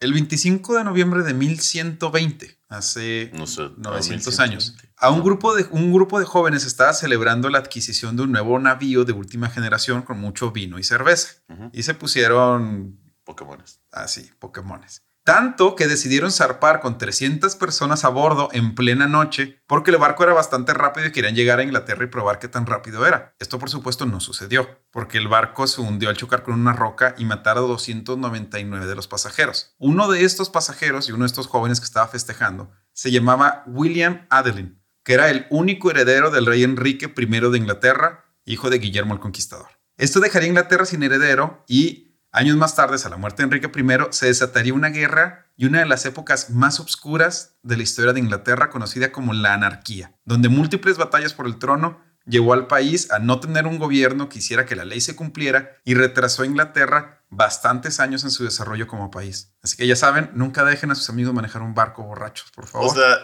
El 0.00 0.14
25 0.14 0.78
de 0.78 0.84
noviembre 0.84 1.22
de 1.22 1.34
1120, 1.34 2.58
hace 2.70 3.30
900 3.34 4.40
años, 4.40 4.74
a 4.96 5.10
un 5.10 5.22
grupo, 5.22 5.54
de, 5.54 5.66
un 5.70 5.92
grupo 5.92 6.18
de 6.18 6.24
jóvenes 6.24 6.64
estaba 6.64 6.94
celebrando 6.94 7.50
la 7.50 7.58
adquisición 7.58 8.16
de 8.16 8.22
un 8.22 8.32
nuevo 8.32 8.58
navío 8.58 9.04
de 9.04 9.12
última 9.12 9.50
generación 9.50 10.00
con 10.00 10.18
mucho 10.18 10.52
vino 10.52 10.78
y 10.78 10.84
cerveza. 10.84 11.42
Y 11.74 11.82
se 11.82 11.92
pusieron... 11.92 12.98
Pokémones. 13.24 13.80
Así, 13.92 14.30
Pokémones. 14.38 15.02
Tanto 15.22 15.76
que 15.76 15.86
decidieron 15.86 16.32
zarpar 16.32 16.80
con 16.80 16.96
300 16.96 17.54
personas 17.56 18.04
a 18.04 18.08
bordo 18.08 18.48
en 18.52 18.74
plena 18.74 19.06
noche 19.06 19.62
porque 19.66 19.90
el 19.90 19.98
barco 19.98 20.24
era 20.24 20.32
bastante 20.32 20.72
rápido 20.72 21.06
y 21.06 21.12
querían 21.12 21.34
llegar 21.34 21.58
a 21.58 21.62
Inglaterra 21.62 22.04
y 22.04 22.08
probar 22.08 22.38
qué 22.38 22.48
tan 22.48 22.64
rápido 22.64 23.06
era. 23.06 23.34
Esto 23.38 23.58
por 23.58 23.68
supuesto 23.68 24.06
no 24.06 24.20
sucedió 24.20 24.80
porque 24.90 25.18
el 25.18 25.28
barco 25.28 25.66
se 25.66 25.82
hundió 25.82 26.08
al 26.08 26.16
chocar 26.16 26.42
con 26.42 26.54
una 26.54 26.72
roca 26.72 27.14
y 27.18 27.26
matar 27.26 27.58
a 27.58 27.60
299 27.60 28.86
de 28.86 28.94
los 28.94 29.08
pasajeros. 29.08 29.74
Uno 29.78 30.08
de 30.10 30.24
estos 30.24 30.48
pasajeros 30.48 31.08
y 31.08 31.12
uno 31.12 31.24
de 31.24 31.28
estos 31.28 31.48
jóvenes 31.48 31.80
que 31.80 31.86
estaba 31.86 32.08
festejando 32.08 32.70
se 32.92 33.10
llamaba 33.10 33.62
William 33.66 34.26
Adeline, 34.30 34.82
que 35.04 35.12
era 35.12 35.28
el 35.28 35.46
único 35.50 35.90
heredero 35.90 36.30
del 36.30 36.46
rey 36.46 36.64
Enrique 36.64 37.12
I 37.14 37.26
de 37.26 37.58
Inglaterra, 37.58 38.24
hijo 38.46 38.70
de 38.70 38.78
Guillermo 38.78 39.14
el 39.14 39.20
Conquistador. 39.20 39.68
Esto 39.98 40.20
dejaría 40.20 40.48
Inglaterra 40.48 40.86
sin 40.86 41.02
heredero 41.02 41.62
y 41.68 42.09
Años 42.32 42.56
más 42.56 42.76
tarde, 42.76 42.96
a 43.04 43.08
la 43.08 43.16
muerte 43.16 43.42
de 43.42 43.44
Enrique 43.44 43.70
I, 43.74 43.98
se 44.10 44.26
desataría 44.26 44.72
una 44.72 44.90
guerra 44.90 45.46
y 45.56 45.66
una 45.66 45.80
de 45.80 45.86
las 45.86 46.06
épocas 46.06 46.50
más 46.50 46.78
obscuras 46.78 47.56
de 47.62 47.76
la 47.76 47.82
historia 47.82 48.12
de 48.12 48.20
Inglaterra, 48.20 48.70
conocida 48.70 49.10
como 49.10 49.32
la 49.32 49.52
anarquía, 49.54 50.14
donde 50.24 50.48
múltiples 50.48 50.96
batallas 50.96 51.34
por 51.34 51.46
el 51.46 51.58
trono 51.58 52.00
llevó 52.26 52.52
al 52.52 52.68
país 52.68 53.10
a 53.10 53.18
no 53.18 53.40
tener 53.40 53.66
un 53.66 53.78
gobierno 53.78 54.28
que 54.28 54.38
hiciera 54.38 54.64
que 54.64 54.76
la 54.76 54.84
ley 54.84 55.00
se 55.00 55.16
cumpliera 55.16 55.78
y 55.84 55.94
retrasó 55.94 56.42
a 56.42 56.46
Inglaterra 56.46 57.24
bastantes 57.30 57.98
años 57.98 58.22
en 58.22 58.30
su 58.30 58.44
desarrollo 58.44 58.86
como 58.86 59.10
país. 59.10 59.52
Así 59.62 59.76
que 59.76 59.86
ya 59.86 59.96
saben, 59.96 60.30
nunca 60.34 60.64
dejen 60.64 60.92
a 60.92 60.94
sus 60.94 61.10
amigos 61.10 61.34
manejar 61.34 61.62
un 61.62 61.74
barco 61.74 62.04
borrachos, 62.04 62.50
por 62.52 62.66
favor. 62.66 62.90
O 62.90 62.94
sea, 62.94 63.16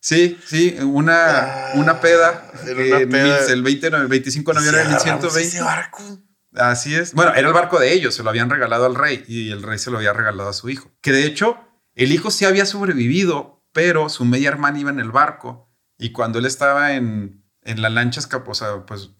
Sí, 0.00 0.38
sí, 0.46 0.76
una, 0.80 1.70
una 1.74 2.00
peda. 2.00 2.52
el, 2.64 2.76
20, 3.62 3.86
el 3.88 4.06
25 4.08 4.52
de 4.52 4.54
noviembre 4.54 4.82
de 4.84 4.88
1120. 4.90 5.60
barco. 5.60 6.02
Así 6.58 6.94
es. 6.94 7.14
Bueno, 7.14 7.32
era 7.34 7.48
el 7.48 7.54
barco 7.54 7.78
de 7.78 7.92
ellos, 7.92 8.14
se 8.14 8.22
lo 8.22 8.30
habían 8.30 8.50
regalado 8.50 8.84
al 8.84 8.94
rey 8.94 9.24
y 9.28 9.50
el 9.50 9.62
rey 9.62 9.78
se 9.78 9.90
lo 9.90 9.98
había 9.98 10.12
regalado 10.12 10.48
a 10.48 10.52
su 10.52 10.68
hijo. 10.68 10.90
Que 11.00 11.12
de 11.12 11.24
hecho, 11.24 11.58
el 11.94 12.12
hijo 12.12 12.30
sí 12.30 12.44
había 12.44 12.66
sobrevivido, 12.66 13.64
pero 13.72 14.08
su 14.08 14.24
media 14.24 14.48
hermana 14.48 14.78
iba 14.78 14.90
en 14.90 15.00
el 15.00 15.10
barco 15.10 15.70
y 15.96 16.12
cuando 16.12 16.38
él 16.38 16.46
estaba 16.46 16.94
en, 16.94 17.44
en 17.62 17.82
la 17.82 17.90
lancha, 17.90 18.20
o 18.46 18.54
sea, 18.54 18.86
pues 18.86 19.10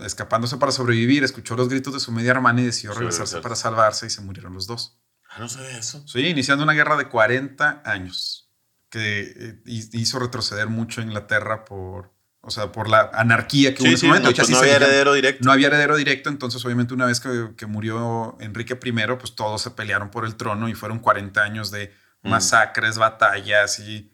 escapándose 0.00 0.56
para 0.56 0.72
sobrevivir, 0.72 1.24
escuchó 1.24 1.56
los 1.56 1.68
gritos 1.68 1.94
de 1.94 2.00
su 2.00 2.12
media 2.12 2.32
hermana 2.32 2.62
y 2.62 2.66
decidió 2.66 2.94
regresarse 2.94 3.40
para 3.40 3.56
salvarse 3.56 4.06
y 4.06 4.10
se 4.10 4.20
murieron 4.20 4.54
los 4.54 4.66
dos. 4.66 4.98
Ah, 5.28 5.38
no 5.38 5.48
sabía 5.48 5.78
eso. 5.78 6.06
Sí, 6.06 6.20
iniciando 6.20 6.64
una 6.64 6.72
guerra 6.72 6.96
de 6.96 7.08
40 7.08 7.82
años 7.84 8.50
que 8.88 9.22
eh, 9.36 9.62
hizo 9.66 10.18
retroceder 10.18 10.68
mucho 10.68 11.00
a 11.00 11.04
Inglaterra 11.04 11.64
por, 11.64 12.13
o 12.46 12.50
sea, 12.50 12.72
por 12.72 12.88
la 12.88 13.10
anarquía 13.14 13.74
que 13.74 13.82
hubo 13.82 13.88
en 13.88 13.94
ese 13.94 14.06
momento. 14.06 14.30
No, 14.30 14.36
pues 14.36 14.50
no 14.50 14.58
había 14.58 14.76
heredero 14.76 15.12
directo. 15.14 15.44
No 15.44 15.52
había 15.52 15.68
heredero 15.68 15.96
directo, 15.96 16.28
entonces 16.28 16.64
obviamente 16.64 16.94
una 16.94 17.06
vez 17.06 17.20
que, 17.20 17.66
murió 17.66 18.36
Enrique 18.40 18.78
I, 18.82 18.92
pues 19.18 19.34
todos 19.34 19.62
se 19.62 19.70
pelearon 19.70 20.10
por 20.10 20.24
el 20.24 20.36
trono 20.36 20.68
y 20.68 20.74
fueron 20.74 20.98
40 20.98 21.42
años 21.42 21.70
de 21.70 21.92
mm. 22.22 22.30
masacres, 22.30 22.98
batallas 22.98 23.78
y 23.80 24.12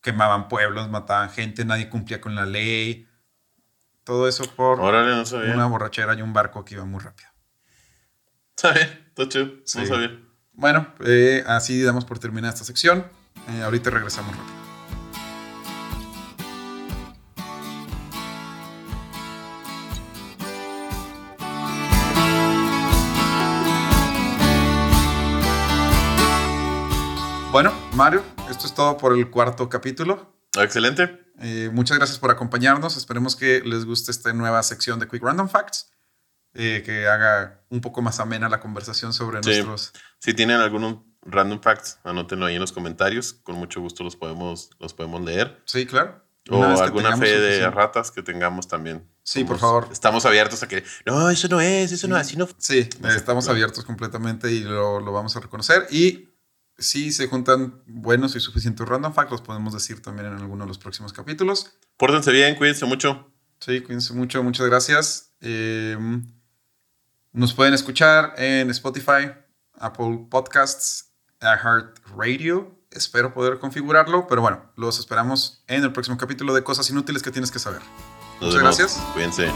quemaban 0.00 0.48
pueblos, 0.48 0.88
mataban 0.88 1.30
gente, 1.30 1.64
nadie 1.64 1.88
cumplía 1.88 2.20
con 2.20 2.34
la 2.34 2.46
ley. 2.46 3.08
Todo 4.04 4.28
eso 4.28 4.44
por 4.44 4.80
una 4.80 5.66
borrachera 5.66 6.14
y 6.14 6.22
un 6.22 6.32
barco 6.32 6.64
que 6.64 6.74
iba 6.74 6.84
muy 6.84 7.00
rápido. 7.00 7.30
Está 8.56 8.72
bien, 8.72 9.06
está 9.08 9.28
chido, 9.28 9.46
no 9.46 9.86
sabía. 9.86 10.20
Bueno, 10.52 10.94
eh, 11.04 11.42
así 11.46 11.82
damos 11.82 12.04
por 12.04 12.18
terminada 12.18 12.52
esta 12.52 12.64
sección. 12.64 13.06
Eh, 13.48 13.62
ahorita 13.62 13.90
regresamos 13.90 14.36
rápido. 14.36 14.53
Bueno, 27.54 27.72
Mario, 27.92 28.24
esto 28.50 28.66
es 28.66 28.74
todo 28.74 28.96
por 28.96 29.16
el 29.16 29.30
cuarto 29.30 29.68
capítulo. 29.68 30.34
Excelente. 30.58 31.24
Eh, 31.38 31.70
muchas 31.72 31.96
gracias 31.98 32.18
por 32.18 32.32
acompañarnos. 32.32 32.96
Esperemos 32.96 33.36
que 33.36 33.60
les 33.60 33.84
guste 33.84 34.10
esta 34.10 34.32
nueva 34.32 34.60
sección 34.64 34.98
de 34.98 35.06
Quick 35.06 35.22
Random 35.22 35.48
Facts. 35.48 35.88
Eh, 36.54 36.82
que 36.84 37.06
haga 37.06 37.62
un 37.68 37.80
poco 37.80 38.02
más 38.02 38.18
amena 38.18 38.48
la 38.48 38.58
conversación 38.58 39.12
sobre 39.12 39.40
nuestros. 39.40 39.92
Si 40.18 40.34
tienen 40.34 40.56
algún 40.56 41.16
random 41.22 41.60
facts, 41.60 42.00
anótenlo 42.02 42.46
ahí 42.46 42.56
en 42.56 42.60
los 42.60 42.72
comentarios. 42.72 43.34
Con 43.34 43.54
mucho 43.54 43.80
gusto 43.80 44.02
los 44.02 44.16
podemos, 44.16 44.70
los 44.80 44.92
podemos 44.92 45.22
leer. 45.22 45.62
Sí, 45.64 45.86
claro. 45.86 46.24
O 46.50 46.60
alguna 46.60 47.16
fe 47.16 47.38
de 47.38 47.70
ratas 47.70 48.10
que 48.10 48.24
tengamos 48.24 48.66
también. 48.66 49.08
Sí, 49.22 49.44
por 49.44 49.60
favor. 49.60 49.88
Estamos 49.92 50.26
abiertos 50.26 50.64
a 50.64 50.66
que, 50.66 50.82
no, 51.06 51.30
eso 51.30 51.46
no 51.46 51.60
es, 51.60 51.92
eso 51.92 52.08
no 52.08 52.16
es, 52.16 52.22
así 52.22 52.36
no. 52.36 52.48
Sí, 52.58 52.88
estamos 53.14 53.46
abiertos 53.46 53.84
completamente 53.84 54.50
y 54.50 54.64
lo, 54.64 54.98
lo, 54.98 55.12
vamos 55.12 55.36
a 55.36 55.40
reconocer. 55.40 55.86
Y 55.90 56.33
si 56.78 57.12
se 57.12 57.28
juntan 57.28 57.82
buenos 57.86 58.34
y 58.36 58.40
suficientes 58.40 58.86
random 58.86 59.12
facts, 59.12 59.30
los 59.30 59.42
podemos 59.42 59.72
decir 59.72 60.02
también 60.02 60.28
en 60.28 60.34
alguno 60.34 60.64
de 60.64 60.68
los 60.68 60.78
próximos 60.78 61.12
capítulos. 61.12 61.72
Pórtense 61.96 62.32
bien, 62.32 62.56
cuídense 62.56 62.86
mucho. 62.86 63.30
Sí, 63.60 63.80
cuídense 63.80 64.12
mucho, 64.12 64.42
muchas 64.42 64.66
gracias. 64.66 65.32
Eh, 65.40 65.96
nos 67.32 67.54
pueden 67.54 67.74
escuchar 67.74 68.34
en 68.36 68.70
Spotify, 68.70 69.32
Apple 69.74 70.26
Podcasts, 70.30 71.12
Heart 71.40 71.98
Radio. 72.16 72.78
Espero 72.90 73.34
poder 73.34 73.58
configurarlo, 73.58 74.26
pero 74.28 74.40
bueno, 74.40 74.70
los 74.76 74.98
esperamos 74.98 75.64
en 75.66 75.82
el 75.82 75.92
próximo 75.92 76.16
capítulo 76.16 76.54
de 76.54 76.62
Cosas 76.62 76.88
Inútiles 76.90 77.22
que 77.22 77.30
tienes 77.30 77.50
que 77.50 77.58
saber. 77.58 77.82
muchas 78.40 78.60
gracias. 78.60 79.02
Cuídense. 79.12 79.50